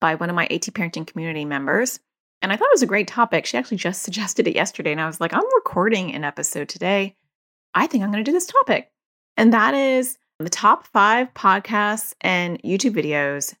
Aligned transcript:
by 0.00 0.14
one 0.14 0.30
of 0.30 0.36
my 0.36 0.46
AT 0.46 0.62
Parenting 0.62 1.06
community 1.06 1.44
members. 1.44 2.00
And 2.40 2.52
I 2.52 2.56
thought 2.56 2.68
it 2.68 2.74
was 2.74 2.82
a 2.82 2.86
great 2.86 3.08
topic. 3.08 3.46
She 3.46 3.56
actually 3.56 3.78
just 3.78 4.02
suggested 4.04 4.46
it 4.46 4.54
yesterday. 4.54 4.92
And 4.92 5.00
I 5.00 5.06
was 5.06 5.20
like, 5.20 5.32
I'm 5.32 5.54
recording 5.56 6.14
an 6.14 6.24
episode 6.24 6.68
today. 6.68 7.16
I 7.74 7.86
think 7.86 8.02
I'm 8.02 8.10
going 8.10 8.24
to 8.24 8.28
do 8.28 8.34
this 8.34 8.46
topic. 8.46 8.90
And 9.36 9.52
that 9.52 9.74
is 9.74 10.18
the 10.38 10.50
top 10.50 10.86
five 10.86 11.32
podcasts 11.34 12.14
and 12.20 12.62
YouTube 12.62 12.94
videos 12.94 13.54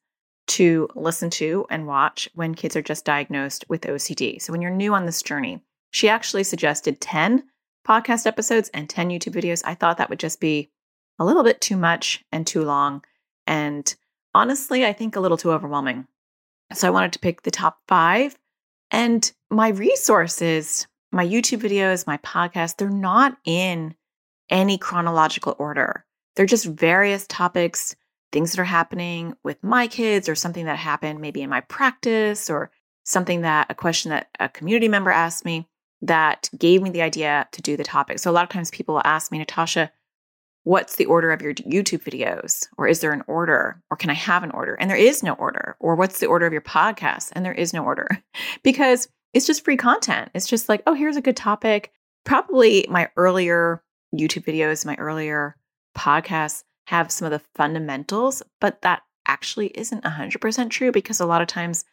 to 0.48 0.88
listen 0.94 1.28
to 1.28 1.66
and 1.70 1.86
watch 1.86 2.28
when 2.34 2.54
kids 2.54 2.74
are 2.74 2.82
just 2.82 3.04
diagnosed 3.04 3.64
with 3.68 3.82
OCD. 3.82 4.40
So 4.40 4.52
when 4.52 4.62
you're 4.62 4.70
new 4.70 4.94
on 4.94 5.06
this 5.06 5.22
journey, 5.22 5.60
she 5.90 6.08
actually 6.08 6.44
suggested 6.44 7.00
10 7.00 7.44
podcast 7.86 8.26
episodes 8.26 8.70
and 8.72 8.88
10 8.88 9.10
YouTube 9.10 9.34
videos. 9.34 9.62
I 9.64 9.74
thought 9.74 9.98
that 9.98 10.10
would 10.10 10.18
just 10.18 10.40
be 10.40 10.70
a 11.18 11.24
little 11.24 11.42
bit 11.42 11.60
too 11.60 11.76
much 11.76 12.24
and 12.32 12.46
too 12.46 12.62
long. 12.62 13.04
And 13.46 13.94
honestly, 14.34 14.86
I 14.86 14.92
think 14.92 15.16
a 15.16 15.20
little 15.20 15.36
too 15.36 15.52
overwhelming. 15.52 16.06
So 16.72 16.86
I 16.86 16.90
wanted 16.90 17.12
to 17.14 17.18
pick 17.18 17.42
the 17.42 17.50
top 17.50 17.78
five. 17.88 18.36
And 18.90 19.30
my 19.50 19.68
resources, 19.68 20.86
my 21.12 21.26
YouTube 21.26 21.60
videos, 21.60 22.06
my 22.06 22.18
podcast, 22.18 22.76
they're 22.76 22.90
not 22.90 23.36
in 23.44 23.94
any 24.50 24.78
chronological 24.78 25.56
order. 25.58 26.04
They're 26.36 26.46
just 26.46 26.66
various 26.66 27.26
topics, 27.26 27.96
things 28.32 28.52
that 28.52 28.60
are 28.60 28.64
happening 28.64 29.34
with 29.42 29.62
my 29.62 29.88
kids, 29.88 30.28
or 30.28 30.34
something 30.34 30.66
that 30.66 30.78
happened 30.78 31.20
maybe 31.20 31.42
in 31.42 31.50
my 31.50 31.60
practice, 31.62 32.48
or 32.48 32.70
something 33.04 33.42
that 33.42 33.66
a 33.70 33.74
question 33.74 34.10
that 34.10 34.28
a 34.38 34.48
community 34.48 34.88
member 34.88 35.10
asked 35.10 35.44
me 35.44 35.66
that 36.02 36.48
gave 36.56 36.80
me 36.82 36.90
the 36.90 37.02
idea 37.02 37.48
to 37.52 37.62
do 37.62 37.76
the 37.76 37.84
topic. 37.84 38.18
So 38.18 38.30
a 38.30 38.32
lot 38.32 38.44
of 38.44 38.50
times 38.50 38.70
people 38.70 39.00
ask 39.04 39.32
me, 39.32 39.38
Natasha, 39.38 39.90
what's 40.68 40.96
the 40.96 41.06
order 41.06 41.32
of 41.32 41.40
your 41.40 41.54
YouTube 41.54 42.02
videos? 42.02 42.68
Or 42.76 42.86
is 42.86 43.00
there 43.00 43.12
an 43.12 43.24
order? 43.26 43.82
Or 43.90 43.96
can 43.96 44.10
I 44.10 44.14
have 44.14 44.42
an 44.42 44.50
order? 44.50 44.74
And 44.74 44.90
there 44.90 44.98
is 44.98 45.22
no 45.22 45.32
order. 45.32 45.76
Or 45.80 45.94
what's 45.94 46.18
the 46.18 46.26
order 46.26 46.44
of 46.44 46.52
your 46.52 46.60
podcast? 46.60 47.30
And 47.32 47.42
there 47.42 47.54
is 47.54 47.72
no 47.72 47.82
order 47.82 48.06
because 48.62 49.08
it's 49.32 49.46
just 49.46 49.64
free 49.64 49.78
content. 49.78 50.30
It's 50.34 50.46
just 50.46 50.68
like, 50.68 50.82
oh, 50.86 50.92
here's 50.92 51.16
a 51.16 51.22
good 51.22 51.38
topic. 51.38 51.90
Probably 52.26 52.86
my 52.90 53.08
earlier 53.16 53.82
YouTube 54.14 54.44
videos, 54.44 54.84
my 54.84 54.94
earlier 54.96 55.56
podcasts 55.96 56.64
have 56.88 57.10
some 57.10 57.24
of 57.24 57.32
the 57.32 57.46
fundamentals, 57.54 58.42
but 58.60 58.82
that 58.82 59.00
actually 59.26 59.68
isn't 59.68 60.04
100% 60.04 60.68
true 60.68 60.92
because 60.92 61.18
a 61.18 61.26
lot 61.26 61.40
of 61.40 61.48
times 61.48 61.86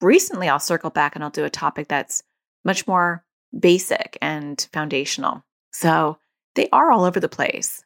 recently 0.00 0.48
I'll 0.48 0.60
circle 0.60 0.90
back 0.90 1.16
and 1.16 1.24
I'll 1.24 1.30
do 1.30 1.44
a 1.44 1.50
topic 1.50 1.88
that's 1.88 2.22
much 2.64 2.86
more 2.86 3.24
basic 3.58 4.16
and 4.22 4.68
foundational. 4.72 5.42
So 5.72 6.18
they 6.54 6.68
are 6.70 6.92
all 6.92 7.02
over 7.02 7.18
the 7.18 7.28
place. 7.28 7.82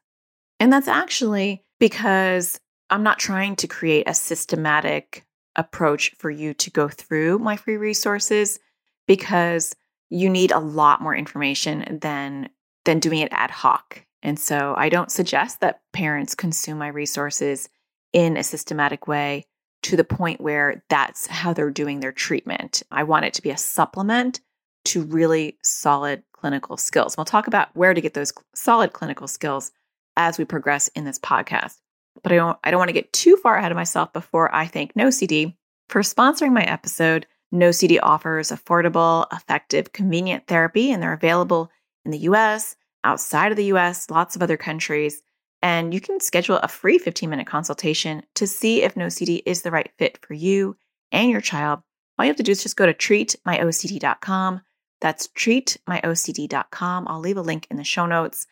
And 0.65 0.73
that's 0.73 0.89
actually 0.89 1.63
because 1.79 2.59
I'm 2.89 3.03
not 3.03 3.19
trying 3.19 3.55
to 3.57 3.67
create 3.67 4.09
a 4.09 4.15
systematic 4.15 5.27
approach 5.57 6.15
for 6.17 6.31
you 6.31 6.55
to 6.55 6.71
go 6.71 6.89
through 6.89 7.39
my 7.39 7.57
free 7.57 7.77
resources 7.77 8.59
because 9.07 9.77
you 10.09 10.31
need 10.31 10.53
a 10.53 10.59
lot 10.59 11.03
more 11.03 11.15
information 11.15 11.99
than 12.01 12.49
than 12.87 12.99
doing 12.99 13.19
it 13.19 13.29
ad 13.31 13.51
hoc. 13.51 14.07
And 14.23 14.41
so 14.41 14.75
I 14.79 14.89
don't 14.89 15.13
suggest 15.13 15.61
that 15.61 15.83
parents 15.93 16.35
consume 16.35 16.79
my 16.79 16.89
resources 16.89 17.69
in 18.15 18.39
a 18.39 18.43
systematic 18.43 19.07
way 19.07 19.45
to 19.83 19.99
the 19.99 20.03
point 20.03 20.41
where 20.41 20.83
that's 20.89 21.27
how 21.27 21.53
they're 21.53 21.71
doing 21.71 22.01
their 22.01 22.11
treatment. 22.11 22.83
I 22.91 23.03
want 23.03 23.27
it 23.27 23.35
to 23.35 23.43
be 23.43 23.51
a 23.51 23.59
supplement 23.59 24.41
to 24.87 25.03
really 25.03 25.59
solid 25.63 26.23
clinical 26.33 26.79
skills. 26.79 27.19
We'll 27.19 27.27
talk 27.27 27.49
about 27.49 27.69
where 27.77 27.93
to 27.93 28.01
get 28.01 28.15
those 28.15 28.33
solid 28.55 28.95
clinical 28.95 29.29
skills 29.29 29.71
as 30.17 30.39
we 30.39 30.45
progress 30.45 30.89
in 30.89 31.05
this 31.05 31.19
podcast. 31.19 31.77
But 32.23 32.33
I 32.33 32.37
don't 32.37 32.59
I 32.65 32.71
don't 32.71 32.79
want 32.79 32.89
to 32.89 32.95
get 32.95 33.13
too 33.13 33.37
far 33.37 33.57
ahead 33.57 33.73
of 33.73 33.77
myself 33.77 34.13
before 34.13 34.55
I 34.55 34.67
thank 34.67 34.95
NoCD 34.95 35.57
for 35.89 36.03
sponsoring 36.03 36.53
my 36.53 36.63
episode. 36.63 37.27
NoCD 37.53 37.99
offers 38.03 38.51
affordable, 38.51 39.27
effective, 39.33 39.93
convenient 39.93 40.47
therapy 40.47 40.91
and 40.91 41.03
they're 41.03 41.13
available 41.13 41.71
in 42.05 42.11
the 42.11 42.19
US, 42.19 42.77
outside 43.05 43.53
of 43.53 43.57
the 43.57 43.73
US, 43.73 44.11
lots 44.11 44.37
of 44.37 44.43
other 44.43 44.57
countries. 44.57 45.23
And 45.63 45.95
you 45.95 46.01
can 46.01 46.21
schedule 46.21 46.59
a 46.59 46.69
free 46.69 46.99
15 46.99 47.31
minute 47.31 47.47
consultation 47.47 48.23
to 48.35 48.47
see 48.47 48.83
if 48.83 48.95
NoCD 48.95 49.43
is 49.47 49.63
the 49.63 49.71
right 49.71 49.91
fit 49.99 50.19
for 50.27 50.35
you 50.35 50.77
and 51.11 51.31
your 51.31 51.41
child. 51.41 51.81
All 52.19 52.25
you 52.25 52.29
have 52.29 52.37
to 52.37 52.43
do 52.43 52.53
is 52.53 52.63
just 52.63 52.77
go 52.77 52.87
to 52.87 52.95
treatmyocd.com. 52.95 54.61
That's 55.01 55.29
treatmyocd.com. 55.29 57.09
I'll 57.09 57.21
leave 57.21 57.37
a 57.37 57.43
link 57.43 57.67
in 57.71 57.77
the 57.77 57.85
show 57.85 58.07
notes. 58.07 58.47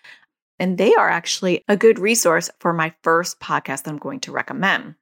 And 0.62 0.78
they 0.78 0.94
are 0.94 1.08
actually 1.08 1.64
a 1.66 1.76
good 1.76 1.98
resource 1.98 2.48
for 2.60 2.72
my 2.72 2.94
first 3.02 3.40
podcast 3.40 3.82
that 3.82 3.88
I'm 3.88 3.98
going 3.98 4.20
to 4.20 4.30
recommend. 4.30 4.94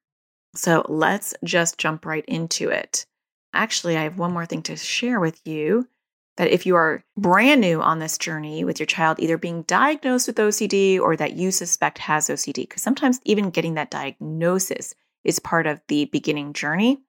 So 0.54 0.86
let's 0.88 1.34
just 1.44 1.76
jump 1.76 2.06
right 2.06 2.24
into 2.26 2.70
it. 2.70 3.04
Actually, 3.52 3.98
I 3.98 4.04
have 4.04 4.16
one 4.16 4.32
more 4.32 4.46
thing 4.46 4.62
to 4.62 4.76
share 4.76 5.20
with 5.20 5.38
you 5.46 5.86
that 6.38 6.48
if 6.48 6.64
you 6.64 6.76
are 6.76 7.04
brand 7.14 7.60
new 7.60 7.82
on 7.82 7.98
this 7.98 8.16
journey 8.16 8.64
with 8.64 8.80
your 8.80 8.86
child 8.86 9.20
either 9.20 9.36
being 9.36 9.64
diagnosed 9.64 10.28
with 10.28 10.36
OCD 10.36 10.98
or 10.98 11.14
that 11.14 11.34
you 11.34 11.50
suspect 11.50 11.98
has 11.98 12.28
OCD, 12.28 12.62
because 12.62 12.80
sometimes 12.80 13.20
even 13.26 13.50
getting 13.50 13.74
that 13.74 13.90
diagnosis 13.90 14.94
is 15.24 15.38
part 15.38 15.66
of 15.66 15.82
the 15.88 16.06
beginning 16.06 16.54
journey, 16.54 17.02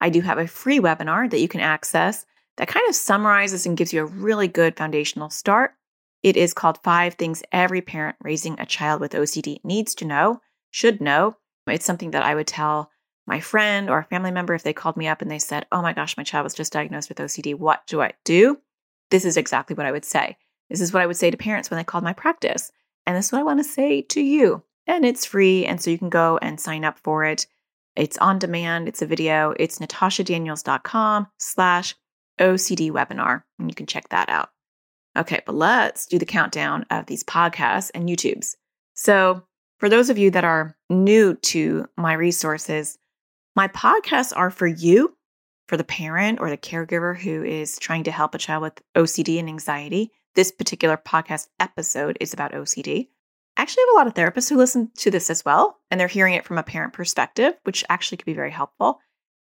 I 0.00 0.08
do 0.08 0.22
have 0.22 0.38
a 0.38 0.46
free 0.46 0.80
webinar 0.80 1.28
that 1.28 1.40
you 1.40 1.48
can 1.48 1.60
access 1.60 2.24
that 2.56 2.68
kind 2.68 2.88
of 2.88 2.94
summarizes 2.94 3.66
and 3.66 3.76
gives 3.76 3.92
you 3.92 4.00
a 4.00 4.06
really 4.06 4.48
good 4.48 4.78
foundational 4.78 5.28
start 5.28 5.74
it 6.22 6.36
is 6.36 6.54
called 6.54 6.78
Five 6.82 7.14
Things 7.14 7.42
Every 7.52 7.80
Parent 7.80 8.16
Raising 8.20 8.58
a 8.58 8.66
Child 8.66 9.00
with 9.00 9.12
OCD 9.12 9.58
Needs 9.64 9.94
to 9.96 10.04
Know, 10.04 10.40
Should 10.70 11.00
Know. 11.00 11.36
It's 11.66 11.86
something 11.86 12.10
that 12.10 12.22
I 12.22 12.34
would 12.34 12.46
tell 12.46 12.90
my 13.26 13.40
friend 13.40 13.88
or 13.88 13.98
a 13.98 14.04
family 14.04 14.30
member 14.30 14.54
if 14.54 14.62
they 14.62 14.72
called 14.72 14.96
me 14.96 15.06
up 15.06 15.22
and 15.22 15.30
they 15.30 15.38
said, 15.38 15.66
Oh 15.70 15.82
my 15.82 15.92
gosh, 15.92 16.16
my 16.16 16.24
child 16.24 16.44
was 16.44 16.54
just 16.54 16.72
diagnosed 16.72 17.08
with 17.08 17.18
OCD. 17.18 17.54
What 17.54 17.86
do 17.86 18.02
I 18.02 18.12
do? 18.24 18.58
This 19.10 19.24
is 19.24 19.36
exactly 19.36 19.74
what 19.74 19.86
I 19.86 19.92
would 19.92 20.04
say. 20.04 20.36
This 20.68 20.80
is 20.80 20.92
what 20.92 21.02
I 21.02 21.06
would 21.06 21.16
say 21.16 21.30
to 21.30 21.36
parents 21.36 21.70
when 21.70 21.78
they 21.78 21.84
called 21.84 22.04
my 22.04 22.12
practice. 22.12 22.70
And 23.06 23.16
this 23.16 23.26
is 23.26 23.32
what 23.32 23.40
I 23.40 23.44
want 23.44 23.60
to 23.60 23.64
say 23.64 24.02
to 24.02 24.20
you. 24.20 24.62
And 24.86 25.04
it's 25.04 25.24
free. 25.24 25.64
And 25.64 25.80
so 25.80 25.90
you 25.90 25.98
can 25.98 26.10
go 26.10 26.38
and 26.42 26.60
sign 26.60 26.84
up 26.84 26.98
for 26.98 27.24
it. 27.24 27.46
It's 27.96 28.18
on 28.18 28.38
demand. 28.38 28.88
It's 28.88 29.02
a 29.02 29.06
video. 29.06 29.54
It's 29.58 29.78
natashadaniels.com 29.78 31.28
slash 31.38 31.94
OCD 32.38 32.90
webinar. 32.90 33.42
And 33.58 33.68
you 33.70 33.74
can 33.74 33.86
check 33.86 34.08
that 34.10 34.28
out. 34.28 34.50
Okay, 35.16 35.40
but 35.44 35.54
let's 35.54 36.06
do 36.06 36.18
the 36.18 36.26
countdown 36.26 36.86
of 36.90 37.06
these 37.06 37.24
podcasts 37.24 37.90
and 37.94 38.08
YouTubes. 38.08 38.54
So, 38.94 39.42
for 39.78 39.88
those 39.88 40.10
of 40.10 40.18
you 40.18 40.30
that 40.30 40.44
are 40.44 40.76
new 40.88 41.34
to 41.34 41.86
my 41.96 42.12
resources, 42.12 42.98
my 43.56 43.66
podcasts 43.68 44.32
are 44.36 44.50
for 44.50 44.66
you, 44.66 45.16
for 45.66 45.76
the 45.76 45.84
parent 45.84 46.40
or 46.40 46.50
the 46.50 46.56
caregiver 46.56 47.18
who 47.18 47.42
is 47.42 47.78
trying 47.78 48.04
to 48.04 48.10
help 48.10 48.34
a 48.34 48.38
child 48.38 48.62
with 48.62 48.82
OCD 48.96 49.38
and 49.38 49.48
anxiety. 49.48 50.10
This 50.34 50.52
particular 50.52 50.96
podcast 50.96 51.48
episode 51.58 52.16
is 52.20 52.32
about 52.32 52.52
OCD. 52.52 53.08
I 53.56 53.62
actually 53.62 53.82
have 53.82 53.94
a 53.94 53.98
lot 53.98 54.06
of 54.06 54.14
therapists 54.14 54.48
who 54.48 54.56
listen 54.56 54.90
to 54.98 55.10
this 55.10 55.30
as 55.30 55.44
well, 55.44 55.78
and 55.90 55.98
they're 56.00 56.08
hearing 56.08 56.34
it 56.34 56.44
from 56.44 56.58
a 56.58 56.62
parent 56.62 56.92
perspective, 56.92 57.54
which 57.64 57.84
actually 57.88 58.18
could 58.18 58.26
be 58.26 58.34
very 58.34 58.50
helpful. 58.50 59.00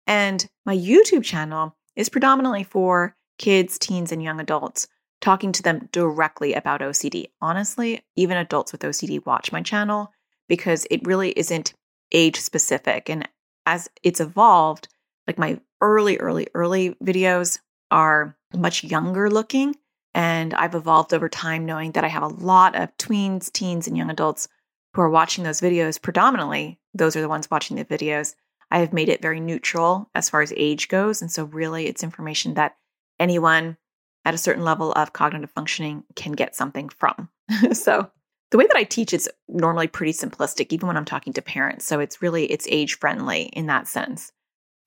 And 0.08 0.46
my 0.66 0.76
YouTube 0.76 1.24
channel 1.24 1.78
is 1.96 2.10
predominantly 2.10 2.64
for 2.64 3.16
kids, 3.38 3.78
teens, 3.78 4.12
and 4.12 4.22
young 4.22 4.40
adults 4.40 4.88
talking 5.24 5.54
to 5.54 5.64
them 5.64 5.88
directly 5.94 6.54
about 6.54 6.82
OCD. 6.82 7.30
Honestly, 7.42 8.04
even 8.18 8.36
adults 8.36 8.74
with 8.74 8.82
OCD 8.82 9.26
watch 9.26 9.54
my 9.54 9.62
channel 9.62 10.12
because 10.50 10.86
it 10.92 11.08
really 11.08 11.32
isn't 11.32 11.74
age 12.12 12.42
specific. 12.42 13.10
And 13.10 13.28
as 13.66 13.90
it's 14.04 14.20
evolved, 14.20 14.90
like 15.26 15.40
my 15.40 15.62
early, 15.80 16.18
early, 16.18 16.48
early 16.54 16.96
videos 17.02 17.60
are 17.90 18.36
much 18.54 18.84
younger 18.84 19.30
looking. 19.30 19.78
And 20.14 20.54
I've 20.54 20.76
evolved 20.76 21.14
over 21.14 21.30
time 21.30 21.66
knowing 21.66 21.94
that 21.94 22.04
I 22.04 22.10
have 22.10 22.24
a 22.24 22.28
lot 22.28 22.76
of 22.76 22.96
tweens, 22.98 23.50
teens, 23.50 23.88
and 23.88 23.96
young 23.96 24.10
adults 24.10 24.50
who 24.94 25.02
are 25.02 25.10
watching 25.10 25.46
those 25.46 25.62
videos. 25.62 26.02
Predominantly, 26.02 26.82
those 26.94 27.16
are 27.16 27.22
the 27.22 27.30
ones 27.30 27.50
watching 27.50 27.78
the 27.78 27.86
videos. 27.86 28.36
I 28.70 28.80
have 28.80 28.92
made 28.92 29.08
it 29.08 29.22
very 29.22 29.40
neutral 29.40 30.10
as 30.14 30.30
far 30.30 30.42
as 30.42 30.54
age 30.58 30.90
goes. 30.90 31.22
And 31.22 31.32
so, 31.32 31.46
really, 31.46 31.88
it's 31.88 32.04
information 32.04 32.56
that 32.56 32.76
anyone 33.20 33.78
at 34.26 34.34
a 34.34 34.38
certain 34.38 34.64
level 34.64 34.92
of 34.94 35.14
cognitive 35.14 35.52
functioning 35.52 36.04
can 36.16 36.32
get 36.34 36.56
something 36.56 36.90
from. 36.90 37.30
so 37.74 38.10
the 38.52 38.58
way 38.58 38.68
that 38.68 38.78
I 38.78 38.84
teach 38.84 39.14
is 39.14 39.30
normally 39.48 39.88
pretty 39.88 40.14
simplistic, 40.14 40.72
even 40.72 40.88
when 40.88 40.96
I'm 40.96 41.06
talking 41.06 41.34
to 41.34 41.42
parents. 41.42 41.86
So 41.86 42.00
it's 42.00 42.22
really 42.22 42.46
it's 42.46 42.68
age 42.70 43.00
friendly 43.00 43.44
in 43.54 43.66
that 43.66 43.88
sense. 43.88 44.32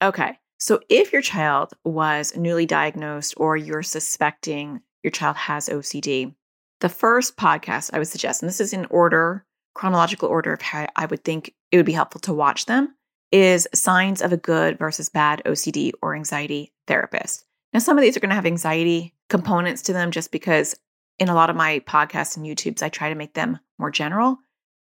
Okay, 0.01 0.37
So, 0.59 0.79
if 0.89 1.11
your 1.11 1.21
child 1.21 1.73
was 1.83 2.35
newly 2.35 2.65
diagnosed 2.65 3.33
or 3.37 3.57
you're 3.57 3.83
suspecting 3.83 4.81
your 5.03 5.11
child 5.11 5.35
has 5.37 5.69
OCD, 5.69 6.33
the 6.81 6.89
first 6.89 7.35
podcast 7.35 7.91
I 7.93 7.97
would 7.97 8.07
suggest, 8.07 8.41
and 8.41 8.49
this 8.49 8.61
is 8.61 8.73
in 8.73 8.85
order, 8.85 9.45
chronological 9.73 10.29
order 10.29 10.53
of 10.53 10.61
how 10.61 10.87
I 10.95 11.07
would 11.07 11.23
think 11.23 11.53
it 11.71 11.77
would 11.77 11.85
be 11.85 11.91
helpful 11.91 12.21
to 12.21 12.33
watch 12.33 12.67
them, 12.67 12.95
is 13.31 13.67
signs 13.73 14.21
of 14.21 14.31
a 14.31 14.37
good 14.37 14.77
versus 14.77 15.09
bad 15.09 15.41
OCD 15.45 15.91
or 16.01 16.15
anxiety 16.15 16.73
therapist. 16.87 17.46
Now, 17.77 17.81
some 17.81 17.99
of 17.99 18.01
these 18.01 18.17
are 18.17 18.19
going 18.19 18.29
to 18.29 18.35
have 18.35 18.47
anxiety 18.47 19.13
components 19.29 19.83
to 19.83 19.93
them 19.93 20.09
just 20.09 20.31
because 20.31 20.75
in 21.19 21.29
a 21.29 21.35
lot 21.35 21.51
of 21.51 21.55
my 21.55 21.77
podcasts 21.81 22.35
and 22.35 22.43
YouTubes, 22.43 22.81
I 22.81 22.89
try 22.89 23.09
to 23.09 23.13
make 23.13 23.35
them 23.35 23.59
more 23.77 23.91
general. 23.91 24.39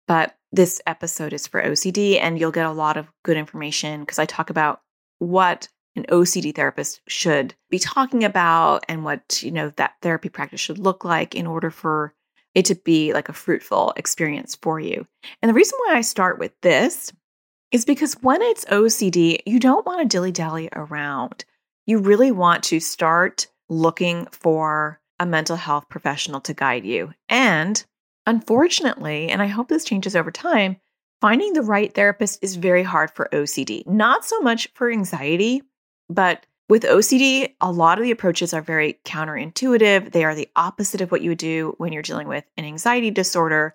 But 0.08 0.36
this 0.52 0.82
episode 0.88 1.32
is 1.32 1.46
for 1.46 1.62
OCD, 1.62 2.20
and 2.20 2.40
you'll 2.40 2.50
get 2.50 2.66
a 2.66 2.72
lot 2.72 2.98
of 2.98 3.12
good 3.22 3.38
information 3.38 4.00
because 4.00 4.18
I 4.18 4.26
talk 4.26 4.50
about 4.50 4.82
what 5.20 5.68
an 5.96 6.08
OCD 6.10 6.56
therapist 6.56 7.02
should 7.08 7.54
be 7.70 7.78
talking 7.78 8.24
about 8.24 8.86
and 8.90 9.06
what, 9.06 9.44
you 9.44 9.52
know, 9.52 9.72
that 9.76 9.94
therapy 10.02 10.30
practice 10.30 10.60
should 10.60 10.80
look 10.80 11.06
like 11.06 11.36
in 11.36 11.46
order 11.46 11.70
for 11.70 12.16
it 12.56 12.66
to 12.66 12.74
be 12.74 13.14
like 13.14 13.30
a 13.30 13.34
fruitful 13.34 13.94
experience 13.98 14.58
for 14.64 14.80
you. 14.80 15.06
And 15.44 15.50
the 15.50 15.54
reason 15.54 15.78
why 15.86 15.96
I 15.96 16.02
start 16.02 16.40
with 16.40 16.60
this 16.62 17.14
is 17.72 17.86
because 17.86 18.16
when 18.24 18.42
it's 18.42 18.66
OCD, 18.66 19.42
you 19.46 19.60
don't 19.60 19.86
want 19.86 20.02
to 20.02 20.08
dilly 20.08 20.32
dally 20.32 20.70
around. 20.74 21.46
You 21.90 21.98
really 21.98 22.32
want 22.32 22.66
to 22.66 22.80
start 22.80 23.48
looking 23.68 24.28
for 24.28 25.02
a 25.20 25.26
mental 25.26 25.56
health 25.56 25.90
professional 25.90 26.40
to 26.42 26.54
guide 26.54 26.86
you. 26.86 27.16
And 27.30 27.84
unfortunately, 28.28 29.30
and 29.30 29.42
I 29.42 29.48
hope 29.48 29.70
this 29.70 29.86
changes 29.86 30.16
over 30.16 30.30
time, 30.30 30.78
finding 31.20 31.54
the 31.54 31.64
right 31.64 31.92
therapist 31.92 32.44
is 32.44 32.58
very 32.58 32.84
hard 32.84 33.10
for 33.10 33.28
OCD. 33.34 33.88
Not 33.88 34.24
so 34.24 34.40
much 34.42 34.68
for 34.76 34.92
anxiety, 34.92 35.64
but 36.10 36.46
with 36.70 36.84
OCD, 36.84 37.56
a 37.60 37.72
lot 37.72 37.98
of 37.98 38.04
the 38.04 38.12
approaches 38.12 38.54
are 38.54 38.62
very 38.62 39.00
counterintuitive. 39.04 40.12
They 40.12 40.26
are 40.26 40.36
the 40.36 40.50
opposite 40.56 41.02
of 41.02 41.12
what 41.12 41.24
you 41.24 41.32
would 41.32 41.40
do 41.40 41.74
when 41.80 41.92
you're 41.92 42.04
dealing 42.04 42.28
with 42.28 42.46
an 42.56 42.66
anxiety 42.66 43.10
disorder. 43.10 43.74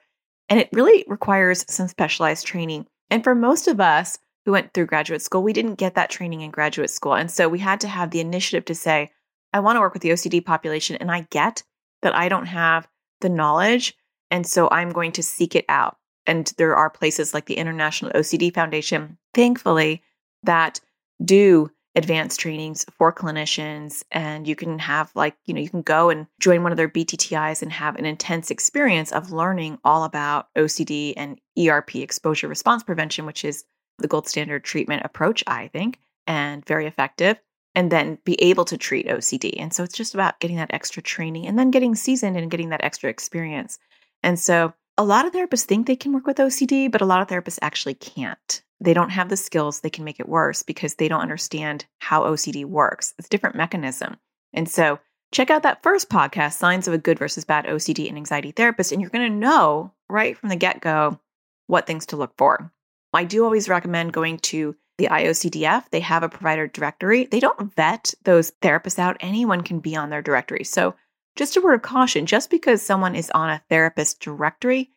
And 0.48 0.60
it 0.60 0.68
really 0.72 1.04
requires 1.08 1.64
some 1.68 1.88
specialized 1.88 2.46
training. 2.46 2.86
And 3.10 3.24
for 3.24 3.34
most 3.34 3.66
of 3.66 3.80
us 3.80 4.18
who 4.44 4.52
went 4.52 4.72
through 4.72 4.86
graduate 4.86 5.22
school, 5.22 5.42
we 5.42 5.52
didn't 5.52 5.76
get 5.76 5.94
that 5.94 6.10
training 6.10 6.42
in 6.42 6.50
graduate 6.50 6.90
school. 6.90 7.14
And 7.14 7.30
so 7.30 7.48
we 7.48 7.58
had 7.58 7.80
to 7.80 7.88
have 7.88 8.10
the 8.10 8.20
initiative 8.20 8.64
to 8.66 8.74
say, 8.74 9.10
I 9.52 9.60
want 9.60 9.76
to 9.76 9.80
work 9.80 9.94
with 9.94 10.02
the 10.02 10.10
OCD 10.10 10.44
population. 10.44 10.96
And 10.96 11.10
I 11.10 11.26
get 11.30 11.62
that 12.02 12.14
I 12.14 12.28
don't 12.28 12.46
have 12.46 12.88
the 13.20 13.28
knowledge. 13.28 13.94
And 14.30 14.46
so 14.46 14.68
I'm 14.70 14.90
going 14.90 15.12
to 15.12 15.22
seek 15.22 15.54
it 15.54 15.64
out. 15.68 15.96
And 16.26 16.52
there 16.58 16.76
are 16.76 16.90
places 16.90 17.34
like 17.34 17.46
the 17.46 17.56
International 17.56 18.10
OCD 18.12 18.52
Foundation, 18.52 19.18
thankfully, 19.34 20.02
that 20.42 20.80
do 21.24 21.70
advanced 21.94 22.40
trainings 22.40 22.84
for 22.98 23.12
clinicians 23.12 24.02
and 24.10 24.48
you 24.48 24.56
can 24.56 24.80
have 24.80 25.12
like 25.14 25.36
you 25.44 25.54
know 25.54 25.60
you 25.60 25.68
can 25.68 25.82
go 25.82 26.10
and 26.10 26.26
join 26.40 26.62
one 26.62 26.72
of 26.72 26.76
their 26.76 26.88
BTTIs 26.88 27.62
and 27.62 27.70
have 27.70 27.94
an 27.96 28.04
intense 28.04 28.50
experience 28.50 29.12
of 29.12 29.30
learning 29.30 29.78
all 29.84 30.02
about 30.02 30.48
OCD 30.56 31.14
and 31.16 31.38
ERP 31.56 31.96
exposure 31.96 32.48
response 32.48 32.82
prevention 32.82 33.26
which 33.26 33.44
is 33.44 33.64
the 33.98 34.08
gold 34.08 34.28
standard 34.28 34.64
treatment 34.64 35.02
approach 35.04 35.44
I 35.46 35.68
think 35.68 36.00
and 36.26 36.64
very 36.66 36.86
effective 36.86 37.38
and 37.74 37.90
then 37.90 38.18
be 38.24 38.40
able 38.42 38.64
to 38.66 38.78
treat 38.78 39.08
OCD 39.08 39.54
and 39.58 39.72
so 39.72 39.82
it's 39.82 39.96
just 39.96 40.14
about 40.14 40.40
getting 40.40 40.56
that 40.56 40.72
extra 40.72 41.02
training 41.02 41.46
and 41.46 41.58
then 41.58 41.70
getting 41.70 41.94
seasoned 41.94 42.36
and 42.36 42.50
getting 42.50 42.70
that 42.70 42.84
extra 42.84 43.10
experience 43.10 43.78
and 44.22 44.38
so 44.38 44.72
a 44.96 45.04
lot 45.04 45.26
of 45.26 45.32
therapists 45.32 45.64
think 45.64 45.86
they 45.86 45.96
can 45.96 46.12
work 46.12 46.26
with 46.26 46.36
OCD 46.36 46.90
but 46.90 47.00
a 47.00 47.06
lot 47.06 47.20
of 47.20 47.28
therapists 47.28 47.58
actually 47.62 47.94
can't 47.94 48.62
they 48.80 48.94
don't 48.94 49.10
have 49.10 49.28
the 49.28 49.36
skills, 49.36 49.80
they 49.80 49.90
can 49.90 50.04
make 50.04 50.20
it 50.20 50.28
worse 50.28 50.62
because 50.62 50.94
they 50.94 51.08
don't 51.08 51.22
understand 51.22 51.86
how 51.98 52.24
OCD 52.24 52.64
works. 52.64 53.14
It's 53.18 53.28
a 53.28 53.30
different 53.30 53.56
mechanism. 53.56 54.16
And 54.52 54.68
so 54.68 54.98
check 55.32 55.50
out 55.50 55.62
that 55.62 55.82
first 55.82 56.10
podcast, 56.10 56.54
Signs 56.54 56.86
of 56.86 56.94
a 56.94 56.98
Good 56.98 57.18
versus 57.18 57.44
Bad 57.44 57.66
OCD 57.66 58.08
and 58.08 58.16
Anxiety 58.16 58.50
Therapist, 58.50 58.92
and 58.92 59.00
you're 59.00 59.10
going 59.10 59.30
to 59.30 59.38
know 59.38 59.92
right 60.10 60.36
from 60.36 60.50
the 60.50 60.56
get 60.56 60.80
go 60.80 61.18
what 61.66 61.86
things 61.86 62.06
to 62.06 62.16
look 62.16 62.34
for. 62.36 62.70
I 63.14 63.24
do 63.24 63.44
always 63.44 63.68
recommend 63.68 64.12
going 64.12 64.38
to 64.38 64.76
the 64.98 65.08
IOCDF. 65.08 65.90
They 65.90 66.00
have 66.00 66.22
a 66.22 66.28
provider 66.28 66.66
directory. 66.66 67.24
They 67.24 67.40
don't 67.40 67.74
vet 67.74 68.14
those 68.24 68.52
therapists 68.62 68.98
out, 68.98 69.16
anyone 69.20 69.62
can 69.62 69.80
be 69.80 69.96
on 69.96 70.10
their 70.10 70.22
directory. 70.22 70.64
So, 70.64 70.94
just 71.36 71.56
a 71.56 71.60
word 71.60 71.74
of 71.74 71.82
caution 71.82 72.26
just 72.26 72.48
because 72.48 72.80
someone 72.80 73.16
is 73.16 73.30
on 73.32 73.50
a 73.50 73.60
therapist 73.68 74.20
directory, 74.20 74.90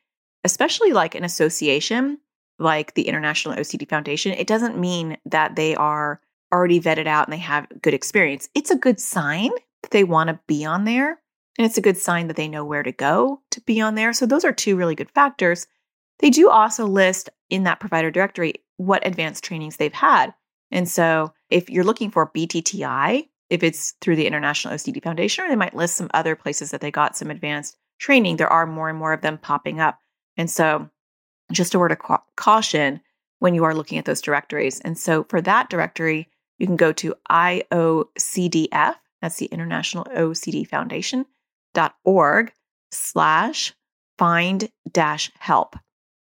especially 0.44 0.94
like 0.94 1.16
an 1.16 1.24
association, 1.24 2.20
like 2.60 2.94
the 2.94 3.08
International 3.08 3.56
OCD 3.56 3.90
Foundation, 3.90 4.34
it 4.34 4.46
doesn't 4.46 4.78
mean 4.78 5.18
that 5.26 5.56
they 5.56 5.76
are 5.76 6.22
already 6.54 6.80
vetted 6.80 7.08
out 7.08 7.26
and 7.26 7.34
they 7.34 7.40
have 7.40 7.68
good 7.82 7.96
experience. 7.96 8.50
It's 8.54 8.70
a 8.70 8.78
good 8.78 9.00
sign 9.00 9.50
that 9.82 9.92
they 9.92 10.04
want 10.04 10.30
to 10.30 10.40
be 10.46 10.64
on 10.64 10.86
there. 10.86 11.20
And 11.58 11.66
it's 11.66 11.80
a 11.80 11.82
good 11.82 11.98
sign 11.98 12.28
that 12.28 12.36
they 12.36 12.48
know 12.48 12.64
where 12.64 12.84
to 12.84 12.92
go 12.92 13.42
to 13.50 13.62
be 13.62 13.82
on 13.82 13.96
there. 13.96 14.14
So, 14.14 14.28
those 14.28 14.46
are 14.46 14.54
two 14.54 14.76
really 14.76 14.94
good 14.94 15.10
factors. 15.10 15.66
They 16.20 16.30
do 16.30 16.50
also 16.50 16.86
list 16.86 17.30
in 17.50 17.64
that 17.64 17.80
provider 17.80 18.12
directory 18.12 18.56
what 18.78 19.06
advanced 19.06 19.44
trainings 19.44 19.78
they've 19.78 19.94
had. 19.94 20.34
And 20.72 20.88
so, 20.88 21.34
if 21.50 21.70
you're 21.70 21.84
looking 21.84 22.12
for 22.12 22.30
BTTI, 22.30 23.28
if 23.50 23.64
it's 23.64 23.94
through 24.02 24.18
the 24.18 24.28
International 24.28 24.74
OCD 24.74 25.02
Foundation, 25.02 25.46
or 25.46 25.48
they 25.48 25.56
might 25.56 25.76
list 25.76 25.96
some 25.96 26.10
other 26.14 26.36
places 26.36 26.72
that 26.72 26.82
they 26.82 26.92
got 26.92 27.16
some 27.16 27.32
advanced 27.32 27.78
training, 28.00 28.36
there 28.38 28.52
are 28.52 28.68
more 28.68 28.90
and 28.90 28.98
more 28.98 29.14
of 29.14 29.22
them 29.22 29.38
popping 29.38 29.80
up. 29.80 30.00
And 30.36 30.52
so, 30.52 30.90
just 31.52 31.74
a 31.74 31.80
word 31.80 31.94
of 31.94 32.00
ca- 32.00 32.24
caution 32.36 33.02
when 33.40 33.56
you 33.56 33.64
are 33.64 33.76
looking 33.76 33.98
at 33.98 34.06
those 34.06 34.22
directories. 34.22 34.80
And 34.82 34.98
so 34.98 35.26
for 35.30 35.42
that 35.42 35.70
directory, 35.70 36.28
you 36.58 36.66
can 36.66 36.76
go 36.76 36.92
to 36.94 37.14
IOCDF, 37.30 38.96
that's 39.22 39.38
the 39.38 39.46
International 39.48 40.06
OCD 40.06 40.68
Foundation, 40.68 41.26
dot 41.74 41.96
org 42.04 42.52
slash 42.92 43.74
find 44.18 44.70
dash 44.92 45.32
help. 45.40 45.76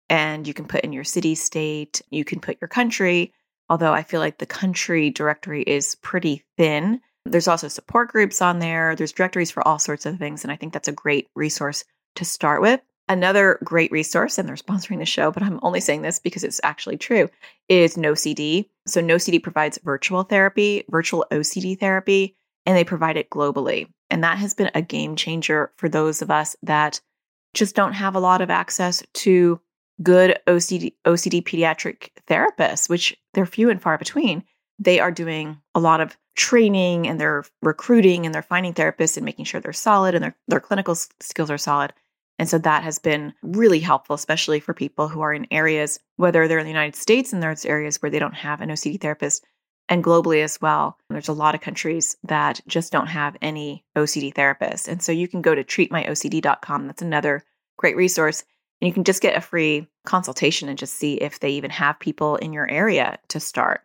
And 0.10 0.48
you 0.48 0.54
can 0.54 0.66
put 0.66 0.82
in 0.82 0.92
your 0.94 1.04
city, 1.04 1.36
state, 1.36 2.02
you 2.10 2.26
can 2.26 2.40
put 2.40 2.58
your 2.60 2.68
country, 2.68 3.34
although 3.70 3.94
I 3.94 4.04
feel 4.04 4.20
like 4.20 4.40
the 4.40 4.46
country 4.46 5.10
directory 5.10 5.62
is 5.64 5.96
pretty 5.96 6.44
thin. 6.58 7.00
There's 7.26 7.48
also 7.48 7.68
support 7.68 8.12
groups 8.12 8.42
on 8.42 8.60
there. 8.60 8.96
There's 8.96 9.12
directories 9.12 9.52
for 9.52 9.66
all 9.68 9.78
sorts 9.78 10.06
of 10.06 10.18
things. 10.18 10.44
And 10.44 10.52
I 10.52 10.56
think 10.56 10.74
that's 10.74 10.88
a 10.88 10.94
great 10.94 11.28
resource 11.36 11.84
to 12.16 12.26
start 12.26 12.62
with. 12.62 12.82
Another 13.08 13.60
great 13.64 13.92
resource, 13.92 14.38
and 14.38 14.48
they're 14.48 14.56
sponsoring 14.56 15.00
the 15.00 15.06
show, 15.06 15.32
but 15.32 15.42
I'm 15.42 15.60
only 15.64 15.80
saying 15.80 16.04
this 16.04 16.20
because 16.20 16.44
it's 16.44 16.62
actually 16.64 16.98
true, 16.98 17.28
is 17.68 17.96
NoCD. 17.96 18.70
So 18.86 19.02
NoCD 19.02 19.42
provides 19.42 19.80
virtual 19.84 20.22
therapy, 20.24 20.84
virtual 20.90 21.26
OCD 21.32 21.80
therapy, 21.80 22.36
and 22.68 22.78
they 22.78 22.84
provide 22.84 23.18
it 23.18 23.32
globally. 23.32 23.88
And 24.12 24.24
that 24.24 24.38
has 24.38 24.54
been 24.54 24.70
a 24.76 24.82
game 24.84 25.16
changer 25.16 25.72
for 25.78 25.90
those 25.90 26.22
of 26.22 26.30
us 26.30 26.56
that 26.62 27.02
just 27.56 27.76
don't 27.76 27.94
have 27.94 28.16
a 28.16 28.20
lot 28.20 28.42
of 28.42 28.52
access 28.52 29.04
to 29.14 29.60
good 30.02 30.40
OCD, 30.48 30.94
OCD 31.06 31.44
pediatric 31.44 32.10
therapists, 32.28 32.90
which 32.90 33.16
they're 33.34 33.46
few 33.46 33.70
and 33.70 33.82
far 33.82 33.98
between. 33.98 34.44
They 34.80 35.00
are 35.00 35.12
doing 35.12 35.60
a 35.76 35.80
lot 35.80 36.02
of 36.02 36.18
training 36.36 37.08
and 37.08 37.20
they're 37.20 37.44
recruiting 37.62 38.26
and 38.26 38.34
they're 38.34 38.42
finding 38.42 38.74
therapists 38.74 39.18
and 39.18 39.26
making 39.26 39.46
sure 39.46 39.60
they're 39.60 39.74
solid 39.74 40.16
and 40.16 40.24
their, 40.24 40.36
their 40.48 40.62
clinical 40.62 40.96
skills 40.96 41.52
are 41.52 41.58
solid. 41.58 41.92
And 42.38 42.48
so 42.48 42.58
that 42.60 42.84
has 42.84 43.00
been 43.00 43.34
really 43.44 43.80
helpful, 43.80 44.14
especially 44.14 44.62
for 44.62 44.74
people 44.74 45.10
who 45.10 45.20
are 45.20 45.34
in 45.34 45.48
areas, 45.52 46.00
whether 46.16 46.48
they're 46.48 46.60
in 46.60 46.66
the 46.66 46.72
United 46.72 46.96
States 46.96 47.34
and 47.34 47.44
there's 47.44 47.66
areas 47.66 48.02
where 48.02 48.10
they 48.10 48.20
don't 48.20 48.36
have 48.36 48.62
an 48.62 48.70
OCD 48.70 49.02
therapist, 49.02 49.44
and 49.90 50.04
globally 50.04 50.44
as 50.44 50.62
well. 50.62 50.98
There's 51.10 51.28
a 51.28 51.34
lot 51.34 51.56
of 51.56 51.62
countries 51.62 52.16
that 52.24 52.62
just 52.68 52.92
don't 52.92 53.08
have 53.08 53.36
any 53.42 53.84
OCD 53.98 54.34
therapists. 54.34 54.88
And 54.88 55.02
so 55.02 55.12
you 55.12 55.28
can 55.28 55.42
go 55.42 55.56
to 55.56 55.64
treatmyocd.com. 55.64 56.88
That's 56.88 57.02
another 57.02 57.44
great 57.78 57.98
resource. 57.98 58.44
And 58.82 58.88
you 58.88 58.94
can 58.94 59.04
just 59.04 59.22
get 59.22 59.38
a 59.38 59.42
free 59.42 59.88
consultation 60.06 60.70
and 60.70 60.78
just 60.78 60.96
see 60.96 61.16
if 61.16 61.40
they 61.40 61.50
even 61.50 61.72
have 61.72 62.00
people 62.00 62.38
in 62.38 62.54
your 62.54 62.70
area 62.70 63.18
to 63.30 63.40
start. 63.40 63.82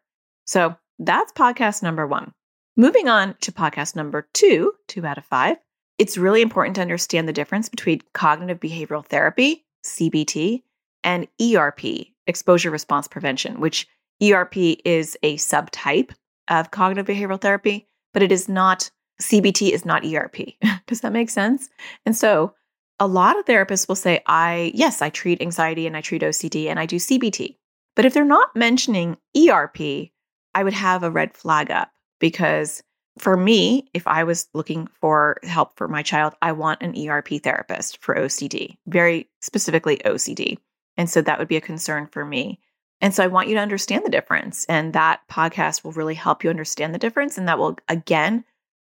So 0.47 0.77
that's 0.99 1.33
podcast 1.33 1.83
number 1.83 2.07
one. 2.07 2.33
Moving 2.77 3.09
on 3.09 3.35
to 3.41 3.53
podcast 3.53 3.97
number 3.97 4.29
two, 4.33 4.73
two 4.89 5.05
out 5.05 5.19
of 5.19 5.25
five 5.25 5.59
it's 5.99 6.19
really 6.19 6.43
important 6.43 6.75
to 6.77 6.83
understand 6.83 7.29
the 7.29 7.33
difference 7.33 7.69
between 7.69 8.01
cognitive 8.13 8.61
behavioral 8.61 9.05
therapy, 9.05 9.65
CBT, 9.85 10.63
and 11.05 11.29
ERP, 11.41 12.09
exposure 12.27 12.71
response 12.71 13.07
prevention, 13.07 13.61
which 13.61 13.87
ERP 14.23 14.57
is 14.85 15.17
a 15.23 15.37
subtype 15.37 16.13
of 16.49 16.71
cognitive 16.71 17.07
behavioral 17.07 17.41
therapy, 17.41 17.87
but 18.13 18.23
it 18.23 18.33
is 18.33 18.49
not, 18.49 18.91
CBT 19.21 19.71
is 19.71 19.85
not 19.85 20.05
ERP. 20.05 20.55
Does 20.87 21.01
that 21.03 21.13
make 21.13 21.31
sense? 21.31 21.69
And 22.05 22.17
so 22.17 22.55
a 23.01 23.07
lot 23.07 23.39
of 23.39 23.45
therapists 23.45 23.89
will 23.89 23.97
say, 23.97 24.23
I, 24.27 24.73
yes, 24.75 25.03
I 25.03 25.11
treat 25.11 25.43
anxiety 25.43 25.87
and 25.87 25.97
I 25.97 26.01
treat 26.01 26.23
OCD 26.23 26.67
and 26.67 26.79
I 26.79 26.87
do 26.87 26.97
CBT. 26.97 27.57
But 27.97 28.05
if 28.05 28.15
they're 28.15 28.25
not 28.25 28.55
mentioning 28.55 29.17
ERP, 29.37 30.11
I 30.55 30.63
would 30.63 30.73
have 30.73 31.03
a 31.03 31.11
red 31.11 31.37
flag 31.37 31.71
up 31.71 31.91
because 32.21 32.83
for 33.19 33.37
me, 33.37 33.89
if 33.95 34.07
I 34.07 34.25
was 34.25 34.49
looking 34.55 34.89
for 35.01 35.39
help 35.45 35.77
for 35.77 35.87
my 35.87 36.03
child, 36.03 36.35
I 36.43 36.53
want 36.53 36.83
an 36.83 36.95
ERP 36.99 37.43
therapist 37.43 38.03
for 38.03 38.15
OCD, 38.15 38.77
very 38.87 39.29
specifically 39.41 39.99
OCD. 39.99 40.59
And 40.97 41.09
so 41.09 41.23
that 41.23 41.39
would 41.39 41.49
be 41.49 41.57
a 41.57 41.61
concern 41.61 42.07
for 42.07 42.25
me. 42.25 42.61
And 43.01 43.15
so 43.15 43.23
I 43.23 43.29
want 43.29 43.49
you 43.49 43.55
to 43.55 43.61
understand 43.61 44.05
the 44.05 44.11
difference. 44.11 44.65
And 44.69 44.93
that 44.93 45.21
podcast 45.31 45.85
will 45.85 45.93
really 45.93 46.15
help 46.15 46.43
you 46.43 46.51
understand 46.51 46.95
the 46.95 46.99
difference. 46.99 47.37
And 47.37 47.47
that 47.49 47.59
will, 47.59 47.77
again, 47.89 48.45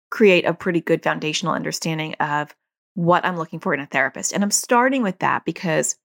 create 0.09 0.45
a 0.45 0.53
pretty 0.53 0.81
good 0.81 1.03
foundational 1.03 1.53
understanding 1.53 2.13
of 2.15 2.55
what 2.97 3.23
I'm 3.23 3.37
looking 3.37 3.59
for 3.59 3.75
in 3.75 3.79
a 3.79 3.85
therapist. 3.85 4.33
And 4.33 4.43
I'm 4.43 4.49
starting 4.49 5.03
with 5.03 5.19
that 5.19 5.45
because 5.45 5.97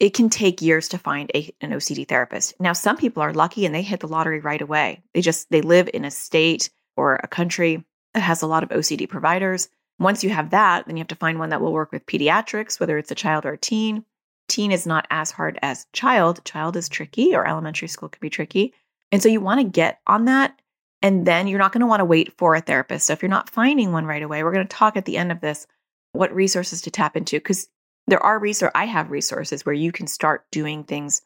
it 0.00 0.14
can 0.14 0.28
take 0.28 0.60
years 0.60 0.88
to 0.88 0.98
find 0.98 1.30
a, 1.32 1.48
an 1.60 1.70
OCD 1.70 2.08
therapist. 2.08 2.58
Now, 2.58 2.72
some 2.72 2.96
people 2.96 3.22
are 3.22 3.32
lucky 3.32 3.64
and 3.64 3.72
they 3.72 3.82
hit 3.82 4.00
the 4.00 4.08
lottery 4.08 4.40
right 4.40 4.60
away. 4.60 5.00
They 5.14 5.20
just, 5.20 5.48
they 5.50 5.62
live 5.62 5.88
in 5.94 6.04
a 6.04 6.10
state 6.10 6.68
or 6.96 7.20
a 7.22 7.28
country 7.28 7.84
that 8.14 8.20
has 8.24 8.42
a 8.42 8.48
lot 8.48 8.64
of 8.64 8.70
OCD 8.70 9.08
providers. 9.08 9.68
Once 10.00 10.24
you 10.24 10.30
have 10.30 10.50
that, 10.50 10.86
then 10.86 10.96
you 10.96 11.00
have 11.02 11.08
to 11.08 11.14
find 11.14 11.38
one 11.38 11.50
that 11.50 11.60
will 11.60 11.72
work 11.72 11.92
with 11.92 12.04
pediatrics, 12.06 12.80
whether 12.80 12.98
it's 12.98 13.12
a 13.12 13.14
child 13.14 13.46
or 13.46 13.52
a 13.52 13.58
teen. 13.58 14.04
Teen 14.48 14.72
is 14.72 14.88
not 14.88 15.06
as 15.08 15.30
hard 15.30 15.56
as 15.62 15.86
child. 15.92 16.44
Child 16.44 16.74
is 16.74 16.88
tricky, 16.88 17.36
or 17.36 17.46
elementary 17.46 17.86
school 17.86 18.08
can 18.08 18.18
be 18.20 18.30
tricky. 18.30 18.74
And 19.12 19.22
so 19.22 19.28
you 19.28 19.40
want 19.40 19.60
to 19.60 19.64
get 19.64 20.00
on 20.08 20.24
that. 20.24 20.58
And 21.00 21.24
then 21.24 21.46
you're 21.46 21.60
not 21.60 21.70
going 21.70 21.82
to 21.82 21.86
want 21.86 22.00
to 22.00 22.04
wait 22.04 22.36
for 22.36 22.56
a 22.56 22.60
therapist. 22.60 23.06
So 23.06 23.12
if 23.12 23.22
you're 23.22 23.28
not 23.28 23.50
finding 23.50 23.92
one 23.92 24.04
right 24.04 24.22
away, 24.22 24.42
we're 24.42 24.52
going 24.52 24.66
to 24.66 24.76
talk 24.76 24.96
at 24.96 25.04
the 25.04 25.16
end 25.16 25.30
of 25.30 25.40
this 25.40 25.68
what 26.12 26.34
resources 26.34 26.82
to 26.82 26.90
tap 26.90 27.16
into 27.16 27.36
because 27.36 27.68
there 28.06 28.22
are 28.22 28.38
resources, 28.38 28.72
I 28.74 28.86
have 28.86 29.10
resources 29.10 29.64
where 29.64 29.74
you 29.74 29.92
can 29.92 30.06
start 30.06 30.46
doing 30.50 30.84
things 30.84 31.22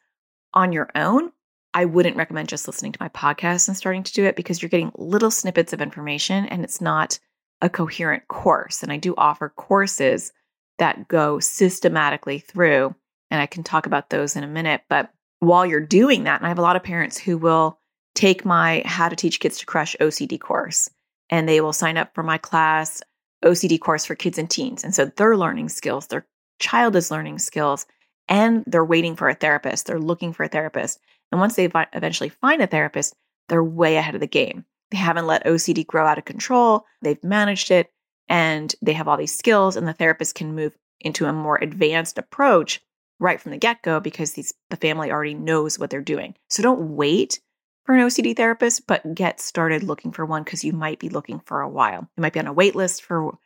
on 0.52 0.72
your 0.72 0.90
own. 0.94 1.32
I 1.72 1.86
wouldn't 1.86 2.16
recommend 2.16 2.48
just 2.48 2.66
listening 2.66 2.92
to 2.92 3.00
my 3.00 3.08
podcast 3.08 3.68
and 3.68 3.76
starting 3.76 4.02
to 4.04 4.12
do 4.12 4.24
it 4.24 4.36
because 4.36 4.62
you're 4.62 4.68
getting 4.68 4.92
little 4.96 5.30
snippets 5.30 5.72
of 5.72 5.80
information 5.80 6.46
and 6.46 6.62
it's 6.62 6.80
not 6.80 7.18
a 7.60 7.68
coherent 7.68 8.28
course. 8.28 8.82
And 8.82 8.92
I 8.92 8.96
do 8.96 9.14
offer 9.16 9.48
courses 9.48 10.32
that 10.78 11.08
go 11.08 11.38
systematically 11.38 12.38
through, 12.38 12.94
and 13.30 13.40
I 13.40 13.46
can 13.46 13.62
talk 13.62 13.86
about 13.86 14.10
those 14.10 14.36
in 14.36 14.44
a 14.44 14.48
minute. 14.48 14.82
But 14.88 15.10
while 15.38 15.64
you're 15.64 15.80
doing 15.80 16.24
that, 16.24 16.40
and 16.40 16.46
I 16.46 16.48
have 16.48 16.58
a 16.58 16.62
lot 16.62 16.76
of 16.76 16.82
parents 16.82 17.16
who 17.16 17.38
will 17.38 17.78
take 18.14 18.44
my 18.44 18.82
How 18.84 19.08
to 19.08 19.16
Teach 19.16 19.40
Kids 19.40 19.58
to 19.58 19.66
Crush 19.66 19.96
OCD 20.00 20.38
course 20.38 20.90
and 21.30 21.48
they 21.48 21.60
will 21.60 21.72
sign 21.72 21.96
up 21.96 22.14
for 22.14 22.22
my 22.22 22.38
class, 22.38 23.02
OCD 23.44 23.78
course 23.80 24.04
for 24.04 24.14
kids 24.14 24.38
and 24.38 24.48
teens. 24.50 24.84
And 24.84 24.94
so 24.94 25.06
they're 25.06 25.36
learning 25.36 25.68
skills, 25.68 26.06
their 26.06 26.26
child 26.58 26.96
is 26.96 27.10
learning 27.10 27.38
skills, 27.38 27.86
and 28.28 28.64
they're 28.66 28.84
waiting 28.84 29.16
for 29.16 29.28
a 29.28 29.34
therapist. 29.34 29.86
They're 29.86 30.00
looking 30.00 30.32
for 30.32 30.44
a 30.44 30.48
therapist. 30.48 30.98
And 31.30 31.40
once 31.40 31.56
they 31.56 31.70
eventually 31.92 32.28
find 32.28 32.62
a 32.62 32.66
therapist, 32.66 33.14
they're 33.48 33.64
way 33.64 33.96
ahead 33.96 34.14
of 34.14 34.20
the 34.20 34.26
game. 34.26 34.64
They 34.90 34.96
haven't 34.96 35.26
let 35.26 35.44
OCD 35.44 35.86
grow 35.86 36.06
out 36.06 36.18
of 36.18 36.24
control. 36.24 36.86
They've 37.02 37.22
managed 37.22 37.70
it 37.70 37.90
and 38.28 38.74
they 38.80 38.94
have 38.94 39.08
all 39.08 39.16
these 39.16 39.36
skills, 39.36 39.76
and 39.76 39.86
the 39.86 39.92
therapist 39.92 40.34
can 40.34 40.54
move 40.54 40.74
into 41.00 41.26
a 41.26 41.32
more 41.32 41.58
advanced 41.60 42.16
approach 42.16 42.80
right 43.20 43.40
from 43.40 43.52
the 43.52 43.58
get 43.58 43.82
go 43.82 44.00
because 44.00 44.32
these, 44.32 44.54
the 44.70 44.76
family 44.76 45.10
already 45.10 45.34
knows 45.34 45.78
what 45.78 45.90
they're 45.90 46.00
doing. 46.00 46.34
So 46.48 46.62
don't 46.62 46.96
wait 46.96 47.40
for 47.84 47.94
an 47.94 48.00
OCD 48.00 48.36
therapist, 48.36 48.86
but 48.86 49.14
get 49.14 49.40
started 49.40 49.82
looking 49.82 50.12
for 50.12 50.24
one 50.24 50.42
because 50.42 50.64
you 50.64 50.72
might 50.72 50.98
be 50.98 51.08
looking 51.08 51.40
for 51.40 51.60
a 51.60 51.68
while. 51.68 52.08
You 52.16 52.20
might 52.22 52.32
be 52.32 52.40
on 52.40 52.46
a 52.46 52.52
wait 52.52 52.74
list 52.74 53.02
for 53.02 53.36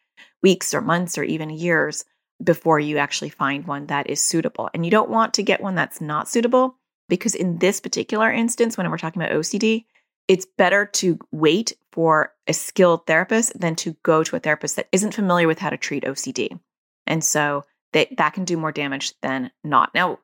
weeks 0.43 0.75
or 0.75 0.81
months 0.81 1.19
or 1.19 1.25
even 1.25 1.51
years 1.51 2.05
before 2.43 2.79
you 2.79 2.99
actually 2.99 3.31
find 3.31 3.67
one 3.67 3.87
that 3.87 4.09
is 4.09 4.23
suitable. 4.23 4.71
And 4.73 4.85
you 4.85 4.91
don't 4.91 5.11
want 5.11 5.35
to 5.35 5.43
get 5.43 5.61
one 5.61 5.75
that's 5.75 6.01
not 6.01 6.29
suitable 6.29 6.77
because 7.09 7.35
in 7.35 7.59
this 7.59 7.81
particular 7.81 8.31
instance, 8.31 8.77
when 8.77 8.89
we're 8.89 8.99
talking 8.99 9.21
about 9.21 9.35
OCD, 9.35 9.85
it's 10.29 10.47
better 10.47 10.85
to 10.85 11.19
wait 11.33 11.73
for 11.91 12.33
a 12.47 12.53
skilled 12.53 13.07
therapist 13.07 13.59
than 13.59 13.75
to 13.77 13.97
go 14.03 14.23
to 14.23 14.37
a 14.37 14.41
therapist 14.41 14.77
that 14.77 14.89
isn't 14.93 15.15
familiar 15.15 15.49
with 15.49 15.59
how 15.59 15.71
to 15.71 15.77
treat 15.77 16.05
OCD. 16.05 16.61
And 17.07 17.25
so 17.25 17.65
that, 17.93 18.09
that 18.19 18.35
can 18.35 18.45
do 18.45 18.59
more 18.59 18.73
damage 18.73 19.15
than 19.21 19.51
not. 19.65 19.95
Now, 19.95 20.19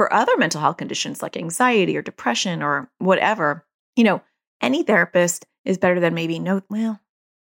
for 0.00 0.10
other 0.14 0.34
mental 0.38 0.62
health 0.62 0.78
conditions 0.78 1.20
like 1.20 1.36
anxiety 1.36 1.94
or 1.94 2.00
depression 2.00 2.62
or 2.62 2.90
whatever, 2.96 3.66
you 3.96 4.02
know, 4.02 4.22
any 4.62 4.82
therapist 4.82 5.44
is 5.66 5.76
better 5.76 6.00
than 6.00 6.14
maybe 6.14 6.38
no, 6.38 6.62
well, 6.70 6.98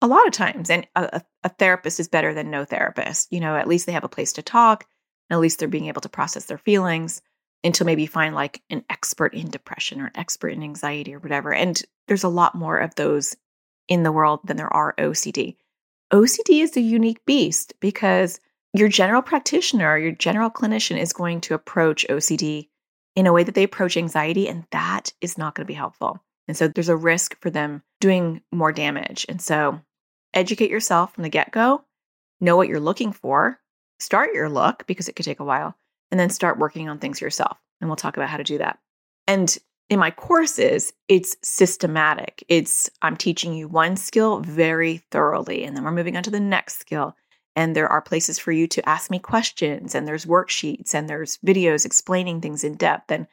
a 0.02 0.06
lot 0.06 0.26
of 0.26 0.34
times, 0.34 0.68
and 0.68 0.86
a, 0.94 1.22
a 1.42 1.48
therapist 1.48 1.98
is 2.00 2.06
better 2.06 2.34
than 2.34 2.50
no 2.50 2.66
therapist. 2.66 3.32
You 3.32 3.40
know, 3.40 3.56
at 3.56 3.66
least 3.66 3.86
they 3.86 3.92
have 3.92 4.04
a 4.04 4.10
place 4.10 4.34
to 4.34 4.42
talk, 4.42 4.84
and 5.30 5.38
at 5.38 5.40
least 5.40 5.58
they're 5.58 5.68
being 5.68 5.86
able 5.86 6.02
to 6.02 6.08
process 6.10 6.44
their 6.44 6.58
feelings 6.58 7.22
until 7.64 7.86
maybe 7.86 8.04
find 8.04 8.34
like 8.34 8.60
an 8.68 8.84
expert 8.90 9.32
in 9.32 9.48
depression 9.48 10.02
or 10.02 10.08
an 10.08 10.12
expert 10.14 10.50
in 10.50 10.62
anxiety 10.62 11.14
or 11.14 11.20
whatever. 11.20 11.54
And 11.54 11.82
there's 12.08 12.24
a 12.24 12.28
lot 12.28 12.54
more 12.54 12.76
of 12.76 12.94
those 12.96 13.34
in 13.88 14.02
the 14.02 14.12
world 14.12 14.40
than 14.44 14.58
there 14.58 14.70
are 14.70 14.94
OCD. 14.98 15.56
OCD 16.12 16.62
is 16.62 16.76
a 16.76 16.82
unique 16.82 17.24
beast 17.24 17.72
because 17.80 18.38
your 18.74 18.88
general 18.88 19.22
practitioner, 19.22 19.96
your 19.96 20.12
general 20.12 20.50
clinician 20.50 20.98
is 20.98 21.12
going 21.12 21.40
to 21.42 21.54
approach 21.54 22.04
OCD 22.10 22.68
in 23.14 23.26
a 23.26 23.32
way 23.32 23.44
that 23.44 23.54
they 23.54 23.62
approach 23.62 23.96
anxiety, 23.96 24.48
and 24.48 24.64
that 24.72 25.12
is 25.20 25.38
not 25.38 25.54
going 25.54 25.64
to 25.64 25.70
be 25.70 25.74
helpful. 25.74 26.20
And 26.48 26.56
so 26.56 26.68
there's 26.68 26.88
a 26.88 26.96
risk 26.96 27.40
for 27.40 27.50
them 27.50 27.82
doing 28.00 28.42
more 28.52 28.72
damage. 28.72 29.24
And 29.28 29.40
so 29.40 29.80
educate 30.34 30.70
yourself 30.70 31.14
from 31.14 31.22
the 31.22 31.28
get 31.28 31.52
go, 31.52 31.84
know 32.40 32.56
what 32.56 32.68
you're 32.68 32.80
looking 32.80 33.12
for, 33.12 33.60
start 34.00 34.34
your 34.34 34.50
look 34.50 34.86
because 34.86 35.08
it 35.08 35.14
could 35.14 35.24
take 35.24 35.40
a 35.40 35.44
while, 35.44 35.76
and 36.10 36.18
then 36.18 36.28
start 36.28 36.58
working 36.58 36.88
on 36.88 36.98
things 36.98 37.20
yourself. 37.20 37.56
And 37.80 37.88
we'll 37.88 37.96
talk 37.96 38.16
about 38.16 38.28
how 38.28 38.36
to 38.36 38.44
do 38.44 38.58
that. 38.58 38.80
And 39.28 39.56
in 39.88 39.98
my 39.98 40.10
courses, 40.10 40.92
it's 41.08 41.36
systematic. 41.42 42.42
It's 42.48 42.90
I'm 43.02 43.16
teaching 43.16 43.54
you 43.54 43.68
one 43.68 43.96
skill 43.96 44.40
very 44.40 44.98
thoroughly, 45.10 45.64
and 45.64 45.76
then 45.76 45.84
we're 45.84 45.92
moving 45.92 46.16
on 46.16 46.24
to 46.24 46.30
the 46.30 46.40
next 46.40 46.78
skill. 46.78 47.14
And 47.56 47.74
there 47.76 47.88
are 47.88 48.02
places 48.02 48.38
for 48.38 48.50
you 48.52 48.66
to 48.68 48.88
ask 48.88 49.10
me 49.10 49.18
questions, 49.18 49.94
and 49.94 50.08
there's 50.08 50.26
worksheets, 50.26 50.94
and 50.94 51.08
there's 51.08 51.38
videos 51.38 51.86
explaining 51.86 52.40
things 52.40 52.64
in 52.64 52.74
depth. 52.74 53.12
And 53.12 53.26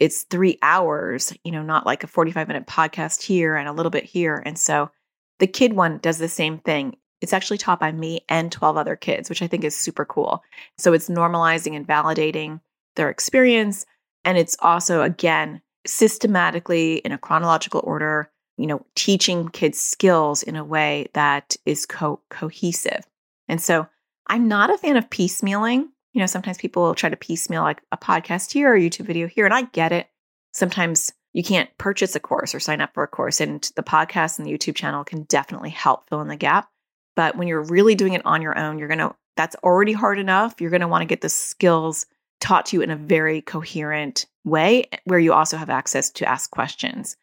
it's 0.00 0.22
three 0.24 0.58
hours, 0.62 1.32
you 1.44 1.52
know, 1.52 1.62
not 1.62 1.86
like 1.86 2.04
a 2.04 2.08
45 2.08 2.48
minute 2.48 2.66
podcast 2.66 3.22
here 3.22 3.56
and 3.56 3.68
a 3.68 3.72
little 3.72 3.90
bit 3.90 4.04
here. 4.04 4.42
And 4.44 4.58
so 4.58 4.90
the 5.38 5.46
kid 5.46 5.72
one 5.72 5.98
does 5.98 6.18
the 6.18 6.28
same 6.28 6.58
thing. 6.58 6.96
It's 7.20 7.32
actually 7.32 7.58
taught 7.58 7.80
by 7.80 7.92
me 7.92 8.20
and 8.28 8.52
12 8.52 8.76
other 8.76 8.96
kids, 8.96 9.28
which 9.28 9.42
I 9.42 9.46
think 9.46 9.64
is 9.64 9.76
super 9.76 10.04
cool. 10.04 10.42
So 10.78 10.92
it's 10.92 11.08
normalizing 11.08 11.74
and 11.74 11.86
validating 11.86 12.60
their 12.96 13.08
experience. 13.08 13.86
And 14.24 14.36
it's 14.36 14.56
also, 14.60 15.02
again, 15.02 15.62
systematically 15.86 16.96
in 16.96 17.12
a 17.12 17.18
chronological 17.18 17.80
order, 17.84 18.30
you 18.56 18.66
know, 18.66 18.84
teaching 18.94 19.48
kids 19.48 19.78
skills 19.80 20.42
in 20.42 20.56
a 20.56 20.64
way 20.64 21.08
that 21.14 21.56
is 21.66 21.86
co- 21.86 22.20
cohesive. 22.30 23.04
And 23.48 23.60
so 23.60 23.86
I'm 24.26 24.48
not 24.48 24.72
a 24.72 24.78
fan 24.78 24.96
of 24.96 25.10
piecemealing. 25.10 25.88
You 26.12 26.20
know, 26.20 26.26
sometimes 26.26 26.58
people 26.58 26.82
will 26.82 26.94
try 26.94 27.10
to 27.10 27.16
piecemeal 27.16 27.62
like 27.62 27.82
a 27.92 27.96
podcast 27.96 28.52
here 28.52 28.72
or 28.72 28.76
a 28.76 28.80
YouTube 28.80 29.06
video 29.06 29.26
here, 29.26 29.44
and 29.44 29.54
I 29.54 29.62
get 29.62 29.92
it. 29.92 30.08
Sometimes 30.52 31.12
you 31.32 31.42
can't 31.42 31.76
purchase 31.78 32.14
a 32.14 32.20
course 32.20 32.54
or 32.54 32.60
sign 32.60 32.80
up 32.80 32.94
for 32.94 33.02
a 33.02 33.08
course, 33.08 33.40
and 33.40 33.68
the 33.76 33.82
podcast 33.82 34.38
and 34.38 34.46
the 34.46 34.52
YouTube 34.52 34.76
channel 34.76 35.04
can 35.04 35.24
definitely 35.24 35.70
help 35.70 36.08
fill 36.08 36.20
in 36.20 36.28
the 36.28 36.36
gap. 36.36 36.68
But 37.16 37.36
when 37.36 37.48
you're 37.48 37.62
really 37.62 37.94
doing 37.94 38.12
it 38.14 38.24
on 38.24 38.42
your 38.42 38.58
own, 38.58 38.78
you're 38.78 38.88
going 38.88 38.98
to, 38.98 39.14
that's 39.36 39.56
already 39.62 39.92
hard 39.92 40.18
enough. 40.18 40.60
You're 40.60 40.70
going 40.70 40.80
to 40.80 40.88
want 40.88 41.02
to 41.02 41.06
get 41.06 41.20
the 41.20 41.28
skills 41.28 42.06
taught 42.40 42.66
to 42.66 42.76
you 42.76 42.82
in 42.82 42.90
a 42.90 42.96
very 42.96 43.40
coherent 43.40 44.26
way 44.44 44.84
eh, 44.92 44.98
where 45.04 45.18
you 45.18 45.32
also 45.32 45.56
have 45.56 45.70
access 45.70 46.10
to 46.10 46.28
ask 46.28 46.50
questions. 46.50 47.16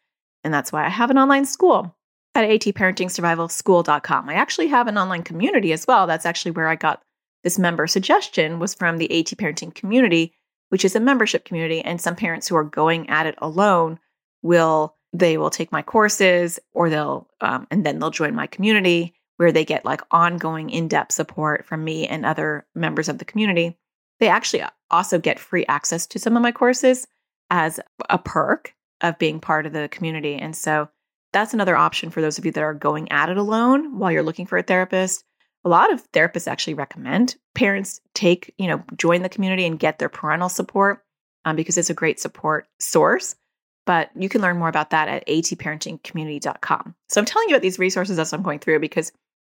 And 0.44 0.52
that's 0.52 0.72
why 0.72 0.84
I 0.84 0.88
have 0.88 1.10
an 1.10 1.18
online 1.18 1.44
school 1.44 1.94
at 2.34 2.48
atparentingsurvivalschool.com. 2.48 4.28
I 4.28 4.34
actually 4.34 4.68
have 4.68 4.86
an 4.86 4.98
online 4.98 5.22
community 5.22 5.72
as 5.72 5.86
well. 5.86 6.06
That's 6.06 6.26
actually 6.26 6.52
where 6.52 6.68
I 6.68 6.76
got 6.76 7.02
this 7.44 7.58
member 7.58 7.86
suggestion 7.86 8.58
was 8.58 8.74
from 8.74 8.98
the 8.98 9.10
AT 9.18 9.26
parenting 9.26 9.74
community, 9.74 10.32
which 10.68 10.84
is 10.84 10.96
a 10.96 11.00
membership 11.00 11.44
community 11.44 11.80
and 11.80 12.00
some 12.00 12.16
parents 12.16 12.48
who 12.48 12.56
are 12.56 12.64
going 12.64 13.08
at 13.10 13.26
it 13.26 13.34
alone 13.38 13.98
will 14.42 14.96
they 15.14 15.36
will 15.36 15.50
take 15.50 15.70
my 15.70 15.82
courses 15.82 16.58
or 16.72 16.88
they'll 16.88 17.28
um, 17.42 17.66
and 17.70 17.84
then 17.84 17.98
they'll 17.98 18.10
join 18.10 18.34
my 18.34 18.46
community 18.46 19.14
where 19.36 19.52
they 19.52 19.64
get 19.64 19.84
like 19.84 20.00
ongoing 20.10 20.70
in-depth 20.70 21.12
support 21.12 21.66
from 21.66 21.84
me 21.84 22.06
and 22.06 22.24
other 22.24 22.66
members 22.74 23.08
of 23.08 23.18
the 23.18 23.24
community 23.24 23.76
they 24.22 24.28
actually 24.28 24.62
also 24.88 25.18
get 25.18 25.40
free 25.40 25.66
access 25.66 26.06
to 26.06 26.18
some 26.18 26.36
of 26.36 26.42
my 26.42 26.52
courses 26.52 27.08
as 27.50 27.80
a 28.08 28.18
perk 28.18 28.72
of 29.00 29.18
being 29.18 29.40
part 29.40 29.66
of 29.66 29.72
the 29.72 29.88
community. 29.88 30.36
And 30.36 30.54
so 30.54 30.88
that's 31.32 31.54
another 31.54 31.76
option 31.76 32.10
for 32.10 32.20
those 32.20 32.38
of 32.38 32.44
you 32.44 32.52
that 32.52 32.62
are 32.62 32.74
going 32.74 33.10
at 33.10 33.28
it 33.28 33.36
alone 33.36 33.98
while 33.98 34.12
you're 34.12 34.22
looking 34.22 34.46
for 34.46 34.58
a 34.58 34.62
therapist. 34.62 35.24
A 35.64 35.68
lot 35.68 35.92
of 35.92 36.10
therapists 36.12 36.48
actually 36.48 36.74
recommend 36.74 37.36
parents 37.54 38.00
take, 38.14 38.52
you 38.58 38.66
know, 38.66 38.82
join 38.96 39.22
the 39.22 39.28
community 39.28 39.64
and 39.64 39.78
get 39.78 39.98
their 39.98 40.08
parental 40.08 40.48
support 40.48 41.04
um, 41.44 41.56
because 41.56 41.78
it's 41.78 41.90
a 41.90 41.94
great 41.94 42.20
support 42.20 42.66
source. 42.78 43.36
But 43.84 44.10
you 44.14 44.28
can 44.28 44.42
learn 44.42 44.58
more 44.58 44.68
about 44.68 44.90
that 44.90 45.08
at 45.08 45.26
atparentingcommunity.com. 45.26 46.94
So 47.08 47.20
I'm 47.20 47.24
telling 47.24 47.48
you 47.48 47.54
about 47.56 47.62
these 47.62 47.78
resources 47.78 48.18
as 48.18 48.32
I'm 48.32 48.42
going 48.42 48.60
through 48.60 48.78
because 48.78 49.10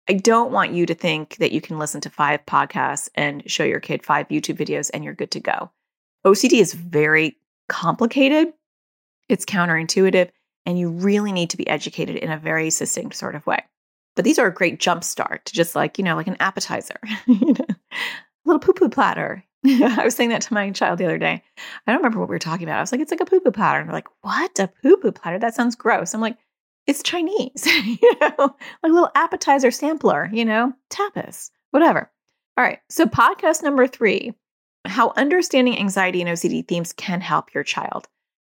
I 0.09 0.13
don't 0.13 0.51
want 0.51 0.73
you 0.73 0.85
to 0.85 0.93
think 0.93 1.35
that 1.37 1.51
you 1.51 1.61
can 1.61 1.79
listen 1.79 2.01
to 2.01 2.09
five 2.09 2.45
podcasts 2.45 3.09
and 3.15 3.43
show 3.49 3.63
your 3.63 3.79
kid 3.79 4.05
five 4.05 4.27
YouTube 4.29 4.57
videos 4.57 4.89
and 4.93 5.03
you're 5.03 5.13
good 5.13 5.31
to 5.31 5.39
go. 5.39 5.69
OCD 6.25 6.59
is 6.59 6.73
very 6.73 7.37
complicated, 7.67 8.53
it's 9.27 9.45
counterintuitive, 9.45 10.29
and 10.65 10.77
you 10.77 10.89
really 10.89 11.31
need 11.31 11.49
to 11.51 11.57
be 11.57 11.67
educated 11.67 12.15
in 12.17 12.31
a 12.31 12.37
very 12.37 12.69
succinct 12.69 13.15
sort 13.15 13.35
of 13.35 13.45
way. 13.45 13.63
But 14.15 14.25
these 14.25 14.39
are 14.39 14.47
a 14.47 14.53
great 14.53 14.79
jump 14.79 15.03
start 15.03 15.45
to 15.45 15.53
just 15.53 15.75
like, 15.75 15.97
you 15.97 16.03
know, 16.03 16.15
like 16.15 16.27
an 16.27 16.37
appetizer, 16.39 16.99
you 17.27 17.53
know, 17.53 17.65
a 17.69 17.75
little 18.45 18.59
poo 18.59 18.73
poo 18.73 18.89
platter. 18.89 19.43
I 19.65 20.03
was 20.03 20.15
saying 20.15 20.29
that 20.29 20.41
to 20.43 20.53
my 20.53 20.69
child 20.71 20.97
the 20.97 21.05
other 21.05 21.17
day. 21.17 21.43
I 21.85 21.91
don't 21.91 21.99
remember 21.99 22.19
what 22.19 22.29
we 22.29 22.35
were 22.35 22.39
talking 22.39 22.67
about. 22.67 22.77
I 22.77 22.81
was 22.81 22.91
like, 22.91 23.01
it's 23.01 23.11
like 23.11 23.21
a 23.21 23.25
poo 23.25 23.39
poo 23.39 23.51
platter. 23.51 23.79
And 23.79 23.87
they're 23.87 23.95
like, 23.95 24.09
what? 24.21 24.59
A 24.59 24.69
poo 24.81 24.97
poo 24.97 25.11
platter? 25.11 25.39
That 25.39 25.55
sounds 25.55 25.75
gross. 25.75 26.13
I'm 26.13 26.21
like, 26.21 26.37
it's 26.87 27.03
Chinese, 27.03 27.65
you 27.85 28.15
know, 28.19 28.35
like 28.39 28.57
a 28.83 28.87
little 28.87 29.11
appetizer 29.15 29.71
sampler, 29.71 30.29
you 30.33 30.45
know, 30.45 30.73
tapas, 30.89 31.51
whatever. 31.69 32.11
All 32.57 32.63
right. 32.63 32.79
So, 32.89 33.05
podcast 33.05 33.63
number 33.63 33.87
three 33.87 34.33
how 34.85 35.13
understanding 35.15 35.77
anxiety 35.77 36.21
and 36.21 36.29
OCD 36.29 36.67
themes 36.67 36.91
can 36.91 37.21
help 37.21 37.53
your 37.53 37.63
child. 37.63 38.07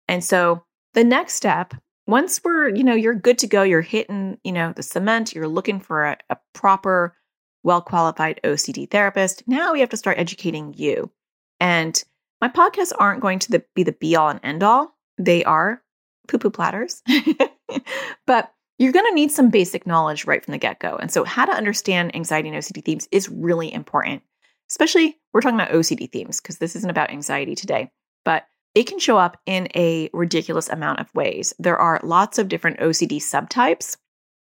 And 0.07 0.25
so, 0.25 0.65
the 0.95 1.05
next 1.05 1.35
step, 1.35 1.75
once 2.11 2.41
we're, 2.45 2.69
you 2.69 2.83
know, 2.83 2.95
you're 2.95 3.15
good 3.15 3.39
to 3.39 3.47
go, 3.47 3.63
you're 3.63 3.81
hitting, 3.81 4.39
you 4.45 4.53
know, 4.53 4.73
the 4.75 4.83
cement, 4.83 5.35
you're 5.35 5.49
looking 5.49 5.81
for 5.81 6.07
a, 6.07 6.19
a 6.29 6.37
proper 6.53 7.17
well 7.63 7.81
qualified 7.81 8.41
OCD 8.45 8.91
therapist. 8.91 9.43
Now 9.47 9.73
we 9.73 9.81
have 9.81 9.91
to 9.91 9.97
start 9.97 10.19
educating 10.19 10.75
you. 10.77 11.11
And 11.61 12.03
my 12.41 12.49
podcasts 12.49 12.93
aren't 12.99 13.21
going 13.21 13.39
to 13.41 13.53
the, 13.53 13.65
be 13.75 13.83
the 13.83 13.93
be 13.93 14.17
all 14.17 14.29
and 14.29 14.41
end 14.43 14.63
all. 14.63 14.97
They 15.19 15.45
are 15.45 15.83
poo 16.27 16.39
poo 16.39 16.51
platters, 16.51 17.03
but 18.27 18.53
you're 18.79 18.93
going 18.93 19.07
to 19.07 19.15
need 19.15 19.31
some 19.31 19.51
basic 19.51 19.87
knowledge 19.87 20.25
right 20.25 20.43
from 20.43 20.53
the 20.53 20.59
get 20.59 20.81
go. 20.81 20.97
And 20.97 21.13
so, 21.13 21.25
how 21.25 21.45
to 21.45 21.53
understand 21.53 22.17
anxiety 22.17 22.49
and 22.49 22.57
OCD 22.57 22.83
themes 22.83 23.09
is 23.13 23.29
really 23.29 23.73
important, 23.73 24.23
especially 24.71 25.19
we're 25.33 25.43
talking 25.43 25.61
about 25.61 25.71
OCD 25.71 26.11
themes 26.11 26.41
because 26.41 26.59
this 26.59 26.75
isn't 26.77 26.91
about 26.91 27.11
anxiety 27.11 27.55
today, 27.55 27.91
but 28.25 28.47
it 28.75 28.85
can 28.85 28.99
show 28.99 29.17
up 29.17 29.37
in 29.47 29.69
a 29.75 30.11
ridiculous 30.13 30.69
amount 30.69 31.01
of 31.01 31.15
ways. 31.15 31.53
There 31.59 31.79
are 31.79 32.01
lots 32.03 32.39
of 32.39 32.49
different 32.49 32.79
OCD 32.79 33.17
subtypes. 33.17 33.97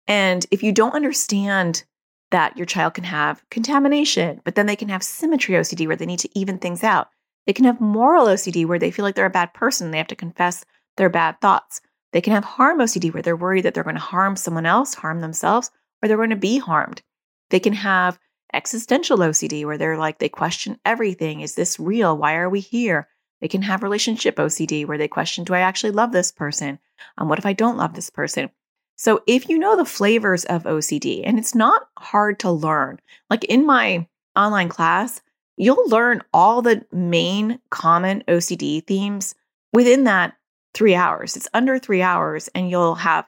And 0.08 0.46
if 0.52 0.64
you 0.64 0.72
don't 0.72 0.96
understand 0.96 1.84
that 2.32 2.56
your 2.56 2.66
child 2.66 2.94
can 2.94 3.04
have 3.04 3.44
contamination, 3.50 4.42
but 4.44 4.56
then 4.56 4.66
they 4.66 4.76
can 4.76 4.90
have 4.90 5.04
symmetry 5.04 5.56
OCD 5.56 5.88
where 5.88 5.96
they 5.96 6.06
need 6.06 6.20
to 6.20 6.40
even 6.40 6.58
things 6.58 6.84
out. 6.84 7.10
They 7.46 7.54
can 7.54 7.66
have 7.66 7.82
moral 7.82 8.28
OCD 8.28 8.66
where 8.66 8.80
they 8.80 8.92
feel 8.92 9.04
like 9.04 9.16
they're 9.16 9.26
a 9.26 9.30
bad 9.30 9.54
person. 9.54 9.92
They 9.92 9.98
have 9.98 10.08
to 10.08 10.16
confess 10.16 10.64
their 10.98 11.10
bad 11.10 11.42
thoughts. 11.42 11.82
They 12.14 12.22
can 12.22 12.34
have 12.34 12.44
harm 12.44 12.80
OCD 12.80 13.14
where 13.14 13.24
they're 13.24 13.36
worried 13.36 13.64
that 13.64 13.74
they're 13.74 13.84
going 13.84 13.96
to 13.96 14.02
harm 14.02 14.36
someone 14.36 14.66
else, 14.66 14.94
harm 14.94 15.22
themselves, 15.22 15.72
or 16.02 16.08
they're 16.08 16.18
going 16.18 16.30
to 16.30 16.36
be 16.36 16.58
harmed. 16.58 17.02
They 17.50 17.60
can 17.60 17.74
have 17.74 18.20
existential 18.54 19.18
OCD 19.18 19.66
where 19.66 19.78
they're 19.78 19.98
like, 19.98 20.20
they 20.20 20.30
question 20.30 20.80
everything. 20.86 21.42
Is 21.42 21.56
this 21.56 21.80
real? 21.80 22.18
Why 22.18 22.36
are 22.36 22.50
we 22.50 22.60
here? 22.60 23.08
They 23.42 23.48
can 23.48 23.64
have 23.64 23.84
relationship 23.84 24.36
OCD 24.36 24.86
where 24.86 24.98
they 24.98 25.08
question, 25.08 25.44
do 25.44 25.54
I 25.54 25.60
actually 25.60 25.92
love 25.92 26.12
this 26.12 26.32
person? 26.32 26.80
Um, 27.18 27.28
what 27.28 27.40
if 27.40 27.46
I 27.46 27.54
don't 27.54 27.78
love 27.78 27.94
this 27.94 28.10
person? 28.10 28.52
So 28.96 29.24
if 29.26 29.50
you 29.50 29.58
know 29.58 29.76
the 29.76 29.84
flavors 29.84 30.46
of 30.46 30.64
OCD, 30.64 31.24
and 31.26 31.40
it's 31.40 31.56
not 31.56 31.90
hard 31.98 32.40
to 32.42 32.52
learn, 32.52 33.00
like 33.32 33.44
in 33.46 33.66
my 33.66 34.08
online 34.36 34.70
class, 34.70 35.22
you'll 35.58 35.90
learn 35.90 36.22
all 36.34 36.62
the 36.62 36.86
main 36.92 37.60
common 37.72 38.24
OCD 38.28 38.86
themes 38.86 39.34
within 39.74 40.04
that 40.04 40.36
three 40.74 40.94
hours. 40.94 41.36
It's 41.36 41.48
under 41.54 41.80
three 41.80 42.02
hours, 42.02 42.48
and 42.54 42.70
you'll 42.70 42.96
have 42.96 43.26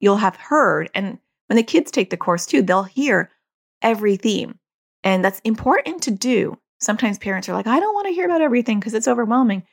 you'll 0.00 0.18
have 0.18 0.36
heard. 0.36 0.90
And 0.94 1.18
when 1.46 1.56
the 1.56 1.62
kids 1.62 1.90
take 1.90 2.10
the 2.10 2.18
course 2.18 2.44
too, 2.44 2.60
they'll 2.60 2.82
hear 2.82 3.30
every 3.80 4.16
theme, 4.16 4.58
and 5.02 5.24
that's 5.24 5.40
important 5.40 6.02
to 6.02 6.10
do. 6.10 6.58
Sometimes 6.80 7.18
parents 7.18 7.48
are 7.48 7.52
like, 7.52 7.66
I 7.66 7.80
don't 7.80 7.94
want 7.94 8.06
to 8.06 8.14
hear 8.14 8.24
about 8.24 8.40
everything 8.40 8.80
because 8.80 8.94
it's 8.94 9.08
overwhelming. 9.08 9.64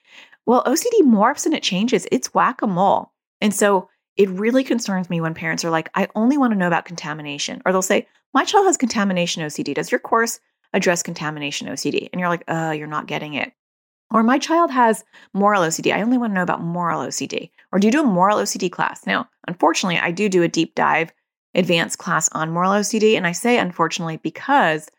Well, 0.45 0.63
OCD 0.63 1.01
morphs 1.01 1.45
and 1.45 1.53
it 1.53 1.63
changes. 1.63 2.07
It's 2.11 2.33
whack 2.33 2.61
a 2.61 2.67
mole, 2.67 3.11
and 3.41 3.53
so 3.53 3.89
it 4.17 4.29
really 4.29 4.63
concerns 4.63 5.09
me 5.09 5.21
when 5.21 5.33
parents 5.33 5.63
are 5.63 5.69
like, 5.69 5.89
I 5.95 6.07
only 6.15 6.37
want 6.37 6.51
to 6.51 6.57
know 6.57 6.67
about 6.67 6.85
contamination. 6.85 7.61
Or 7.65 7.71
they'll 7.71 7.81
say, 7.81 8.07
My 8.33 8.43
child 8.43 8.65
has 8.65 8.77
contamination 8.77 9.43
OCD. 9.43 9.73
Does 9.75 9.91
your 9.91 9.99
course 9.99 10.39
address 10.73 11.03
contamination 11.03 11.67
OCD? 11.67 12.09
And 12.11 12.19
you're 12.19 12.29
like, 12.29 12.43
Uh, 12.47 12.73
you're 12.75 12.87
not 12.87 13.07
getting 13.07 13.35
it. 13.35 13.53
Or 14.11 14.23
my 14.23 14.39
child 14.39 14.71
has 14.71 15.03
moral 15.33 15.63
OCD. 15.63 15.93
I 15.93 16.01
only 16.01 16.17
want 16.17 16.31
to 16.31 16.35
know 16.35 16.43
about 16.43 16.61
moral 16.61 17.01
OCD. 17.01 17.51
Or 17.71 17.79
do 17.79 17.87
you 17.87 17.91
do 17.91 18.01
a 18.01 18.05
moral 18.05 18.39
OCD 18.39 18.71
class? 18.71 19.05
Now, 19.05 19.29
unfortunately, 19.47 19.99
I 19.99 20.11
do 20.11 20.29
do 20.29 20.43
a 20.43 20.47
deep 20.47 20.75
dive 20.75 21.11
advanced 21.53 21.97
class 21.97 22.29
on 22.29 22.51
moral 22.51 22.71
OCD. 22.71 23.17
And 23.17 23.27
I 23.27 23.33
say 23.33 23.57
unfortunately 23.57 24.17
because 24.17 24.89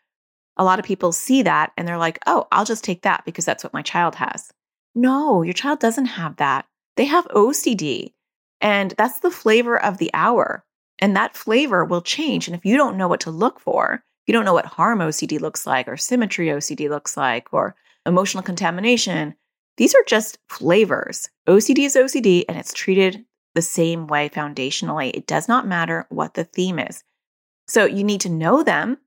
a 0.59 0.63
lot 0.63 0.77
of 0.77 0.85
people 0.85 1.11
see 1.11 1.41
that 1.41 1.71
and 1.77 1.87
they're 1.87 1.97
like, 1.97 2.19
oh, 2.27 2.45
I'll 2.51 2.65
just 2.65 2.83
take 2.83 3.01
that 3.03 3.23
because 3.25 3.45
that's 3.45 3.63
what 3.63 3.73
my 3.73 3.81
child 3.81 4.13
has. 4.15 4.51
No, 4.93 5.41
your 5.41 5.53
child 5.53 5.79
doesn't 5.79 6.05
have 6.05 6.35
that. 6.35 6.65
They 6.97 7.05
have 7.05 7.25
OCD. 7.29 8.13
And 8.59 8.93
that's 8.97 9.21
the 9.21 9.31
flavor 9.31 9.81
of 9.81 9.97
the 9.97 10.11
hour. 10.13 10.65
And 10.99 11.15
that 11.15 11.35
flavor 11.35 11.85
will 11.85 12.01
change. 12.01 12.47
And 12.47 12.55
if 12.55 12.65
you 12.65 12.75
don't 12.75 12.97
know 12.97 13.07
what 13.07 13.21
to 13.21 13.31
look 13.31 13.59
for, 13.61 14.03
you 14.27 14.33
don't 14.33 14.43
know 14.43 14.53
what 14.53 14.65
harm 14.65 14.99
OCD 14.99 15.39
looks 15.39 15.65
like, 15.65 15.87
or 15.87 15.95
symmetry 15.95 16.47
OCD 16.47 16.89
looks 16.89 17.15
like, 17.15 17.47
or 17.53 17.73
emotional 18.05 18.43
contamination, 18.43 19.35
these 19.77 19.95
are 19.95 20.03
just 20.07 20.39
flavors. 20.49 21.29
OCD 21.47 21.85
is 21.85 21.95
OCD 21.95 22.43
and 22.49 22.57
it's 22.57 22.73
treated 22.73 23.23
the 23.55 23.61
same 23.61 24.07
way 24.07 24.27
foundationally. 24.27 25.11
It 25.13 25.25
does 25.25 25.47
not 25.47 25.65
matter 25.65 26.05
what 26.09 26.33
the 26.33 26.43
theme 26.43 26.79
is. 26.79 27.01
So 27.67 27.85
you 27.85 28.03
need 28.03 28.21
to 28.21 28.29
know 28.29 28.61
them 28.61 28.97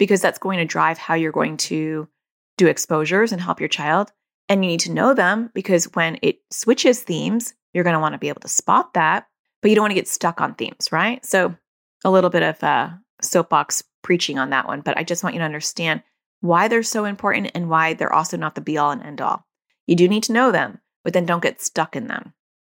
because 0.00 0.22
that's 0.22 0.38
going 0.38 0.58
to 0.58 0.64
drive 0.64 0.96
how 0.96 1.12
you're 1.12 1.30
going 1.30 1.58
to 1.58 2.08
do 2.56 2.66
exposures 2.66 3.32
and 3.32 3.40
help 3.40 3.60
your 3.60 3.68
child. 3.68 4.10
And 4.48 4.64
you 4.64 4.70
need 4.70 4.80
to 4.80 4.92
know 4.92 5.12
them 5.12 5.50
because 5.54 5.84
when 5.92 6.18
it 6.22 6.38
switches 6.50 7.02
themes, 7.02 7.52
you're 7.74 7.84
going 7.84 7.94
to 7.94 8.00
want 8.00 8.14
to 8.14 8.18
be 8.18 8.30
able 8.30 8.40
to 8.40 8.48
spot 8.48 8.94
that, 8.94 9.26
but 9.60 9.68
you 9.68 9.76
don't 9.76 9.82
want 9.82 9.90
to 9.90 9.96
get 9.96 10.08
stuck 10.08 10.40
on 10.40 10.54
themes, 10.54 10.90
right? 10.90 11.24
So, 11.24 11.54
a 12.02 12.10
little 12.10 12.30
bit 12.30 12.42
of 12.42 12.64
uh, 12.64 12.88
soapbox 13.20 13.84
preaching 14.02 14.38
on 14.38 14.48
that 14.50 14.66
one, 14.66 14.80
but 14.80 14.96
I 14.96 15.04
just 15.04 15.22
want 15.22 15.34
you 15.34 15.40
to 15.40 15.44
understand 15.44 16.02
why 16.40 16.66
they're 16.66 16.82
so 16.82 17.04
important 17.04 17.50
and 17.54 17.68
why 17.68 17.92
they're 17.92 18.12
also 18.12 18.38
not 18.38 18.54
the 18.54 18.62
be 18.62 18.78
all 18.78 18.90
and 18.90 19.02
end 19.02 19.20
all. 19.20 19.46
You 19.86 19.96
do 19.96 20.08
need 20.08 20.22
to 20.24 20.32
know 20.32 20.50
them, 20.50 20.80
but 21.04 21.12
then 21.12 21.26
don't 21.26 21.42
get 21.42 21.60
stuck 21.60 21.94
in 21.94 22.06
them. 22.06 22.32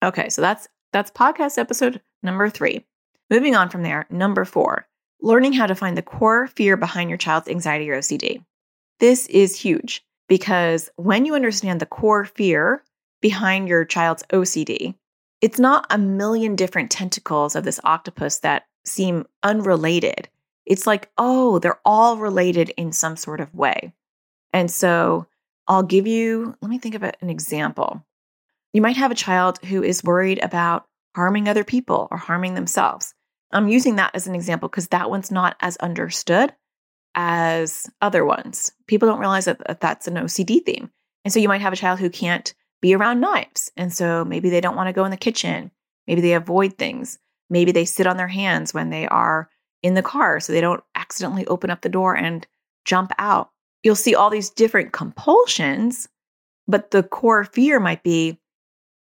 Okay, 0.04 0.30
so 0.30 0.42
that's 0.42 0.68
that's 0.92 1.12
podcast 1.12 1.60
episode 1.60 2.02
number 2.24 2.50
3. 2.50 2.84
Moving 3.30 3.56
on 3.56 3.70
from 3.70 3.84
there, 3.84 4.08
number 4.10 4.44
4, 4.44 4.88
learning 5.22 5.54
how 5.54 5.68
to 5.68 5.76
find 5.76 5.98
the 5.98 6.02
core 6.02 6.48
fear 6.48 6.78
behind 6.78 7.10
your 7.10 7.18
child's 7.18 7.48
anxiety 7.48 7.90
or 7.90 7.98
OCD. 7.98 8.44
This 9.00 9.28
is 9.28 9.56
huge 9.56 10.04
because 10.28 10.90
when 10.96 11.26
you 11.26 11.36
understand 11.36 11.80
the 11.80 11.86
core 11.86 12.26
fear 12.26 12.84
behind 13.22 13.68
your 13.68 13.86
child's 13.86 14.24
OCD. 14.32 14.96
It's 15.40 15.60
not 15.60 15.86
a 15.90 15.98
million 15.98 16.56
different 16.56 16.92
tentacles 16.92 17.56
of 17.56 17.64
this 17.64 17.80
octopus 17.84 18.40
that 18.40 18.66
seem 18.86 19.26
unrelated. 19.44 20.28
It's 20.66 20.86
like, 20.86 21.10
oh, 21.18 21.60
they're 21.60 21.80
all 21.86 22.18
related 22.18 22.72
in 22.78 22.92
some 22.92 23.16
sort 23.16 23.40
of 23.40 23.54
way. 23.54 23.94
And 24.54 24.70
so 24.70 25.28
I'll 25.68 25.84
give 25.84 26.06
you, 26.06 26.56
let 26.62 26.70
me 26.70 26.78
think 26.78 26.96
of 26.96 27.04
an 27.04 27.30
example. 27.30 28.04
You 28.74 28.82
might 28.82 28.98
have 28.98 29.12
a 29.12 29.16
child 29.16 29.60
who 29.66 29.84
is 29.84 30.04
worried 30.04 30.40
about 30.44 30.86
harming 31.16 31.48
other 31.48 31.64
people 31.64 32.08
or 32.12 32.18
harming 32.18 32.56
themselves. 32.56 33.14
I'm 33.54 33.70
using 33.70 33.96
that 33.96 34.16
as 34.16 34.28
an 34.28 34.36
example 34.36 34.70
because 34.70 34.90
that 34.90 35.10
one's 35.10 35.32
not 35.32 35.56
as 35.60 35.78
understood 35.78 36.54
as 37.16 37.90
other 38.02 38.24
ones. 38.24 38.72
People 38.88 39.08
don't 39.08 39.20
realize 39.20 39.46
that 39.46 39.80
that's 39.82 40.08
an 40.08 40.16
OCD 40.16 40.64
theme. 40.64 40.92
And 41.26 41.34
so 41.34 41.40
you 41.40 41.48
might 41.48 41.62
have 41.62 41.74
a 41.74 41.78
child 41.78 42.00
who 42.00 42.10
can't 42.10 42.54
be 42.82 42.96
around 42.96 43.20
knives. 43.20 43.72
And 43.78 43.94
so 43.94 44.26
maybe 44.26 44.50
they 44.50 44.62
don't 44.62 44.76
want 44.76 44.88
to 44.88 44.94
go 44.94 45.06
in 45.06 45.12
the 45.12 45.18
kitchen. 45.18 45.72
Maybe 46.08 46.22
they 46.22 46.34
avoid 46.34 46.78
things. 46.78 47.20
Maybe 47.50 47.72
they 47.72 47.86
sit 47.86 48.08
on 48.08 48.18
their 48.18 48.28
hands 48.28 48.74
when 48.74 48.90
they 48.90 49.08
are 49.08 49.50
in 49.84 49.94
the 49.94 50.02
car 50.02 50.40
so 50.40 50.54
they 50.54 50.62
don't 50.62 50.84
accidentally 50.96 51.46
open 51.48 51.70
up 51.70 51.82
the 51.82 51.90
door 51.90 52.16
and 52.16 52.48
jump 52.86 53.12
out. 53.20 53.52
You'll 53.84 53.96
see 53.96 54.16
all 54.16 54.30
these 54.30 54.50
different 54.50 54.94
compulsions, 54.94 56.08
but 56.68 56.92
the 56.92 57.04
core 57.04 57.44
fear 57.44 57.80
might 57.80 58.04
be 58.04 58.40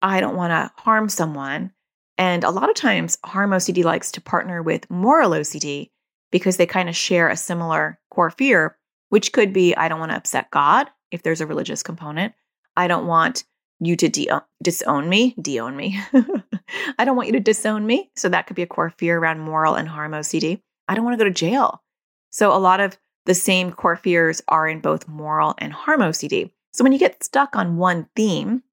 I 0.01 0.19
don't 0.19 0.35
want 0.35 0.51
to 0.51 0.71
harm 0.81 1.07
someone. 1.07 1.71
And 2.17 2.43
a 2.43 2.51
lot 2.51 2.69
of 2.69 2.75
times, 2.75 3.17
harm 3.23 3.51
OCD 3.51 3.83
likes 3.83 4.11
to 4.11 4.21
partner 4.21 4.61
with 4.61 4.89
moral 4.89 5.31
OCD 5.31 5.89
because 6.31 6.57
they 6.57 6.65
kind 6.65 6.89
of 6.89 6.95
share 6.95 7.29
a 7.29 7.37
similar 7.37 7.99
core 8.11 8.29
fear, 8.29 8.77
which 9.09 9.31
could 9.31 9.53
be 9.53 9.75
I 9.75 9.87
don't 9.87 9.99
want 9.99 10.11
to 10.11 10.17
upset 10.17 10.51
God 10.51 10.89
if 11.11 11.23
there's 11.23 11.41
a 11.41 11.47
religious 11.47 11.83
component. 11.83 12.33
I 12.75 12.87
don't 12.87 13.07
want 13.07 13.45
you 13.79 13.95
to 13.95 14.09
de- 14.09 14.29
disown 14.61 15.09
me, 15.09 15.35
de-own 15.41 15.75
me. 15.75 15.99
I 16.97 17.05
don't 17.05 17.15
want 17.15 17.27
you 17.27 17.33
to 17.33 17.39
disown 17.39 17.85
me. 17.85 18.11
So 18.15 18.29
that 18.29 18.47
could 18.47 18.55
be 18.55 18.61
a 18.61 18.67
core 18.67 18.93
fear 18.97 19.17
around 19.17 19.39
moral 19.39 19.75
and 19.75 19.87
harm 19.87 20.13
OCD. 20.13 20.61
I 20.87 20.95
don't 20.95 21.03
want 21.03 21.13
to 21.17 21.23
go 21.23 21.29
to 21.29 21.33
jail. 21.33 21.83
So 22.29 22.55
a 22.55 22.57
lot 22.57 22.79
of 22.79 22.97
the 23.25 23.33
same 23.33 23.71
core 23.71 23.95
fears 23.95 24.41
are 24.47 24.67
in 24.67 24.79
both 24.79 25.07
moral 25.07 25.55
and 25.57 25.71
harm 25.71 26.01
OCD. 26.01 26.51
So 26.73 26.83
when 26.83 26.93
you 26.93 26.99
get 26.99 27.23
stuck 27.23 27.55
on 27.55 27.77
one 27.77 28.07
theme 28.15 28.63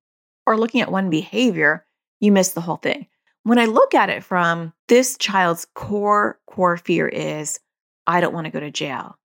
or 0.47 0.57
looking 0.57 0.81
at 0.81 0.91
one 0.91 1.11
behavior, 1.11 1.87
you 2.21 2.33
miss 2.33 2.53
the 2.53 2.63
whole 2.63 2.77
thing. 2.77 3.07
When 3.43 3.59
I 3.59 3.65
look 3.65 3.95
at 3.95 4.11
it 4.11 4.23
from 4.23 4.73
this 4.89 5.17
child's 5.17 5.67
core 5.75 6.39
core 6.47 6.77
fear 6.77 7.09
is 7.09 7.59
I 8.07 8.21
don't 8.21 8.35
want 8.35 8.47
to 8.47 8.51
go 8.51 8.61
to 8.61 8.71
jail. 8.71 9.17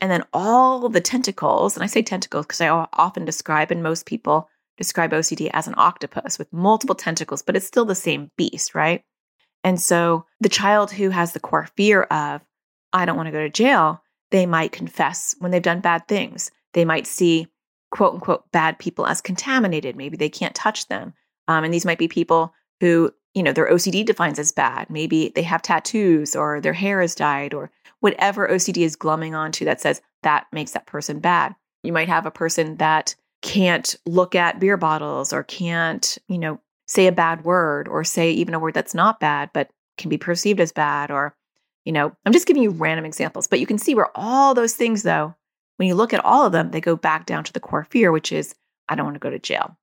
And 0.00 0.10
then 0.10 0.24
all 0.32 0.88
the 0.88 1.00
tentacles, 1.00 1.76
and 1.76 1.84
I 1.84 1.86
say 1.86 2.02
tentacles 2.02 2.46
because 2.46 2.60
I 2.60 2.68
often 2.68 3.24
describe 3.24 3.70
and 3.70 3.82
most 3.82 4.06
people 4.06 4.48
describe 4.78 5.12
OCD 5.12 5.50
as 5.52 5.68
an 5.68 5.74
octopus 5.76 6.38
with 6.38 6.52
multiple 6.52 6.94
tentacles, 6.94 7.42
but 7.42 7.54
it's 7.54 7.66
still 7.66 7.84
the 7.84 7.94
same 7.94 8.30
beast, 8.38 8.74
right? 8.74 9.04
And 9.62 9.78
so 9.78 10.24
the 10.40 10.48
child 10.48 10.90
who 10.90 11.10
has 11.10 11.32
the 11.32 11.40
core 11.40 11.68
fear 11.76 12.04
of, 12.04 12.40
I 12.94 13.04
don't 13.04 13.16
want 13.16 13.26
to 13.26 13.32
go 13.32 13.42
to 13.42 13.50
jail, 13.50 14.02
they 14.30 14.46
might 14.46 14.72
confess 14.72 15.34
when 15.38 15.50
they've 15.50 15.60
done 15.60 15.80
bad 15.80 16.08
things. 16.08 16.50
They 16.72 16.86
might 16.86 17.06
see 17.06 17.48
quote 17.90 18.14
unquote 18.14 18.50
bad 18.52 18.78
people 18.78 19.06
as 19.06 19.20
contaminated. 19.20 19.96
Maybe 19.96 20.16
they 20.16 20.28
can't 20.28 20.54
touch 20.54 20.88
them. 20.88 21.12
Um, 21.46 21.64
and 21.64 21.74
these 21.74 21.84
might 21.84 21.98
be 21.98 22.08
people 22.08 22.54
who, 22.80 23.12
you 23.34 23.42
know, 23.42 23.52
their 23.52 23.70
OCD 23.70 24.04
defines 24.04 24.38
as 24.38 24.52
bad. 24.52 24.90
Maybe 24.90 25.32
they 25.34 25.42
have 25.42 25.62
tattoos 25.62 26.34
or 26.34 26.60
their 26.60 26.72
hair 26.72 27.00
is 27.00 27.14
dyed 27.14 27.54
or 27.54 27.70
whatever 28.00 28.48
OCD 28.48 28.78
is 28.78 28.96
glumming 28.96 29.34
onto 29.34 29.64
that 29.64 29.80
says 29.80 30.02
that 30.22 30.46
makes 30.52 30.72
that 30.72 30.86
person 30.86 31.20
bad. 31.20 31.54
You 31.82 31.92
might 31.92 32.08
have 32.08 32.26
a 32.26 32.30
person 32.30 32.76
that 32.76 33.14
can't 33.42 33.96
look 34.06 34.34
at 34.34 34.60
beer 34.60 34.76
bottles 34.76 35.32
or 35.32 35.42
can't, 35.42 36.18
you 36.28 36.38
know, 36.38 36.60
say 36.86 37.06
a 37.06 37.12
bad 37.12 37.44
word 37.44 37.88
or 37.88 38.04
say 38.04 38.30
even 38.32 38.54
a 38.54 38.58
word 38.58 38.74
that's 38.74 38.94
not 38.94 39.20
bad, 39.20 39.50
but 39.54 39.70
can 39.96 40.08
be 40.08 40.18
perceived 40.18 40.60
as 40.60 40.72
bad. 40.72 41.10
Or, 41.10 41.34
you 41.84 41.92
know, 41.92 42.12
I'm 42.26 42.32
just 42.32 42.46
giving 42.46 42.62
you 42.62 42.70
random 42.70 43.04
examples, 43.04 43.46
but 43.46 43.60
you 43.60 43.66
can 43.66 43.78
see 43.78 43.94
where 43.94 44.10
all 44.14 44.54
those 44.54 44.74
things, 44.74 45.02
though, 45.02 45.34
when 45.76 45.88
you 45.88 45.94
look 45.94 46.12
at 46.12 46.24
all 46.24 46.44
of 46.44 46.52
them, 46.52 46.72
they 46.72 46.80
go 46.80 46.96
back 46.96 47.26
down 47.26 47.44
to 47.44 47.52
the 47.52 47.60
core 47.60 47.86
fear, 47.90 48.12
which 48.12 48.32
is, 48.32 48.54
I 48.88 48.94
don't 48.94 49.06
want 49.06 49.14
to 49.14 49.20
go 49.20 49.30
to 49.30 49.38
jail. 49.38 49.76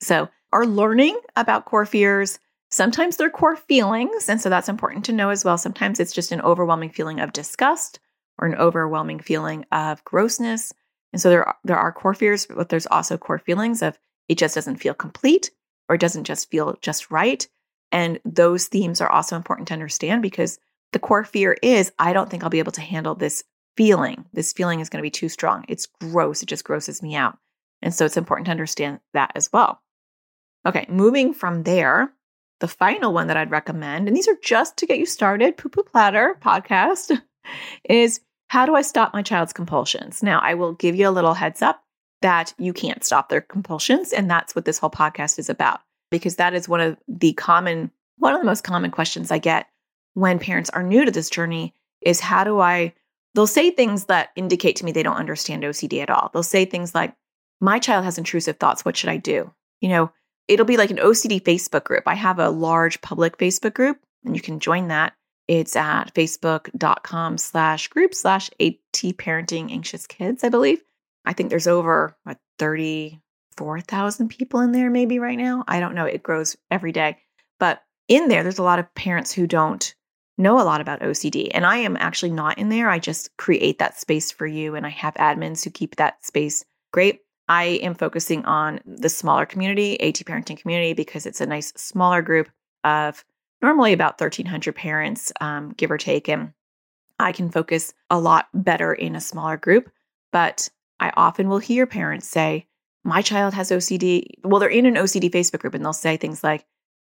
So, 0.00 0.28
our 0.52 0.66
learning 0.66 1.18
about 1.36 1.64
core 1.64 1.86
fears, 1.86 2.38
sometimes 2.70 3.16
they're 3.16 3.30
core 3.30 3.56
feelings. 3.56 4.28
And 4.28 4.40
so 4.40 4.48
that's 4.48 4.68
important 4.68 5.04
to 5.06 5.12
know 5.12 5.30
as 5.30 5.44
well. 5.44 5.58
Sometimes 5.58 6.00
it's 6.00 6.12
just 6.12 6.32
an 6.32 6.40
overwhelming 6.42 6.90
feeling 6.90 7.20
of 7.20 7.32
disgust 7.32 8.00
or 8.38 8.46
an 8.46 8.56
overwhelming 8.56 9.20
feeling 9.20 9.64
of 9.72 10.04
grossness 10.04 10.72
and 11.16 11.20
so 11.22 11.30
there 11.30 11.48
are, 11.48 11.56
there 11.64 11.78
are 11.78 11.92
core 11.92 12.12
fears, 12.12 12.44
but 12.46 12.68
there's 12.68 12.86
also 12.86 13.16
core 13.16 13.38
feelings 13.38 13.80
of 13.80 13.98
it 14.28 14.36
just 14.36 14.54
doesn't 14.54 14.76
feel 14.76 14.92
complete 14.92 15.50
or 15.88 15.94
it 15.94 16.00
doesn't 16.00 16.24
just 16.24 16.50
feel 16.50 16.76
just 16.82 17.10
right. 17.10 17.48
And 17.90 18.20
those 18.26 18.66
themes 18.66 19.00
are 19.00 19.10
also 19.10 19.34
important 19.34 19.68
to 19.68 19.72
understand 19.72 20.20
because 20.20 20.58
the 20.92 20.98
core 20.98 21.24
fear 21.24 21.56
is 21.62 21.90
I 21.98 22.12
don't 22.12 22.28
think 22.28 22.42
I'll 22.42 22.50
be 22.50 22.58
able 22.58 22.72
to 22.72 22.82
handle 22.82 23.14
this 23.14 23.44
feeling. 23.78 24.26
This 24.34 24.52
feeling 24.52 24.80
is 24.80 24.90
going 24.90 24.98
to 24.98 25.06
be 25.06 25.10
too 25.10 25.30
strong. 25.30 25.64
It's 25.68 25.86
gross. 25.86 26.42
It 26.42 26.50
just 26.50 26.64
grosses 26.64 27.02
me 27.02 27.14
out. 27.14 27.38
And 27.80 27.94
so 27.94 28.04
it's 28.04 28.18
important 28.18 28.44
to 28.46 28.50
understand 28.50 29.00
that 29.14 29.32
as 29.34 29.50
well. 29.50 29.80
Okay, 30.66 30.84
moving 30.88 31.32
from 31.32 31.62
there, 31.62 32.12
the 32.60 32.68
final 32.68 33.12
one 33.12 33.26
that 33.26 33.36
I'd 33.36 33.50
recommend, 33.50 34.08
and 34.08 34.16
these 34.16 34.28
are 34.28 34.36
just 34.42 34.76
to 34.78 34.86
get 34.86 34.98
you 34.98 35.06
started, 35.06 35.56
Poo 35.56 35.68
Poo 35.68 35.82
Platter 35.82 36.38
podcast, 36.42 37.20
is 37.88 38.20
how 38.48 38.66
do 38.66 38.74
I 38.74 38.82
stop 38.82 39.12
my 39.12 39.22
child's 39.22 39.52
compulsions? 39.52 40.22
Now, 40.22 40.38
I 40.40 40.54
will 40.54 40.72
give 40.72 40.94
you 40.94 41.08
a 41.08 41.10
little 41.10 41.34
heads 41.34 41.62
up 41.62 41.82
that 42.22 42.54
you 42.58 42.72
can't 42.72 43.04
stop 43.04 43.28
their 43.28 43.40
compulsions. 43.40 44.12
And 44.12 44.30
that's 44.30 44.54
what 44.54 44.64
this 44.64 44.78
whole 44.78 44.90
podcast 44.90 45.38
is 45.38 45.50
about, 45.50 45.80
because 46.10 46.36
that 46.36 46.54
is 46.54 46.68
one 46.68 46.80
of 46.80 46.96
the 47.08 47.32
common, 47.34 47.90
one 48.18 48.34
of 48.34 48.40
the 48.40 48.46
most 48.46 48.64
common 48.64 48.90
questions 48.90 49.30
I 49.30 49.38
get 49.38 49.66
when 50.14 50.38
parents 50.38 50.70
are 50.70 50.82
new 50.82 51.04
to 51.04 51.10
this 51.10 51.28
journey 51.28 51.74
is 52.00 52.20
how 52.20 52.44
do 52.44 52.60
I, 52.60 52.94
they'll 53.34 53.46
say 53.46 53.70
things 53.70 54.06
that 54.06 54.30
indicate 54.36 54.76
to 54.76 54.84
me 54.84 54.92
they 54.92 55.02
don't 55.02 55.16
understand 55.16 55.62
OCD 55.62 56.02
at 56.02 56.10
all. 56.10 56.30
They'll 56.32 56.42
say 56.42 56.64
things 56.64 56.94
like, 56.94 57.14
my 57.60 57.78
child 57.78 58.04
has 58.04 58.18
intrusive 58.18 58.58
thoughts. 58.58 58.84
What 58.84 58.96
should 58.96 59.10
I 59.10 59.16
do? 59.16 59.52
You 59.80 59.88
know, 59.88 60.12
it'll 60.48 60.66
be 60.66 60.76
like 60.76 60.90
an 60.90 60.98
OCD 60.98 61.42
Facebook 61.42 61.84
group. 61.84 62.04
I 62.06 62.14
have 62.14 62.38
a 62.38 62.50
large 62.50 63.00
public 63.00 63.38
Facebook 63.38 63.74
group, 63.74 63.98
and 64.24 64.34
you 64.34 64.42
can 64.42 64.60
join 64.60 64.88
that. 64.88 65.14
It's 65.48 65.76
at 65.76 66.12
facebook.com 66.14 67.38
slash 67.38 67.88
group 67.88 68.14
slash 68.14 68.50
AT 68.60 68.78
parenting 68.92 69.70
anxious 69.70 70.06
kids, 70.06 70.42
I 70.42 70.48
believe. 70.48 70.82
I 71.24 71.32
think 71.32 71.50
there's 71.50 71.68
over 71.68 72.16
what 72.24 72.38
34,000 72.58 74.28
people 74.28 74.60
in 74.60 74.72
there 74.72 74.90
maybe 74.90 75.18
right 75.18 75.38
now. 75.38 75.64
I 75.68 75.80
don't 75.80 75.94
know. 75.94 76.04
It 76.04 76.22
grows 76.22 76.56
every 76.70 76.92
day. 76.92 77.18
But 77.60 77.82
in 78.08 78.28
there, 78.28 78.42
there's 78.42 78.58
a 78.58 78.64
lot 78.64 78.78
of 78.78 78.92
parents 78.94 79.32
who 79.32 79.46
don't 79.46 79.94
know 80.38 80.60
a 80.60 80.64
lot 80.64 80.80
about 80.80 81.00
OCD. 81.00 81.48
And 81.52 81.64
I 81.64 81.78
am 81.78 81.96
actually 81.96 82.32
not 82.32 82.58
in 82.58 82.68
there. 82.68 82.90
I 82.90 82.98
just 82.98 83.36
create 83.36 83.78
that 83.78 83.98
space 83.98 84.30
for 84.30 84.46
you 84.46 84.74
and 84.74 84.86
I 84.86 84.90
have 84.90 85.14
admins 85.14 85.64
who 85.64 85.70
keep 85.70 85.96
that 85.96 86.24
space 86.24 86.64
great. 86.92 87.20
I 87.48 87.64
am 87.82 87.94
focusing 87.94 88.44
on 88.44 88.80
the 88.84 89.08
smaller 89.08 89.46
community, 89.46 90.00
AT 90.00 90.16
parenting 90.16 90.58
community, 90.58 90.92
because 90.92 91.26
it's 91.26 91.40
a 91.40 91.46
nice 91.46 91.72
smaller 91.76 92.22
group 92.22 92.48
of 92.84 93.24
normally 93.62 93.92
about 93.92 94.20
1,300 94.20 94.74
parents, 94.74 95.32
um, 95.40 95.72
give 95.76 95.90
or 95.90 95.98
take. 95.98 96.28
And 96.28 96.52
I 97.18 97.32
can 97.32 97.50
focus 97.50 97.94
a 98.10 98.18
lot 98.18 98.48
better 98.52 98.92
in 98.92 99.14
a 99.14 99.20
smaller 99.20 99.56
group. 99.56 99.90
But 100.32 100.68
I 101.00 101.12
often 101.16 101.48
will 101.48 101.58
hear 101.58 101.86
parents 101.86 102.28
say, 102.28 102.66
My 103.04 103.22
child 103.22 103.54
has 103.54 103.70
OCD. 103.70 104.24
Well, 104.42 104.60
they're 104.60 104.68
in 104.68 104.86
an 104.86 104.94
OCD 104.94 105.30
Facebook 105.30 105.60
group 105.60 105.74
and 105.74 105.84
they'll 105.84 105.92
say 105.92 106.16
things 106.16 106.42
like, 106.42 106.66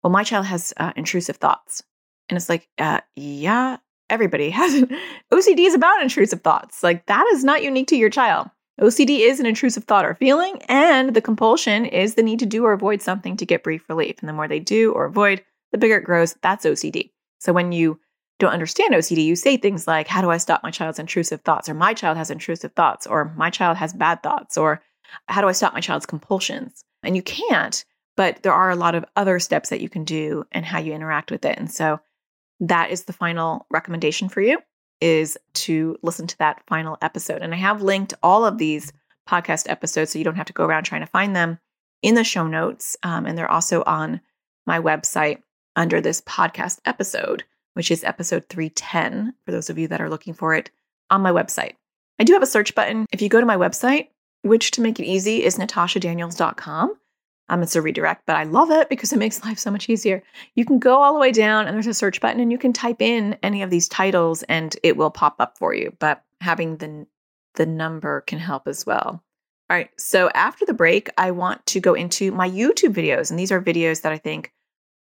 Well, 0.02 0.12
my 0.12 0.24
child 0.24 0.46
has 0.46 0.72
uh, 0.78 0.92
intrusive 0.96 1.36
thoughts. 1.36 1.82
And 2.28 2.36
it's 2.36 2.48
like, 2.48 2.68
uh, 2.78 3.00
Yeah, 3.16 3.76
everybody 4.08 4.50
has. 4.50 4.82
OCD 5.32 5.66
is 5.66 5.74
about 5.74 6.02
intrusive 6.02 6.40
thoughts. 6.40 6.82
Like, 6.82 7.06
that 7.06 7.26
is 7.34 7.44
not 7.44 7.62
unique 7.62 7.88
to 7.88 7.96
your 7.96 8.10
child. 8.10 8.48
OCD 8.80 9.20
is 9.20 9.38
an 9.38 9.46
intrusive 9.46 9.84
thought 9.84 10.06
or 10.06 10.14
feeling, 10.14 10.60
and 10.68 11.14
the 11.14 11.20
compulsion 11.20 11.84
is 11.84 12.14
the 12.14 12.22
need 12.22 12.38
to 12.38 12.46
do 12.46 12.64
or 12.64 12.72
avoid 12.72 13.02
something 13.02 13.36
to 13.36 13.46
get 13.46 13.62
brief 13.62 13.88
relief. 13.88 14.16
And 14.20 14.28
the 14.28 14.32
more 14.32 14.48
they 14.48 14.60
do 14.60 14.92
or 14.92 15.04
avoid, 15.04 15.44
the 15.72 15.78
bigger 15.78 15.98
it 15.98 16.04
grows, 16.04 16.34
that's 16.42 16.64
OCD. 16.64 17.10
So 17.38 17.52
when 17.52 17.72
you 17.72 18.00
don't 18.38 18.52
understand 18.52 18.94
OCD, 18.94 19.24
you 19.24 19.36
say 19.36 19.56
things 19.56 19.86
like, 19.86 20.08
How 20.08 20.22
do 20.22 20.30
I 20.30 20.38
stop 20.38 20.62
my 20.62 20.70
child's 20.70 20.98
intrusive 20.98 21.42
thoughts? 21.42 21.68
Or 21.68 21.74
my 21.74 21.92
child 21.92 22.16
has 22.16 22.30
intrusive 22.30 22.72
thoughts, 22.72 23.06
or 23.06 23.32
my 23.36 23.50
child 23.50 23.76
has 23.76 23.92
bad 23.92 24.22
thoughts, 24.22 24.56
or 24.56 24.82
how 25.28 25.42
do 25.42 25.48
I 25.48 25.52
stop 25.52 25.74
my 25.74 25.80
child's 25.80 26.06
compulsions? 26.06 26.82
And 27.02 27.14
you 27.14 27.22
can't, 27.22 27.84
but 28.16 28.42
there 28.42 28.54
are 28.54 28.70
a 28.70 28.76
lot 28.76 28.94
of 28.94 29.04
other 29.16 29.38
steps 29.38 29.68
that 29.68 29.80
you 29.80 29.88
can 29.88 30.04
do 30.04 30.44
and 30.50 30.64
how 30.64 30.78
you 30.78 30.94
interact 30.94 31.30
with 31.30 31.44
it. 31.44 31.58
And 31.58 31.70
so 31.70 32.00
that 32.60 32.90
is 32.90 33.04
the 33.04 33.12
final 33.12 33.66
recommendation 33.70 34.28
for 34.28 34.40
you 34.40 34.58
is 35.02 35.36
to 35.52 35.98
listen 36.02 36.26
to 36.28 36.38
that 36.38 36.62
final 36.68 36.96
episode. 37.02 37.42
And 37.42 37.52
I 37.52 37.58
have 37.58 37.82
linked 37.82 38.14
all 38.22 38.44
of 38.44 38.56
these 38.56 38.92
podcast 39.28 39.68
episodes 39.68 40.12
so 40.12 40.18
you 40.18 40.24
don't 40.24 40.36
have 40.36 40.46
to 40.46 40.52
go 40.52 40.64
around 40.64 40.84
trying 40.84 41.02
to 41.02 41.06
find 41.06 41.34
them 41.34 41.58
in 42.02 42.14
the 42.14 42.24
show 42.24 42.46
notes. 42.46 42.96
Um, 43.02 43.26
and 43.26 43.36
they're 43.36 43.50
also 43.50 43.82
on 43.84 44.20
my 44.66 44.78
website 44.80 45.42
under 45.74 46.00
this 46.00 46.20
podcast 46.20 46.78
episode, 46.84 47.42
which 47.74 47.90
is 47.90 48.04
episode 48.04 48.48
310, 48.48 49.34
for 49.44 49.50
those 49.50 49.68
of 49.68 49.78
you 49.78 49.88
that 49.88 50.00
are 50.00 50.10
looking 50.10 50.34
for 50.34 50.54
it 50.54 50.70
on 51.10 51.20
my 51.20 51.32
website. 51.32 51.74
I 52.18 52.24
do 52.24 52.32
have 52.34 52.42
a 52.42 52.46
search 52.46 52.74
button. 52.74 53.06
If 53.10 53.20
you 53.20 53.28
go 53.28 53.40
to 53.40 53.46
my 53.46 53.56
website, 53.56 54.08
which 54.42 54.70
to 54.72 54.80
make 54.80 55.00
it 55.00 55.06
easy 55.06 55.42
is 55.42 55.56
natashadaniels.com. 55.56 56.96
Um, 57.52 57.62
it's 57.62 57.76
a 57.76 57.82
redirect, 57.82 58.22
but 58.24 58.36
I 58.36 58.44
love 58.44 58.70
it 58.70 58.88
because 58.88 59.12
it 59.12 59.18
makes 59.18 59.44
life 59.44 59.58
so 59.58 59.70
much 59.70 59.90
easier. 59.90 60.22
You 60.54 60.64
can 60.64 60.78
go 60.78 61.02
all 61.02 61.12
the 61.12 61.20
way 61.20 61.32
down 61.32 61.66
and 61.66 61.74
there's 61.74 61.86
a 61.86 61.92
search 61.92 62.18
button 62.18 62.40
and 62.40 62.50
you 62.50 62.56
can 62.56 62.72
type 62.72 63.02
in 63.02 63.36
any 63.42 63.60
of 63.60 63.68
these 63.68 63.88
titles 63.88 64.42
and 64.44 64.74
it 64.82 64.96
will 64.96 65.10
pop 65.10 65.36
up 65.38 65.58
for 65.58 65.74
you. 65.74 65.94
But 65.98 66.24
having 66.40 66.78
the 66.78 67.06
the 67.56 67.66
number 67.66 68.22
can 68.22 68.38
help 68.38 68.66
as 68.66 68.86
well. 68.86 69.22
All 69.68 69.76
right. 69.76 69.90
So 69.98 70.30
after 70.32 70.64
the 70.64 70.72
break, 70.72 71.10
I 71.18 71.32
want 71.32 71.66
to 71.66 71.80
go 71.80 71.92
into 71.92 72.32
my 72.32 72.48
YouTube 72.48 72.94
videos. 72.94 73.30
And 73.30 73.38
these 73.38 73.52
are 73.52 73.60
videos 73.60 74.00
that 74.00 74.12
I 74.12 74.18
think 74.18 74.50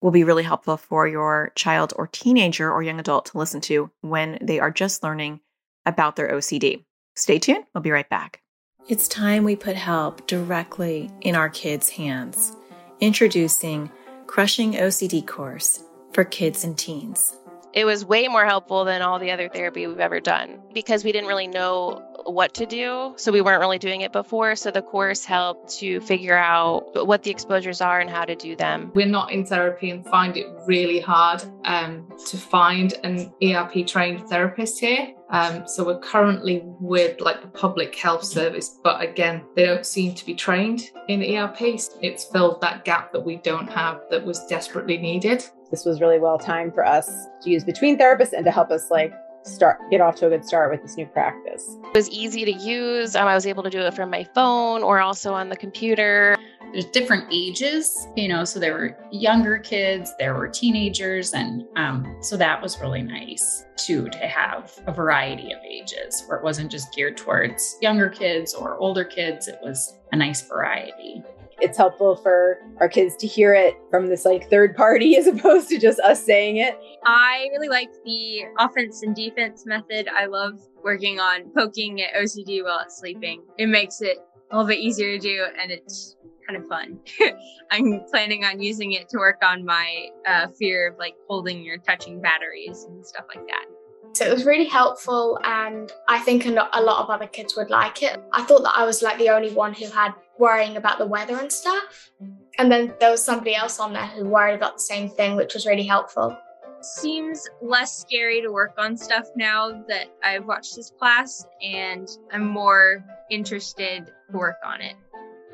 will 0.01 0.09
be 0.09 0.23
really 0.23 0.41
helpful 0.41 0.77
for 0.77 1.07
your 1.07 1.51
child 1.53 1.93
or 1.97 2.07
teenager 2.07 2.71
or 2.71 2.81
young 2.81 2.99
adult 2.99 3.27
to 3.27 3.38
listen 3.38 3.62
to 3.62 3.91
when 4.01 4.39
they 4.41 4.59
are 4.59 4.71
just 4.71 5.03
learning 5.03 5.41
about 5.85 6.15
their 6.15 6.31
OCD. 6.31 6.83
Stay 7.15 7.38
tuned. 7.38 7.65
We'll 7.75 7.83
be 7.83 7.91
right 7.91 8.09
back. 8.09 8.41
It's 8.89 9.08
time 9.08 9.43
we 9.43 9.56
put 9.56 9.75
help 9.75 10.25
directly 10.25 11.12
in 11.21 11.36
our 11.36 11.47
kids' 11.47 11.89
hands. 11.89 12.54
Introducing 12.99 13.91
Crushing 14.25 14.73
OCD 14.73 15.28
course 15.28 15.84
for 16.12 16.23
kids 16.23 16.63
and 16.63 16.75
teens. 16.75 17.38
It 17.73 17.86
was 17.86 18.03
way 18.03 18.27
more 18.27 18.45
helpful 18.45 18.86
than 18.86 19.01
all 19.01 19.19
the 19.19 19.32
other 19.32 19.47
therapy 19.47 19.86
we've 19.86 19.99
ever 19.99 20.19
done 20.19 20.60
because 20.73 21.03
we 21.03 21.12
didn't 21.12 21.27
really 21.27 21.47
know 21.47 22.03
what 22.25 22.53
to 22.55 22.65
do. 22.65 23.13
So 23.17 23.32
we 23.32 23.41
weren't 23.41 23.60
really 23.60 23.79
doing 23.79 24.01
it 24.01 24.12
before. 24.12 24.55
So 24.55 24.71
the 24.71 24.82
course 24.82 25.25
helped 25.25 25.77
to 25.79 26.01
figure 26.01 26.38
out 26.38 27.05
what 27.05 27.23
the 27.23 27.32
exposures 27.32 27.82
are 27.82 27.99
and 27.99 28.10
how 28.10 28.25
to 28.25 28.36
do 28.36 28.55
them. 28.55 28.91
We're 28.93 29.08
not 29.08 29.32
in 29.32 29.45
therapy 29.45 29.89
and 29.91 30.05
find 30.05 30.36
it 30.38 30.47
really 30.65 30.99
hard 30.99 31.43
um, 31.65 32.12
to 32.27 32.38
find 32.38 32.93
an 33.03 33.32
ERP 33.43 33.86
trained 33.88 34.27
therapist 34.29 34.79
here. 34.79 35.13
Um, 35.29 35.67
so 35.67 35.86
we're 35.86 35.99
currently 35.99 36.62
with 36.79 37.21
like 37.21 37.41
the 37.41 37.47
public 37.47 37.95
health 37.95 38.23
service, 38.23 38.79
but 38.84 39.01
again, 39.01 39.43
they 39.55 39.65
don't 39.65 39.86
seem 39.86 40.15
to 40.15 40.25
be 40.25 40.34
trained 40.34 40.89
in 41.08 41.21
ERP. 41.21 41.62
It's 42.01 42.23
filled 42.25 42.62
that 42.62 42.84
gap 42.84 43.12
that 43.13 43.23
we 43.23 43.38
don't 43.38 43.69
have 43.69 44.01
that 44.10 44.25
was 44.25 44.43
desperately 44.47 44.97
needed. 44.97 45.45
This 45.71 45.86
was 45.86 46.01
really 46.01 46.19
well 46.19 46.39
timed 46.39 46.73
for 46.73 46.86
us 46.86 47.27
to 47.41 47.49
use 47.49 47.63
between 47.63 47.97
therapists 47.97 48.34
and 48.34 48.43
to 48.45 48.51
help 48.51 48.71
us 48.71 48.89
like 48.89 49.13
start 49.43 49.79
get 49.89 50.01
off 50.01 50.15
to 50.15 50.27
a 50.27 50.29
good 50.29 50.45
start 50.45 50.71
with 50.71 50.82
this 50.82 50.97
new 50.97 51.05
practice. 51.05 51.77
It 51.84 51.95
was 51.95 52.10
easy 52.10 52.45
to 52.45 52.51
use. 52.51 53.15
Um, 53.15 53.27
I 53.27 53.36
was 53.36 53.45
able 53.45 53.63
to 53.63 53.69
do 53.69 53.79
it 53.79 53.93
from 53.93 54.10
my 54.10 54.23
phone 54.36 54.84
or 54.84 54.99
also 54.99 55.34
on 55.34 55.49
the 55.49 55.55
computer. 55.55 56.38
There's 56.71 56.86
different 56.86 57.25
ages, 57.32 58.08
you 58.15 58.27
know, 58.27 58.45
so 58.45 58.60
there 58.60 58.73
were 58.73 58.97
younger 59.12 59.58
kids, 59.58 60.13
there 60.19 60.36
were 60.36 60.47
teenagers, 60.47 61.34
and 61.34 61.63
um, 61.75 62.17
so 62.21 62.38
that 62.38 62.62
was 62.62 62.79
really 62.79 63.01
nice 63.01 63.65
too 63.75 64.08
to 64.10 64.19
have 64.19 64.77
a 64.86 64.91
variety 64.91 65.51
of 65.51 65.60
ages 65.67 66.23
where 66.27 66.38
it 66.38 66.43
wasn't 66.43 66.69
just 66.69 66.93
geared 66.93 67.17
towards 67.17 67.75
younger 67.82 68.08
kids 68.10 68.53
or 68.53 68.77
older 68.77 69.03
kids. 69.03 69.47
It 69.47 69.58
was 69.63 69.97
a 70.12 70.15
nice 70.15 70.47
variety 70.47 71.23
it's 71.61 71.77
helpful 71.77 72.15
for 72.15 72.59
our 72.79 72.89
kids 72.89 73.15
to 73.17 73.27
hear 73.27 73.53
it 73.53 73.75
from 73.89 74.07
this 74.07 74.25
like 74.25 74.49
third 74.49 74.75
party 74.75 75.15
as 75.17 75.27
opposed 75.27 75.69
to 75.69 75.79
just 75.79 75.99
us 75.99 76.23
saying 76.23 76.57
it. 76.57 76.77
I 77.05 77.47
really 77.51 77.69
like 77.69 77.89
the 78.05 78.43
offense 78.57 79.03
and 79.03 79.15
defense 79.15 79.65
method. 79.65 80.07
I 80.07 80.25
love 80.25 80.59
working 80.83 81.19
on 81.19 81.51
poking 81.55 82.01
at 82.01 82.13
OCD 82.13 82.63
while 82.63 82.79
it's 82.79 82.97
sleeping. 82.97 83.43
It 83.57 83.67
makes 83.67 84.01
it 84.01 84.17
a 84.51 84.55
little 84.55 84.67
bit 84.67 84.79
easier 84.79 85.17
to 85.17 85.19
do, 85.19 85.45
and 85.61 85.71
it's 85.71 86.15
kind 86.47 86.61
of 86.61 86.67
fun. 86.67 86.99
I'm 87.71 88.01
planning 88.09 88.43
on 88.43 88.61
using 88.61 88.93
it 88.93 89.09
to 89.09 89.17
work 89.17 89.37
on 89.43 89.63
my 89.63 90.07
uh, 90.27 90.47
fear 90.57 90.91
of 90.91 90.97
like 90.97 91.13
holding 91.27 91.67
or 91.69 91.77
touching 91.77 92.21
batteries 92.21 92.85
and 92.85 93.05
stuff 93.05 93.25
like 93.33 93.45
that. 93.47 93.65
So 94.13 94.25
it 94.25 94.33
was 94.33 94.43
really 94.43 94.65
helpful, 94.65 95.39
and 95.43 95.91
I 96.07 96.19
think 96.19 96.45
a 96.47 96.49
lot 96.49 97.03
of 97.03 97.09
other 97.09 97.27
kids 97.27 97.55
would 97.55 97.69
like 97.69 98.01
it. 98.01 98.19
I 98.33 98.43
thought 98.43 98.63
that 98.63 98.73
I 98.75 98.83
was 98.83 99.03
like 99.03 99.19
the 99.19 99.29
only 99.29 99.51
one 99.51 99.73
who 99.73 99.85
had 99.85 100.13
worrying 100.39 100.78
about 100.78 100.97
the 100.97 101.06
weather 101.06 101.38
and 101.38 101.52
stuff. 101.52 102.10
And 102.58 102.71
then 102.71 102.95
there 102.99 103.12
was 103.12 103.23
somebody 103.23 103.56
else 103.56 103.80
on 103.80 103.93
there 103.93 104.08
who 104.08 104.25
worried 104.25 104.56
about 104.56 104.75
the 104.75 104.82
same 104.82 105.10
thing, 105.10 105.36
which 105.36 105.54
was 105.54 105.67
really 105.67 105.86
helpful. 105.86 106.36
Seems 106.82 107.45
less 107.62 107.99
scary 107.99 108.41
to 108.41 108.49
work 108.49 108.73
on 108.78 108.95
stuff 108.95 109.28
now 109.36 109.84
that 109.89 110.08
I've 110.23 110.45
watched 110.45 110.78
this 110.78 110.91
class, 110.97 111.45
and 111.62 112.10
I'm 112.32 112.47
more 112.47 113.04
interested 113.30 114.08
to 114.32 114.38
work 114.38 114.56
on 114.65 114.82
it. 114.82 114.95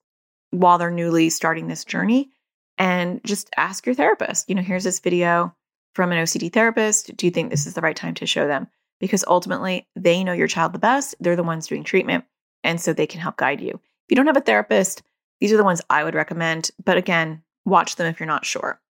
while 0.52 0.78
they're 0.78 0.92
newly 0.92 1.30
starting 1.30 1.68
this 1.68 1.86
journey. 1.86 2.30
And 2.78 3.22
just 3.26 3.50
ask 3.58 3.86
your 3.86 3.96
therapist, 3.96 4.50
you 4.50 4.56
know, 4.56 4.62
here's 4.62 4.86
this 4.86 5.00
video 5.00 5.54
from 5.96 6.12
an 6.12 6.24
OCD 6.24 6.52
therapist. 6.52 7.15
Do 7.18 7.26
you 7.26 7.32
think 7.32 7.50
this 7.50 7.68
is 7.68 7.74
the 7.74 7.82
right 7.82 7.96
time 7.96 8.13
to 8.15 8.26
show 8.26 8.48
them? 8.48 8.68
Because 9.00 9.26
ultimately, 9.28 9.88
they 9.96 10.24
know 10.24 10.34
your 10.34 10.48
child 10.48 10.74
the 10.74 10.80
best. 10.80 11.15
They're 11.20 11.36
the 11.36 11.44
ones 11.44 11.68
doing 11.68 11.84
treatment. 11.84 12.26
And 12.63 12.80
so 12.80 12.94
they 12.94 13.08
can 13.08 13.20
help 13.22 13.38
guide 13.38 13.62
you. 13.62 13.72
If 13.72 14.10
you 14.10 14.15
don't 14.15 14.28
have 14.28 14.38
a 14.38 14.42
therapist, 14.42 15.02
these 15.39 15.52
are 15.52 15.58
the 15.58 15.63
ones 15.63 15.82
I 15.89 16.04
would 16.04 16.15
recommend. 16.15 16.72
But 16.84 16.98
again, 16.98 17.44
watch 17.65 17.96
them 17.96 18.08
if 18.08 18.20
you're 18.20 18.28
not 18.28 18.46
sure. 18.46 18.82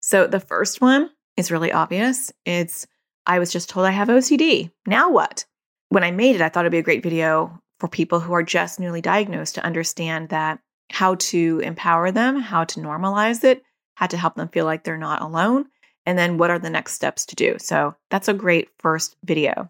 So 0.00 0.26
the 0.26 0.40
first 0.40 0.80
one 0.80 1.10
is 1.36 1.50
really 1.50 1.72
obvious. 1.72 2.32
It's, 2.44 2.86
I 3.26 3.38
was 3.38 3.52
just 3.52 3.68
told 3.68 3.86
I 3.86 3.90
have 3.90 4.08
OCD. 4.08 4.70
Now 4.86 5.10
what? 5.10 5.44
When 5.88 6.04
I 6.04 6.10
made 6.10 6.36
it, 6.36 6.42
I 6.42 6.48
thought 6.48 6.64
it'd 6.64 6.72
be 6.72 6.78
a 6.78 6.82
great 6.82 7.02
video 7.02 7.60
for 7.78 7.88
people 7.88 8.20
who 8.20 8.32
are 8.32 8.42
just 8.42 8.80
newly 8.80 9.00
diagnosed 9.00 9.54
to 9.56 9.64
understand 9.64 10.30
that 10.30 10.60
how 10.90 11.16
to 11.16 11.60
empower 11.64 12.10
them, 12.10 12.40
how 12.40 12.64
to 12.64 12.80
normalize 12.80 13.44
it, 13.44 13.62
how 13.94 14.06
to 14.06 14.16
help 14.16 14.36
them 14.36 14.48
feel 14.48 14.64
like 14.64 14.84
they're 14.84 14.96
not 14.96 15.22
alone, 15.22 15.66
and 16.04 16.18
then 16.18 16.38
what 16.38 16.50
are 16.50 16.58
the 16.58 16.70
next 16.70 16.94
steps 16.94 17.26
to 17.26 17.34
do. 17.34 17.56
So 17.58 17.94
that's 18.10 18.28
a 18.28 18.34
great 18.34 18.68
first 18.78 19.16
video. 19.24 19.68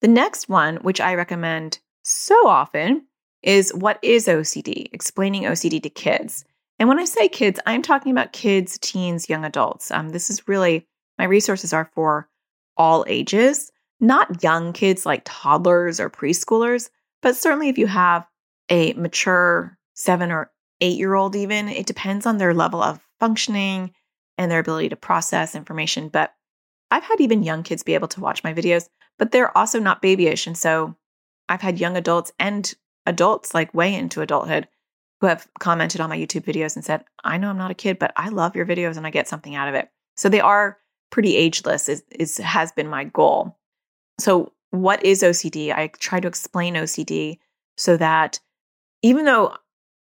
The 0.00 0.08
next 0.08 0.48
one, 0.48 0.76
which 0.76 1.00
I 1.00 1.14
recommend 1.14 1.78
so 2.02 2.46
often, 2.46 3.06
is 3.42 3.72
what 3.74 3.98
is 4.02 4.26
OCD? 4.26 4.88
Explaining 4.92 5.44
OCD 5.44 5.82
to 5.82 5.90
kids. 5.90 6.44
And 6.78 6.88
when 6.88 6.98
I 6.98 7.04
say 7.04 7.28
kids, 7.28 7.60
I'm 7.66 7.82
talking 7.82 8.12
about 8.12 8.32
kids, 8.32 8.78
teens, 8.78 9.28
young 9.28 9.44
adults. 9.44 9.90
Um, 9.90 10.10
this 10.10 10.30
is 10.30 10.48
really 10.48 10.86
my 11.18 11.24
resources 11.24 11.72
are 11.72 11.90
for 11.94 12.28
all 12.80 13.04
ages, 13.06 13.70
not 14.00 14.42
young 14.42 14.72
kids 14.72 15.04
like 15.04 15.20
toddlers 15.26 16.00
or 16.00 16.08
preschoolers, 16.08 16.88
but 17.20 17.36
certainly 17.36 17.68
if 17.68 17.76
you 17.76 17.86
have 17.86 18.26
a 18.70 18.94
mature 18.94 19.76
seven 19.92 20.32
or 20.32 20.50
eight 20.80 20.96
year 20.96 21.12
old, 21.12 21.36
even, 21.36 21.68
it 21.68 21.84
depends 21.84 22.24
on 22.24 22.38
their 22.38 22.54
level 22.54 22.82
of 22.82 22.98
functioning 23.20 23.92
and 24.38 24.50
their 24.50 24.60
ability 24.60 24.88
to 24.88 24.96
process 24.96 25.54
information. 25.54 26.08
But 26.08 26.32
I've 26.90 27.04
had 27.04 27.20
even 27.20 27.42
young 27.42 27.64
kids 27.64 27.82
be 27.82 27.92
able 27.92 28.08
to 28.08 28.20
watch 28.22 28.42
my 28.42 28.54
videos, 28.54 28.88
but 29.18 29.30
they're 29.30 29.56
also 29.56 29.78
not 29.78 30.00
babyish. 30.00 30.46
And 30.46 30.56
so 30.56 30.96
I've 31.50 31.60
had 31.60 31.78
young 31.78 31.98
adults 31.98 32.32
and 32.38 32.72
adults 33.04 33.52
like 33.52 33.74
way 33.74 33.94
into 33.94 34.22
adulthood 34.22 34.68
who 35.20 35.26
have 35.26 35.46
commented 35.58 36.00
on 36.00 36.08
my 36.08 36.16
YouTube 36.16 36.44
videos 36.46 36.76
and 36.76 36.84
said, 36.84 37.04
I 37.24 37.36
know 37.36 37.50
I'm 37.50 37.58
not 37.58 37.70
a 37.70 37.74
kid, 37.74 37.98
but 37.98 38.14
I 38.16 38.30
love 38.30 38.56
your 38.56 38.64
videos 38.64 38.96
and 38.96 39.06
I 39.06 39.10
get 39.10 39.28
something 39.28 39.54
out 39.54 39.68
of 39.68 39.74
it. 39.74 39.90
So 40.16 40.30
they 40.30 40.40
are 40.40 40.78
pretty 41.10 41.36
ageless 41.36 41.88
is, 41.88 42.02
is 42.10 42.38
has 42.38 42.72
been 42.72 42.88
my 42.88 43.04
goal. 43.04 43.56
So 44.18 44.52
what 44.70 45.04
is 45.04 45.22
OCD? 45.22 45.72
I 45.72 45.88
try 45.98 46.20
to 46.20 46.28
explain 46.28 46.74
OCD 46.74 47.38
so 47.76 47.96
that 47.96 48.40
even 49.02 49.24
though 49.24 49.56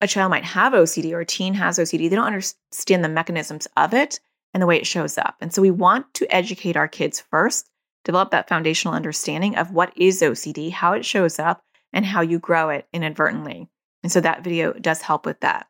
a 0.01 0.07
child 0.07 0.31
might 0.31 0.45
have 0.45 0.73
OCD 0.73 1.11
or 1.13 1.21
a 1.21 1.25
teen 1.25 1.53
has 1.53 1.79
OCD, 1.79 2.09
they 2.09 2.15
don't 2.15 2.25
understand 2.25 3.03
the 3.03 3.09
mechanisms 3.09 3.67
of 3.77 3.93
it 3.93 4.19
and 4.53 4.61
the 4.61 4.67
way 4.67 4.77
it 4.77 4.87
shows 4.87 5.17
up. 5.17 5.35
And 5.41 5.53
so 5.53 5.61
we 5.61 5.71
want 5.71 6.13
to 6.15 6.33
educate 6.33 6.77
our 6.77 6.87
kids 6.87 7.19
first, 7.19 7.69
develop 8.03 8.31
that 8.31 8.47
foundational 8.47 8.93
understanding 8.93 9.55
of 9.55 9.71
what 9.71 9.93
is 9.97 10.21
OCD, 10.21 10.71
how 10.71 10.93
it 10.93 11.05
shows 11.05 11.39
up, 11.39 11.63
and 11.91 12.05
how 12.05 12.21
you 12.21 12.39
grow 12.39 12.69
it 12.69 12.87
inadvertently. 12.93 13.69
And 14.03 14.11
so 14.11 14.19
that 14.21 14.43
video 14.43 14.73
does 14.73 15.01
help 15.01 15.25
with 15.25 15.39
that. 15.39 15.67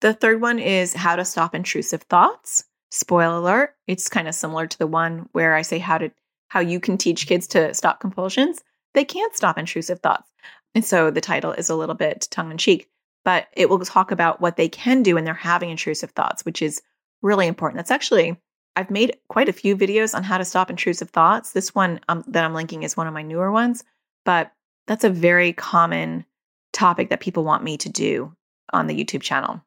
The 0.00 0.14
third 0.14 0.40
one 0.40 0.58
is 0.58 0.94
how 0.94 1.16
to 1.16 1.24
stop 1.24 1.54
intrusive 1.54 2.02
thoughts. 2.02 2.64
Spoiler 2.90 3.36
alert, 3.36 3.74
it's 3.86 4.08
kind 4.08 4.28
of 4.28 4.34
similar 4.34 4.66
to 4.66 4.78
the 4.78 4.86
one 4.86 5.28
where 5.32 5.54
I 5.54 5.62
say 5.62 5.78
how 5.78 5.98
to 5.98 6.10
how 6.48 6.60
you 6.60 6.80
can 6.80 6.98
teach 6.98 7.28
kids 7.28 7.46
to 7.48 7.72
stop 7.74 8.00
compulsions. 8.00 8.60
They 8.94 9.04
can't 9.04 9.36
stop 9.36 9.56
intrusive 9.56 10.00
thoughts. 10.00 10.28
And 10.74 10.84
so 10.84 11.10
the 11.10 11.20
title 11.20 11.52
is 11.52 11.70
a 11.70 11.76
little 11.76 11.94
bit 11.94 12.26
tongue 12.30 12.50
in 12.50 12.58
cheek, 12.58 12.88
but 13.24 13.46
it 13.52 13.70
will 13.70 13.78
talk 13.78 14.10
about 14.10 14.40
what 14.40 14.56
they 14.56 14.68
can 14.68 15.04
do 15.04 15.14
when 15.14 15.24
they're 15.24 15.34
having 15.34 15.70
intrusive 15.70 16.10
thoughts, 16.10 16.44
which 16.44 16.60
is 16.60 16.82
really 17.22 17.46
important. 17.46 17.76
That's 17.78 17.92
actually 17.92 18.36
I've 18.76 18.90
made 18.90 19.16
quite 19.28 19.48
a 19.48 19.52
few 19.52 19.76
videos 19.76 20.14
on 20.14 20.22
how 20.22 20.38
to 20.38 20.44
stop 20.44 20.70
intrusive 20.70 21.10
thoughts. 21.10 21.52
This 21.52 21.74
one 21.74 22.00
um, 22.08 22.24
that 22.28 22.44
I'm 22.44 22.54
linking 22.54 22.82
is 22.82 22.96
one 22.96 23.06
of 23.06 23.14
my 23.14 23.22
newer 23.22 23.50
ones, 23.50 23.84
but 24.24 24.52
that's 24.86 25.04
a 25.04 25.10
very 25.10 25.52
common 25.52 26.24
topic 26.72 27.10
that 27.10 27.20
people 27.20 27.44
want 27.44 27.64
me 27.64 27.76
to 27.78 27.88
do 27.88 28.34
on 28.72 28.86
the 28.86 28.96
YouTube 28.96 29.22
channel. 29.22 29.62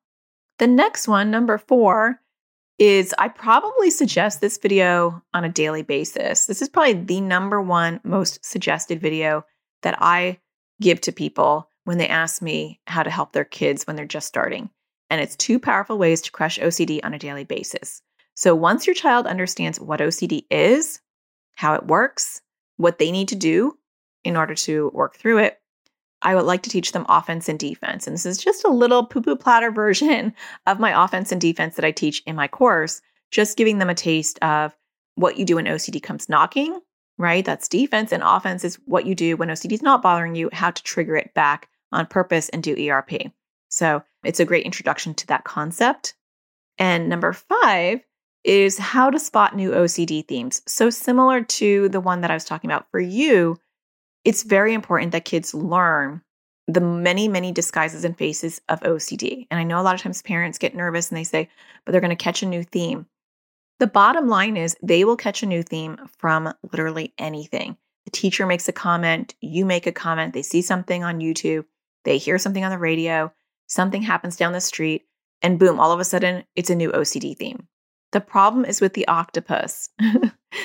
The 0.59 0.67
next 0.67 1.07
one, 1.07 1.31
number 1.31 1.57
four, 1.57 2.21
is 2.79 3.13
I 3.17 3.27
probably 3.27 3.89
suggest 3.89 4.41
this 4.41 4.57
video 4.57 5.21
on 5.33 5.43
a 5.43 5.49
daily 5.49 5.83
basis. 5.83 6.47
This 6.47 6.61
is 6.61 6.69
probably 6.69 6.93
the 6.93 7.21
number 7.21 7.61
one 7.61 7.99
most 8.03 8.43
suggested 8.43 8.99
video 8.99 9.45
that 9.83 9.97
I 9.99 10.39
give 10.81 11.01
to 11.01 11.11
people 11.11 11.69
when 11.85 11.97
they 11.97 12.07
ask 12.07 12.41
me 12.41 12.79
how 12.87 13.03
to 13.03 13.09
help 13.09 13.33
their 13.33 13.45
kids 13.45 13.85
when 13.85 13.95
they're 13.95 14.05
just 14.05 14.27
starting. 14.27 14.69
And 15.09 15.21
it's 15.21 15.35
two 15.35 15.59
powerful 15.59 15.97
ways 15.97 16.21
to 16.21 16.31
crush 16.31 16.57
OCD 16.57 16.99
on 17.03 17.13
a 17.13 17.19
daily 17.19 17.43
basis. 17.43 18.01
So 18.35 18.55
once 18.55 18.87
your 18.87 18.95
child 18.95 19.27
understands 19.27 19.79
what 19.79 19.99
OCD 19.99 20.45
is, 20.49 20.99
how 21.55 21.75
it 21.75 21.85
works, 21.85 22.41
what 22.77 22.97
they 22.97 23.11
need 23.11 23.27
to 23.27 23.35
do 23.35 23.77
in 24.23 24.35
order 24.35 24.55
to 24.55 24.89
work 24.93 25.15
through 25.17 25.39
it, 25.39 25.59
I 26.23 26.35
would 26.35 26.45
like 26.45 26.63
to 26.63 26.69
teach 26.69 26.91
them 26.91 27.05
offense 27.09 27.47
and 27.47 27.59
defense. 27.59 28.07
And 28.07 28.15
this 28.15 28.25
is 28.25 28.37
just 28.37 28.63
a 28.63 28.71
little 28.71 29.05
poo 29.05 29.21
poo 29.21 29.35
platter 29.35 29.71
version 29.83 30.33
of 30.65 30.79
my 30.79 31.03
offense 31.03 31.31
and 31.31 31.39
defense 31.39 31.75
that 31.75 31.85
I 31.85 31.91
teach 31.91 32.23
in 32.25 32.35
my 32.35 32.47
course, 32.47 33.01
just 33.31 33.57
giving 33.57 33.77
them 33.77 33.89
a 33.89 33.95
taste 33.95 34.39
of 34.39 34.75
what 35.15 35.37
you 35.37 35.45
do 35.45 35.55
when 35.55 35.65
OCD 35.65 36.01
comes 36.01 36.29
knocking, 36.29 36.79
right? 37.17 37.45
That's 37.45 37.67
defense. 37.67 38.11
And 38.11 38.23
offense 38.23 38.63
is 38.63 38.79
what 38.85 39.05
you 39.05 39.13
do 39.13 39.37
when 39.37 39.49
OCD 39.49 39.73
is 39.73 39.81
not 39.81 40.01
bothering 40.01 40.35
you, 40.35 40.49
how 40.51 40.71
to 40.71 40.83
trigger 40.83 41.15
it 41.15 41.33
back 41.33 41.69
on 41.91 42.07
purpose 42.07 42.49
and 42.49 42.63
do 42.63 42.89
ERP. 42.89 43.31
So 43.69 44.03
it's 44.23 44.39
a 44.39 44.45
great 44.45 44.65
introduction 44.65 45.13
to 45.15 45.27
that 45.27 45.43
concept. 45.43 46.15
And 46.77 47.09
number 47.09 47.33
five 47.33 48.01
is 48.43 48.77
how 48.77 49.09
to 49.09 49.19
spot 49.19 49.55
new 49.55 49.71
OCD 49.71 50.27
themes. 50.27 50.61
So 50.67 50.89
similar 50.89 51.43
to 51.43 51.89
the 51.89 52.01
one 52.01 52.21
that 52.21 52.31
I 52.31 52.33
was 52.33 52.45
talking 52.45 52.69
about 52.69 52.89
for 52.91 52.99
you, 52.99 53.57
it's 54.25 54.43
very 54.43 54.73
important 54.73 55.11
that 55.11 55.25
kids 55.25 55.53
learn 55.53 56.21
the 56.67 56.81
many, 56.81 57.27
many 57.27 57.51
disguises 57.51 58.05
and 58.05 58.17
faces 58.17 58.61
of 58.69 58.79
OCD. 58.81 59.47
And 59.51 59.59
I 59.59 59.63
know 59.63 59.79
a 59.79 59.83
lot 59.83 59.95
of 59.95 60.01
times 60.01 60.21
parents 60.21 60.57
get 60.57 60.75
nervous 60.75 61.09
and 61.09 61.17
they 61.17 61.25
say, 61.25 61.49
but 61.83 61.91
they're 61.91 62.01
going 62.01 62.09
to 62.09 62.15
catch 62.15 62.41
a 62.41 62.47
new 62.47 62.63
theme. 62.63 63.05
The 63.79 63.87
bottom 63.87 64.27
line 64.27 64.55
is 64.55 64.77
they 64.81 65.03
will 65.03 65.17
catch 65.17 65.43
a 65.43 65.47
new 65.47 65.61
theme 65.61 65.97
from 66.17 66.53
literally 66.71 67.13
anything. 67.17 67.75
The 68.05 68.11
teacher 68.11 68.45
makes 68.45 68.67
a 68.69 68.73
comment, 68.73 69.35
you 69.41 69.65
make 69.65 69.87
a 69.87 69.91
comment, 69.91 70.33
they 70.33 70.41
see 70.41 70.61
something 70.61 71.03
on 71.03 71.19
YouTube, 71.19 71.65
they 72.05 72.17
hear 72.17 72.37
something 72.37 72.63
on 72.63 72.71
the 72.71 72.77
radio, 72.77 73.33
something 73.67 74.01
happens 74.01 74.37
down 74.37 74.53
the 74.53 74.61
street, 74.61 75.05
and 75.41 75.59
boom, 75.59 75.79
all 75.79 75.91
of 75.91 75.99
a 75.99 76.05
sudden 76.05 76.43
it's 76.55 76.69
a 76.69 76.75
new 76.75 76.91
OCD 76.91 77.35
theme. 77.37 77.67
The 78.13 78.21
problem 78.21 78.63
is 78.63 78.79
with 78.79 78.93
the 78.93 79.07
octopus. 79.07 79.89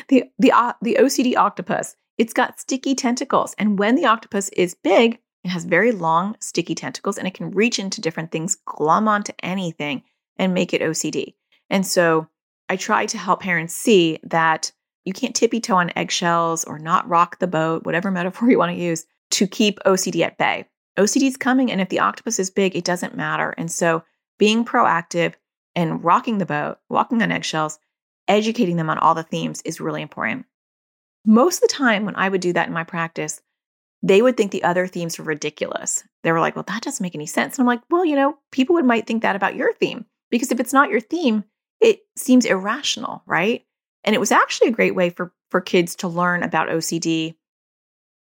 the 0.08 0.24
the 0.38 0.52
uh, 0.52 0.74
the 0.82 0.98
OCD 1.00 1.34
octopus. 1.36 1.96
It's 2.18 2.32
got 2.32 2.58
sticky 2.58 2.96
tentacles, 2.96 3.54
and 3.58 3.78
when 3.78 3.94
the 3.94 4.06
octopus 4.06 4.48
is 4.50 4.74
big, 4.74 5.20
it 5.44 5.50
has 5.50 5.64
very 5.64 5.92
long, 5.92 6.36
sticky 6.40 6.74
tentacles, 6.74 7.16
and 7.16 7.28
it 7.28 7.34
can 7.34 7.52
reach 7.52 7.78
into 7.78 8.00
different 8.00 8.32
things, 8.32 8.56
glom 8.66 9.06
onto 9.06 9.32
anything, 9.40 10.02
and 10.36 10.52
make 10.52 10.74
it 10.74 10.82
OCD. 10.82 11.34
And 11.70 11.86
so, 11.86 12.28
I 12.68 12.76
try 12.76 13.06
to 13.06 13.16
help 13.16 13.40
parents 13.40 13.74
see 13.74 14.18
that 14.24 14.72
you 15.04 15.12
can't 15.12 15.34
tippy 15.34 15.60
toe 15.60 15.76
on 15.76 15.92
eggshells 15.96 16.64
or 16.64 16.78
not 16.78 17.08
rock 17.08 17.38
the 17.38 17.46
boat, 17.46 17.86
whatever 17.86 18.10
metaphor 18.10 18.50
you 18.50 18.58
want 18.58 18.76
to 18.76 18.82
use, 18.82 19.06
to 19.30 19.46
keep 19.46 19.78
OCD 19.86 20.22
at 20.22 20.38
bay. 20.38 20.66
OCD 20.98 21.28
is 21.28 21.36
coming, 21.36 21.70
and 21.70 21.80
if 21.80 21.88
the 21.88 22.00
octopus 22.00 22.40
is 22.40 22.50
big, 22.50 22.74
it 22.74 22.84
doesn't 22.84 23.16
matter. 23.16 23.54
And 23.56 23.70
so, 23.70 24.02
being 24.38 24.64
proactive 24.64 25.34
and 25.76 26.02
rocking 26.02 26.38
the 26.38 26.46
boat, 26.46 26.78
walking 26.88 27.22
on 27.22 27.30
eggshells, 27.30 27.78
educating 28.26 28.76
them 28.76 28.90
on 28.90 28.98
all 28.98 29.14
the 29.14 29.22
themes 29.22 29.62
is 29.64 29.80
really 29.80 30.02
important. 30.02 30.46
Most 31.26 31.56
of 31.62 31.68
the 31.68 31.74
time, 31.74 32.04
when 32.04 32.16
I 32.16 32.28
would 32.28 32.40
do 32.40 32.52
that 32.52 32.68
in 32.68 32.74
my 32.74 32.84
practice, 32.84 33.40
they 34.02 34.22
would 34.22 34.36
think 34.36 34.52
the 34.52 34.62
other 34.62 34.86
themes 34.86 35.18
were 35.18 35.24
ridiculous. 35.24 36.04
They 36.22 36.32
were 36.32 36.40
like, 36.40 36.54
well, 36.54 36.64
that 36.68 36.82
doesn't 36.82 37.02
make 37.02 37.14
any 37.14 37.26
sense. 37.26 37.58
And 37.58 37.62
I'm 37.62 37.66
like, 37.66 37.82
well, 37.90 38.04
you 38.04 38.16
know, 38.16 38.38
people 38.52 38.74
would 38.74 38.84
might 38.84 39.06
think 39.06 39.22
that 39.22 39.36
about 39.36 39.56
your 39.56 39.72
theme 39.74 40.06
because 40.30 40.52
if 40.52 40.60
it's 40.60 40.72
not 40.72 40.90
your 40.90 41.00
theme, 41.00 41.44
it 41.80 42.00
seems 42.16 42.44
irrational, 42.44 43.22
right? 43.26 43.64
And 44.04 44.14
it 44.14 44.20
was 44.20 44.32
actually 44.32 44.68
a 44.68 44.72
great 44.72 44.94
way 44.94 45.10
for 45.10 45.32
for 45.50 45.60
kids 45.60 45.96
to 45.96 46.08
learn 46.08 46.42
about 46.42 46.68
OCD 46.68 47.34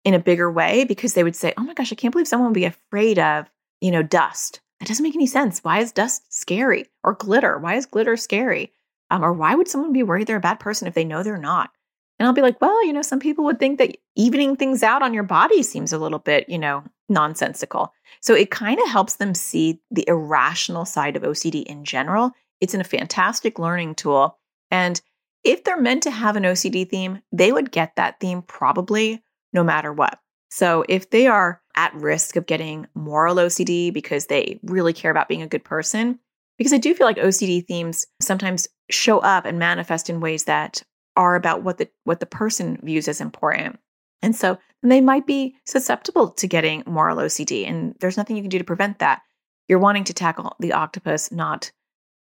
in 0.04 0.14
a 0.14 0.18
bigger 0.18 0.50
way 0.50 0.84
because 0.84 1.14
they 1.14 1.24
would 1.24 1.36
say, 1.36 1.52
"Oh 1.56 1.62
my 1.62 1.74
gosh, 1.74 1.92
I 1.92 1.96
can't 1.96 2.12
believe 2.12 2.28
someone 2.28 2.50
would 2.50 2.54
be 2.54 2.64
afraid 2.64 3.18
of, 3.18 3.50
you 3.80 3.90
know, 3.90 4.02
dust. 4.02 4.60
That 4.80 4.88
doesn't 4.88 5.02
make 5.02 5.16
any 5.16 5.26
sense. 5.26 5.60
Why 5.64 5.80
is 5.80 5.92
dust 5.92 6.32
scary? 6.32 6.86
Or 7.02 7.14
glitter? 7.14 7.58
Why 7.58 7.74
is 7.74 7.86
glitter 7.86 8.16
scary? 8.16 8.72
Um, 9.10 9.24
or 9.24 9.32
why 9.32 9.54
would 9.54 9.68
someone 9.68 9.92
be 9.92 10.02
worried 10.02 10.26
they're 10.26 10.36
a 10.36 10.40
bad 10.40 10.60
person 10.60 10.88
if 10.88 10.94
they 10.94 11.04
know 11.04 11.22
they're 11.22 11.38
not?" 11.38 11.70
And 12.18 12.26
I'll 12.26 12.34
be 12.34 12.42
like, 12.42 12.60
"Well, 12.60 12.84
you 12.86 12.92
know, 12.92 13.02
some 13.02 13.20
people 13.20 13.44
would 13.44 13.58
think 13.58 13.78
that 13.78 13.96
evening 14.14 14.56
things 14.56 14.82
out 14.82 15.02
on 15.02 15.14
your 15.14 15.22
body 15.22 15.62
seems 15.62 15.92
a 15.92 15.98
little 15.98 16.18
bit, 16.18 16.48
you 16.48 16.58
know, 16.58 16.82
nonsensical." 17.08 17.92
So 18.20 18.34
it 18.34 18.50
kind 18.50 18.80
of 18.80 18.88
helps 18.88 19.16
them 19.16 19.34
see 19.34 19.80
the 19.90 20.04
irrational 20.08 20.84
side 20.84 21.16
of 21.16 21.24
OCD 21.24 21.62
in 21.62 21.84
general. 21.84 22.32
It's 22.60 22.74
in 22.74 22.80
a 22.80 22.84
fantastic 22.84 23.58
learning 23.58 23.96
tool. 23.96 24.38
And 24.70 25.00
if 25.44 25.62
they're 25.62 25.80
meant 25.80 26.02
to 26.04 26.10
have 26.10 26.36
an 26.36 26.44
OCD 26.44 26.84
theme, 26.84 27.20
they 27.32 27.52
would 27.52 27.70
get 27.70 27.94
that 27.96 28.18
theme 28.18 28.42
probably 28.42 29.22
no 29.52 29.62
matter 29.62 29.92
what. 29.92 30.18
So 30.50 30.84
if 30.88 31.10
they 31.10 31.26
are 31.26 31.60
at 31.76 31.94
risk 31.94 32.36
of 32.36 32.46
getting 32.46 32.86
moral 32.94 33.36
OCD 33.36 33.92
because 33.92 34.26
they 34.26 34.58
really 34.62 34.92
care 34.92 35.10
about 35.10 35.28
being 35.28 35.42
a 35.42 35.48
good 35.48 35.64
person, 35.64 36.18
because 36.58 36.72
I 36.72 36.78
do 36.78 36.94
feel 36.94 37.06
like 37.06 37.18
OCD 37.18 37.66
themes 37.66 38.06
sometimes 38.20 38.66
show 38.90 39.18
up 39.18 39.44
and 39.44 39.58
manifest 39.58 40.08
in 40.08 40.20
ways 40.20 40.44
that 40.44 40.82
are 41.16 41.34
about 41.34 41.62
what 41.62 41.78
the 41.78 41.88
what 42.04 42.20
the 42.20 42.26
person 42.26 42.78
views 42.82 43.08
as 43.08 43.20
important. 43.20 43.78
And 44.22 44.34
so 44.34 44.58
they 44.82 45.00
might 45.00 45.26
be 45.26 45.56
susceptible 45.64 46.30
to 46.30 46.46
getting 46.46 46.82
moral 46.86 47.18
OCD 47.18 47.68
and 47.68 47.94
there's 48.00 48.16
nothing 48.16 48.36
you 48.36 48.42
can 48.42 48.50
do 48.50 48.58
to 48.58 48.64
prevent 48.64 48.98
that. 48.98 49.22
You're 49.68 49.78
wanting 49.78 50.04
to 50.04 50.14
tackle 50.14 50.54
the 50.60 50.72
octopus, 50.72 51.32
not 51.32 51.70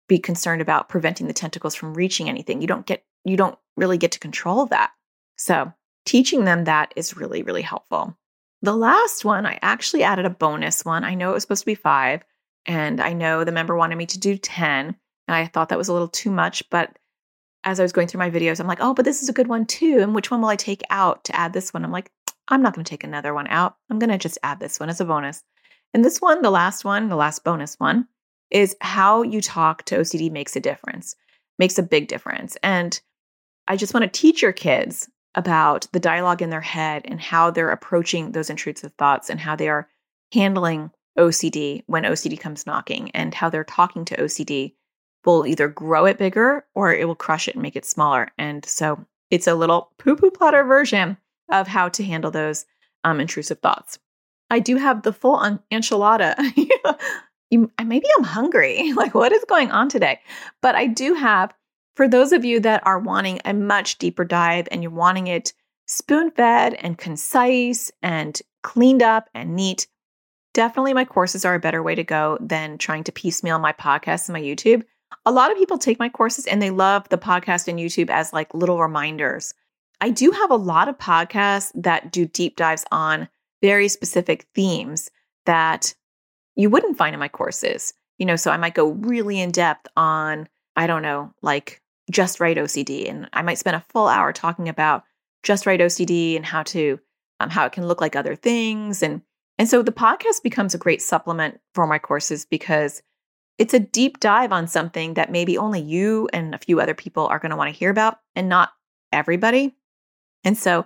be 0.07 0.19
concerned 0.19 0.61
about 0.61 0.89
preventing 0.89 1.27
the 1.27 1.33
tentacles 1.33 1.75
from 1.75 1.93
reaching 1.93 2.29
anything. 2.29 2.61
You 2.61 2.67
don't 2.67 2.85
get 2.85 3.03
you 3.23 3.37
don't 3.37 3.57
really 3.77 3.97
get 3.97 4.11
to 4.13 4.19
control 4.19 4.65
that. 4.67 4.91
So, 5.37 5.71
teaching 6.05 6.45
them 6.45 6.65
that 6.65 6.93
is 6.95 7.17
really, 7.17 7.43
really 7.43 7.61
helpful. 7.61 8.17
The 8.61 8.75
last 8.75 9.25
one, 9.25 9.45
I 9.45 9.57
actually 9.61 10.03
added 10.03 10.25
a 10.25 10.29
bonus 10.29 10.85
one. 10.85 11.03
I 11.03 11.15
know 11.15 11.31
it 11.31 11.33
was 11.33 11.43
supposed 11.43 11.63
to 11.63 11.65
be 11.65 11.75
five, 11.75 12.23
and 12.65 13.01
I 13.01 13.13
know 13.13 13.43
the 13.43 13.51
member 13.51 13.75
wanted 13.75 13.95
me 13.95 14.05
to 14.07 14.19
do 14.19 14.37
10, 14.37 14.87
and 14.87 14.95
I 15.35 15.47
thought 15.47 15.69
that 15.69 15.77
was 15.77 15.87
a 15.87 15.93
little 15.93 16.07
too 16.07 16.29
much. 16.29 16.69
But 16.69 16.97
as 17.63 17.79
I 17.79 17.83
was 17.83 17.91
going 17.91 18.07
through 18.07 18.19
my 18.19 18.31
videos, 18.31 18.59
I'm 18.59 18.67
like, 18.67 18.81
oh, 18.81 18.93
but 18.93 19.05
this 19.05 19.21
is 19.21 19.29
a 19.29 19.33
good 19.33 19.47
one 19.47 19.65
too. 19.65 19.99
And 19.99 20.15
which 20.15 20.31
one 20.31 20.41
will 20.41 20.49
I 20.49 20.55
take 20.55 20.81
out 20.89 21.23
to 21.25 21.35
add 21.35 21.53
this 21.53 21.73
one? 21.73 21.83
I'm 21.83 21.91
like, 21.91 22.11
I'm 22.47 22.61
not 22.61 22.73
going 22.73 22.83
to 22.83 22.89
take 22.89 23.03
another 23.03 23.33
one 23.33 23.47
out. 23.47 23.75
I'm 23.89 23.99
going 23.99 24.09
to 24.09 24.17
just 24.17 24.37
add 24.43 24.59
this 24.59 24.79
one 24.79 24.89
as 24.89 24.99
a 24.99 25.05
bonus. 25.05 25.43
And 25.93 26.03
this 26.03 26.19
one, 26.19 26.41
the 26.41 26.51
last 26.51 26.83
one, 26.85 27.09
the 27.09 27.15
last 27.15 27.43
bonus 27.43 27.75
one, 27.79 28.07
is 28.49 28.75
how 28.81 29.21
you 29.21 29.41
talk 29.41 29.83
to 29.85 29.97
OCD 29.97 30.31
makes 30.31 30.55
a 30.55 30.59
difference, 30.59 31.15
makes 31.59 31.77
a 31.77 31.83
big 31.83 32.07
difference. 32.07 32.57
And 32.63 32.99
I 33.67 33.77
just 33.77 33.93
want 33.93 34.03
to 34.03 34.19
teach 34.19 34.41
your 34.41 34.51
kids 34.51 35.09
about 35.35 35.87
the 35.93 35.99
dialogue 35.99 36.41
in 36.41 36.49
their 36.49 36.61
head 36.61 37.03
and 37.05 37.21
how 37.21 37.51
they're 37.51 37.69
approaching 37.69 38.31
those 38.31 38.49
intrusive 38.49 38.93
thoughts 38.97 39.29
and 39.29 39.39
how 39.39 39.55
they 39.55 39.69
are 39.69 39.87
handling 40.33 40.91
OCD 41.17 41.83
when 41.87 42.03
OCD 42.03 42.39
comes 42.39 42.65
knocking 42.65 43.11
and 43.11 43.33
how 43.33 43.49
they're 43.49 43.63
talking 43.63 44.05
to 44.05 44.17
OCD 44.17 44.73
will 45.25 45.45
either 45.45 45.67
grow 45.67 46.05
it 46.05 46.17
bigger 46.17 46.65
or 46.75 46.93
it 46.93 47.07
will 47.07 47.15
crush 47.15 47.47
it 47.47 47.55
and 47.55 47.61
make 47.61 47.75
it 47.75 47.85
smaller. 47.85 48.29
And 48.37 48.65
so 48.65 49.05
it's 49.29 49.47
a 49.47 49.55
little 49.55 49.91
poo 49.97 50.15
poo 50.15 50.31
platter 50.31 50.63
version 50.63 51.17
of 51.51 51.67
how 51.67 51.89
to 51.89 52.03
handle 52.03 52.31
those 52.31 52.65
um, 53.03 53.19
intrusive 53.19 53.59
thoughts. 53.59 53.99
I 54.49 54.59
do 54.59 54.77
have 54.77 55.03
the 55.03 55.13
full 55.13 55.35
un- 55.37 55.59
enchilada. 55.71 56.35
maybe 57.85 58.07
I'm 58.17 58.23
hungry. 58.23 58.91
Like, 58.95 59.15
what 59.15 59.31
is 59.31 59.43
going 59.47 59.71
on 59.71 59.89
today? 59.89 60.19
But 60.61 60.75
I 60.75 60.87
do 60.87 61.13
have 61.13 61.53
for 61.95 62.07
those 62.07 62.31
of 62.31 62.45
you 62.45 62.59
that 62.61 62.85
are 62.85 62.99
wanting 62.99 63.39
a 63.45 63.53
much 63.53 63.97
deeper 63.97 64.23
dive 64.23 64.67
and 64.71 64.81
you're 64.81 64.91
wanting 64.91 65.27
it 65.27 65.53
spoon 65.87 66.31
fed 66.31 66.73
and 66.75 66.97
concise 66.97 67.91
and 68.01 68.41
cleaned 68.63 69.03
up 69.03 69.29
and 69.33 69.55
neat, 69.55 69.87
definitely 70.53 70.93
my 70.93 71.05
courses 71.05 71.43
are 71.43 71.55
a 71.55 71.59
better 71.59 71.83
way 71.83 71.95
to 71.95 72.03
go 72.03 72.37
than 72.39 72.77
trying 72.77 73.03
to 73.03 73.11
piecemeal 73.11 73.59
my 73.59 73.73
podcast 73.73 74.29
and 74.29 74.33
my 74.33 74.41
YouTube. 74.41 74.83
A 75.25 75.31
lot 75.31 75.51
of 75.51 75.57
people 75.57 75.77
take 75.77 75.99
my 75.99 76.09
courses 76.09 76.45
and 76.45 76.61
they 76.61 76.71
love 76.71 77.07
the 77.09 77.17
podcast 77.17 77.67
and 77.67 77.79
YouTube 77.79 78.09
as 78.09 78.33
like 78.33 78.53
little 78.53 78.79
reminders. 78.81 79.53
I 79.99 80.09
do 80.09 80.31
have 80.31 80.49
a 80.49 80.55
lot 80.55 80.87
of 80.87 80.97
podcasts 80.97 81.71
that 81.75 82.11
do 82.11 82.25
deep 82.25 82.55
dives 82.55 82.85
on 82.91 83.29
very 83.61 83.87
specific 83.87 84.47
themes 84.55 85.11
that 85.45 85.93
you 86.55 86.69
wouldn't 86.69 86.97
find 86.97 87.13
in 87.13 87.19
my 87.19 87.27
courses. 87.27 87.93
You 88.17 88.25
know, 88.25 88.35
so 88.35 88.51
I 88.51 88.57
might 88.57 88.75
go 88.75 88.89
really 88.89 89.39
in 89.39 89.51
depth 89.51 89.87
on, 89.95 90.47
I 90.75 90.87
don't 90.87 91.01
know, 91.01 91.33
like 91.41 91.81
just 92.11 92.39
right 92.39 92.57
OCD. 92.57 93.09
And 93.09 93.29
I 93.33 93.41
might 93.41 93.57
spend 93.57 93.75
a 93.75 93.85
full 93.89 94.07
hour 94.07 94.33
talking 94.33 94.69
about 94.69 95.03
just 95.43 95.65
right 95.65 95.79
OCD 95.79 96.35
and 96.35 96.45
how 96.45 96.63
to 96.63 96.99
um, 97.39 97.49
how 97.49 97.65
it 97.65 97.71
can 97.71 97.87
look 97.87 98.01
like 98.01 98.15
other 98.15 98.35
things. 98.35 99.01
And 99.01 99.21
and 99.57 99.67
so 99.67 99.81
the 99.81 99.91
podcast 99.91 100.43
becomes 100.43 100.73
a 100.73 100.79
great 100.79 101.01
supplement 101.01 101.59
for 101.73 101.85
my 101.85 101.99
courses 101.99 102.45
because 102.45 103.01
it's 103.57 103.73
a 103.73 103.79
deep 103.79 104.19
dive 104.19 104.51
on 104.51 104.67
something 104.67 105.13
that 105.15 105.31
maybe 105.31 105.57
only 105.57 105.81
you 105.81 106.29
and 106.33 106.55
a 106.55 106.59
few 106.59 106.79
other 106.79 106.93
people 106.93 107.27
are 107.27 107.39
going 107.39 107.51
to 107.51 107.55
want 107.55 107.71
to 107.71 107.77
hear 107.77 107.89
about 107.89 108.19
and 108.35 108.49
not 108.49 108.71
everybody. 109.11 109.75
And 110.43 110.57
so 110.57 110.85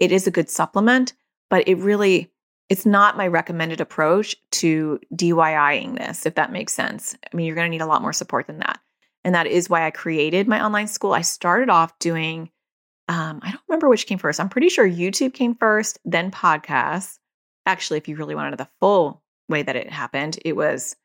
it 0.00 0.12
is 0.12 0.26
a 0.26 0.32
good 0.32 0.50
supplement, 0.50 1.14
but 1.50 1.68
it 1.68 1.76
really 1.76 2.32
it's 2.68 2.86
not 2.86 3.16
my 3.16 3.28
recommended 3.28 3.80
approach 3.80 4.34
to 4.50 4.98
DIYing 5.14 5.96
this, 5.98 6.26
if 6.26 6.34
that 6.34 6.50
makes 6.50 6.72
sense. 6.72 7.16
I 7.32 7.36
mean, 7.36 7.46
you're 7.46 7.54
going 7.54 7.66
to 7.66 7.70
need 7.70 7.80
a 7.80 7.86
lot 7.86 8.02
more 8.02 8.12
support 8.12 8.48
than 8.48 8.58
that. 8.58 8.80
And 9.24 9.34
that 9.34 9.46
is 9.46 9.70
why 9.70 9.86
I 9.86 9.90
created 9.90 10.48
my 10.48 10.64
online 10.64 10.88
school. 10.88 11.12
I 11.12 11.20
started 11.20 11.70
off 11.70 11.96
doing, 11.98 12.50
um, 13.08 13.40
I 13.42 13.50
don't 13.52 13.62
remember 13.68 13.88
which 13.88 14.06
came 14.06 14.18
first. 14.18 14.40
I'm 14.40 14.48
pretty 14.48 14.68
sure 14.68 14.88
YouTube 14.88 15.32
came 15.32 15.54
first, 15.54 15.98
then 16.04 16.30
podcasts. 16.30 17.18
Actually, 17.66 17.98
if 17.98 18.08
you 18.08 18.16
really 18.16 18.34
wanted 18.34 18.52
to 18.52 18.56
the 18.56 18.68
full 18.80 19.22
way 19.48 19.62
that 19.62 19.76
it 19.76 19.90
happened, 19.90 20.38
it 20.44 20.56
was 20.56 20.96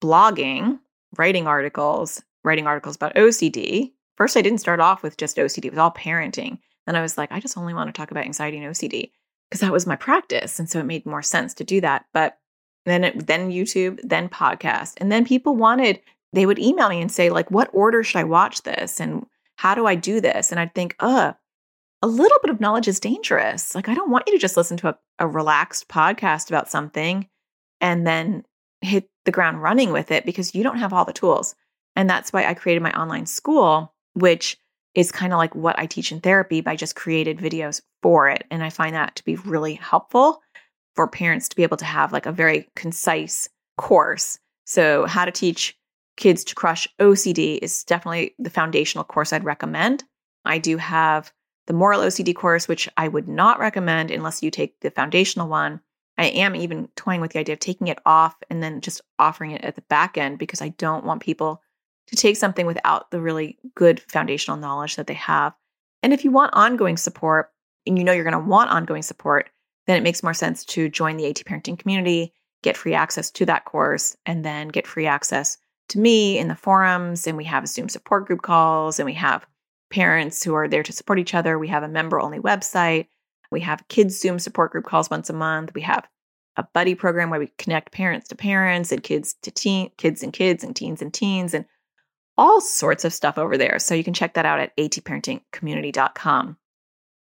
blogging, 0.00 0.78
writing 1.16 1.46
articles, 1.46 2.22
writing 2.44 2.66
articles 2.66 2.96
about 2.96 3.14
OCD. 3.14 3.92
First, 4.16 4.36
I 4.36 4.42
didn't 4.42 4.58
start 4.60 4.80
off 4.80 5.02
with 5.02 5.16
just 5.16 5.36
OCD, 5.36 5.66
it 5.66 5.70
was 5.70 5.78
all 5.78 5.92
parenting. 5.92 6.58
Then 6.86 6.96
I 6.96 7.02
was 7.02 7.18
like, 7.18 7.30
I 7.30 7.40
just 7.40 7.58
only 7.58 7.74
want 7.74 7.88
to 7.88 7.98
talk 7.98 8.10
about 8.10 8.24
anxiety 8.24 8.58
and 8.58 8.66
OCD 8.66 9.10
because 9.48 9.60
that 9.60 9.72
was 9.72 9.86
my 9.86 9.96
practice. 9.96 10.58
And 10.58 10.68
so 10.68 10.78
it 10.78 10.86
made 10.86 11.04
more 11.06 11.22
sense 11.22 11.54
to 11.54 11.64
do 11.64 11.80
that. 11.82 12.06
But 12.12 12.38
then 12.86 13.04
it, 13.04 13.26
then 13.26 13.50
YouTube, 13.50 14.00
then 14.02 14.28
podcast. 14.28 14.94
And 14.96 15.12
then 15.12 15.24
people 15.24 15.54
wanted 15.54 16.00
they 16.32 16.46
would 16.46 16.58
email 16.58 16.88
me 16.88 17.00
and 17.00 17.10
say, 17.10 17.30
like, 17.30 17.50
what 17.50 17.70
order 17.72 18.02
should 18.02 18.18
I 18.18 18.24
watch 18.24 18.62
this? 18.62 19.00
And 19.00 19.26
how 19.56 19.74
do 19.74 19.86
I 19.86 19.94
do 19.94 20.20
this? 20.20 20.50
And 20.50 20.60
I'd 20.60 20.74
think, 20.74 20.94
uh, 21.00 21.32
a 22.02 22.06
little 22.06 22.38
bit 22.42 22.50
of 22.50 22.60
knowledge 22.60 22.86
is 22.86 23.00
dangerous. 23.00 23.74
Like, 23.74 23.88
I 23.88 23.94
don't 23.94 24.10
want 24.10 24.24
you 24.26 24.34
to 24.34 24.38
just 24.38 24.56
listen 24.56 24.76
to 24.78 24.90
a, 24.90 24.98
a 25.18 25.26
relaxed 25.26 25.88
podcast 25.88 26.48
about 26.48 26.70
something 26.70 27.28
and 27.80 28.06
then 28.06 28.44
hit 28.80 29.08
the 29.24 29.30
ground 29.30 29.62
running 29.62 29.92
with 29.92 30.10
it 30.10 30.24
because 30.24 30.54
you 30.54 30.62
don't 30.62 30.78
have 30.78 30.92
all 30.92 31.04
the 31.04 31.12
tools. 31.12 31.54
And 31.96 32.08
that's 32.08 32.32
why 32.32 32.44
I 32.44 32.54
created 32.54 32.82
my 32.82 32.92
online 32.92 33.26
school, 33.26 33.92
which 34.14 34.56
is 34.94 35.12
kind 35.12 35.32
of 35.32 35.38
like 35.38 35.54
what 35.54 35.78
I 35.78 35.86
teach 35.86 36.12
in 36.12 36.20
therapy, 36.20 36.60
but 36.60 36.70
I 36.70 36.76
just 36.76 36.96
created 36.96 37.38
videos 37.38 37.80
for 38.02 38.28
it. 38.28 38.44
And 38.50 38.62
I 38.62 38.70
find 38.70 38.94
that 38.94 39.16
to 39.16 39.24
be 39.24 39.36
really 39.36 39.74
helpful 39.74 40.42
for 40.94 41.06
parents 41.06 41.48
to 41.48 41.56
be 41.56 41.62
able 41.62 41.76
to 41.76 41.84
have 41.84 42.12
like 42.12 42.26
a 42.26 42.32
very 42.32 42.68
concise 42.74 43.48
course. 43.76 44.38
So, 44.64 45.06
how 45.06 45.24
to 45.24 45.30
teach 45.30 45.76
kids 46.16 46.44
to 46.44 46.54
crush 46.54 46.88
OCD 46.98 47.58
is 47.62 47.84
definitely 47.84 48.34
the 48.38 48.50
foundational 48.50 49.04
course 49.04 49.32
I'd 49.32 49.44
recommend. 49.44 50.04
I 50.44 50.58
do 50.58 50.76
have 50.76 51.32
the 51.68 51.72
moral 51.72 52.00
OCD 52.00 52.34
course, 52.34 52.66
which 52.66 52.88
I 52.96 53.08
would 53.08 53.28
not 53.28 53.60
recommend 53.60 54.10
unless 54.10 54.42
you 54.42 54.50
take 54.50 54.80
the 54.80 54.90
foundational 54.90 55.48
one. 55.48 55.80
I 56.18 56.26
am 56.26 56.56
even 56.56 56.88
toying 56.96 57.20
with 57.20 57.32
the 57.32 57.38
idea 57.38 57.52
of 57.52 57.60
taking 57.60 57.86
it 57.86 58.00
off 58.04 58.34
and 58.50 58.62
then 58.62 58.80
just 58.80 59.00
offering 59.18 59.52
it 59.52 59.64
at 59.64 59.76
the 59.76 59.82
back 59.82 60.18
end 60.18 60.38
because 60.38 60.60
I 60.60 60.70
don't 60.70 61.04
want 61.04 61.22
people 61.22 61.62
to 62.08 62.16
take 62.16 62.36
something 62.36 62.66
without 62.66 63.10
the 63.10 63.20
really 63.20 63.56
good 63.74 64.00
foundational 64.00 64.56
knowledge 64.56 64.96
that 64.96 65.06
they 65.06 65.14
have. 65.14 65.54
And 66.02 66.12
if 66.12 66.24
you 66.24 66.32
want 66.32 66.54
ongoing 66.54 66.96
support 66.96 67.50
and 67.86 67.96
you 67.96 68.04
know 68.04 68.12
you're 68.12 68.24
going 68.24 68.32
to 68.32 68.38
want 68.38 68.70
ongoing 68.70 69.02
support, 69.02 69.50
then 69.86 69.96
it 69.96 70.02
makes 70.02 70.22
more 70.22 70.34
sense 70.34 70.64
to 70.64 70.88
join 70.88 71.16
the 71.16 71.26
AT 71.26 71.36
parenting 71.36 71.78
community, 71.78 72.32
get 72.62 72.76
free 72.76 72.94
access 72.94 73.30
to 73.30 73.46
that 73.46 73.64
course, 73.64 74.16
and 74.26 74.44
then 74.44 74.68
get 74.68 74.86
free 74.86 75.06
access 75.06 75.56
to 75.90 75.98
me 75.98 76.38
in 76.38 76.48
the 76.48 76.54
forums. 76.56 77.26
And 77.26 77.36
we 77.36 77.44
have 77.44 77.68
Zoom 77.68 77.88
support 77.88 78.26
group 78.26 78.42
calls 78.42 78.98
and 78.98 79.06
we 79.06 79.14
have 79.14 79.46
parents 79.90 80.42
who 80.42 80.54
are 80.54 80.68
there 80.68 80.82
to 80.82 80.92
support 80.92 81.18
each 81.18 81.34
other. 81.34 81.58
We 81.58 81.68
have 81.68 81.82
a 81.82 81.88
member 81.88 82.20
only 82.20 82.38
website. 82.38 83.06
We 83.50 83.60
have 83.60 83.86
kids 83.88 84.18
Zoom 84.18 84.38
support 84.38 84.72
group 84.72 84.84
calls 84.84 85.10
once 85.10 85.30
a 85.30 85.32
month. 85.32 85.74
We 85.74 85.82
have 85.82 86.06
a 86.56 86.64
buddy 86.74 86.94
program 86.94 87.30
where 87.30 87.40
we 87.40 87.52
connect 87.58 87.92
parents 87.92 88.28
to 88.28 88.34
parents 88.34 88.92
and 88.92 89.02
kids 89.02 89.34
to 89.42 89.50
teen, 89.50 89.90
kids 89.96 90.22
and 90.22 90.32
kids 90.32 90.64
and 90.64 90.74
teens 90.74 91.00
and 91.00 91.14
teens 91.14 91.54
and 91.54 91.64
all 92.36 92.60
sorts 92.60 93.04
of 93.04 93.12
stuff 93.12 93.38
over 93.38 93.56
there. 93.56 93.78
So 93.78 93.94
you 93.94 94.04
can 94.04 94.14
check 94.14 94.34
that 94.34 94.46
out 94.46 94.60
at 94.60 94.76
atparentingcommunity.com. 94.76 96.56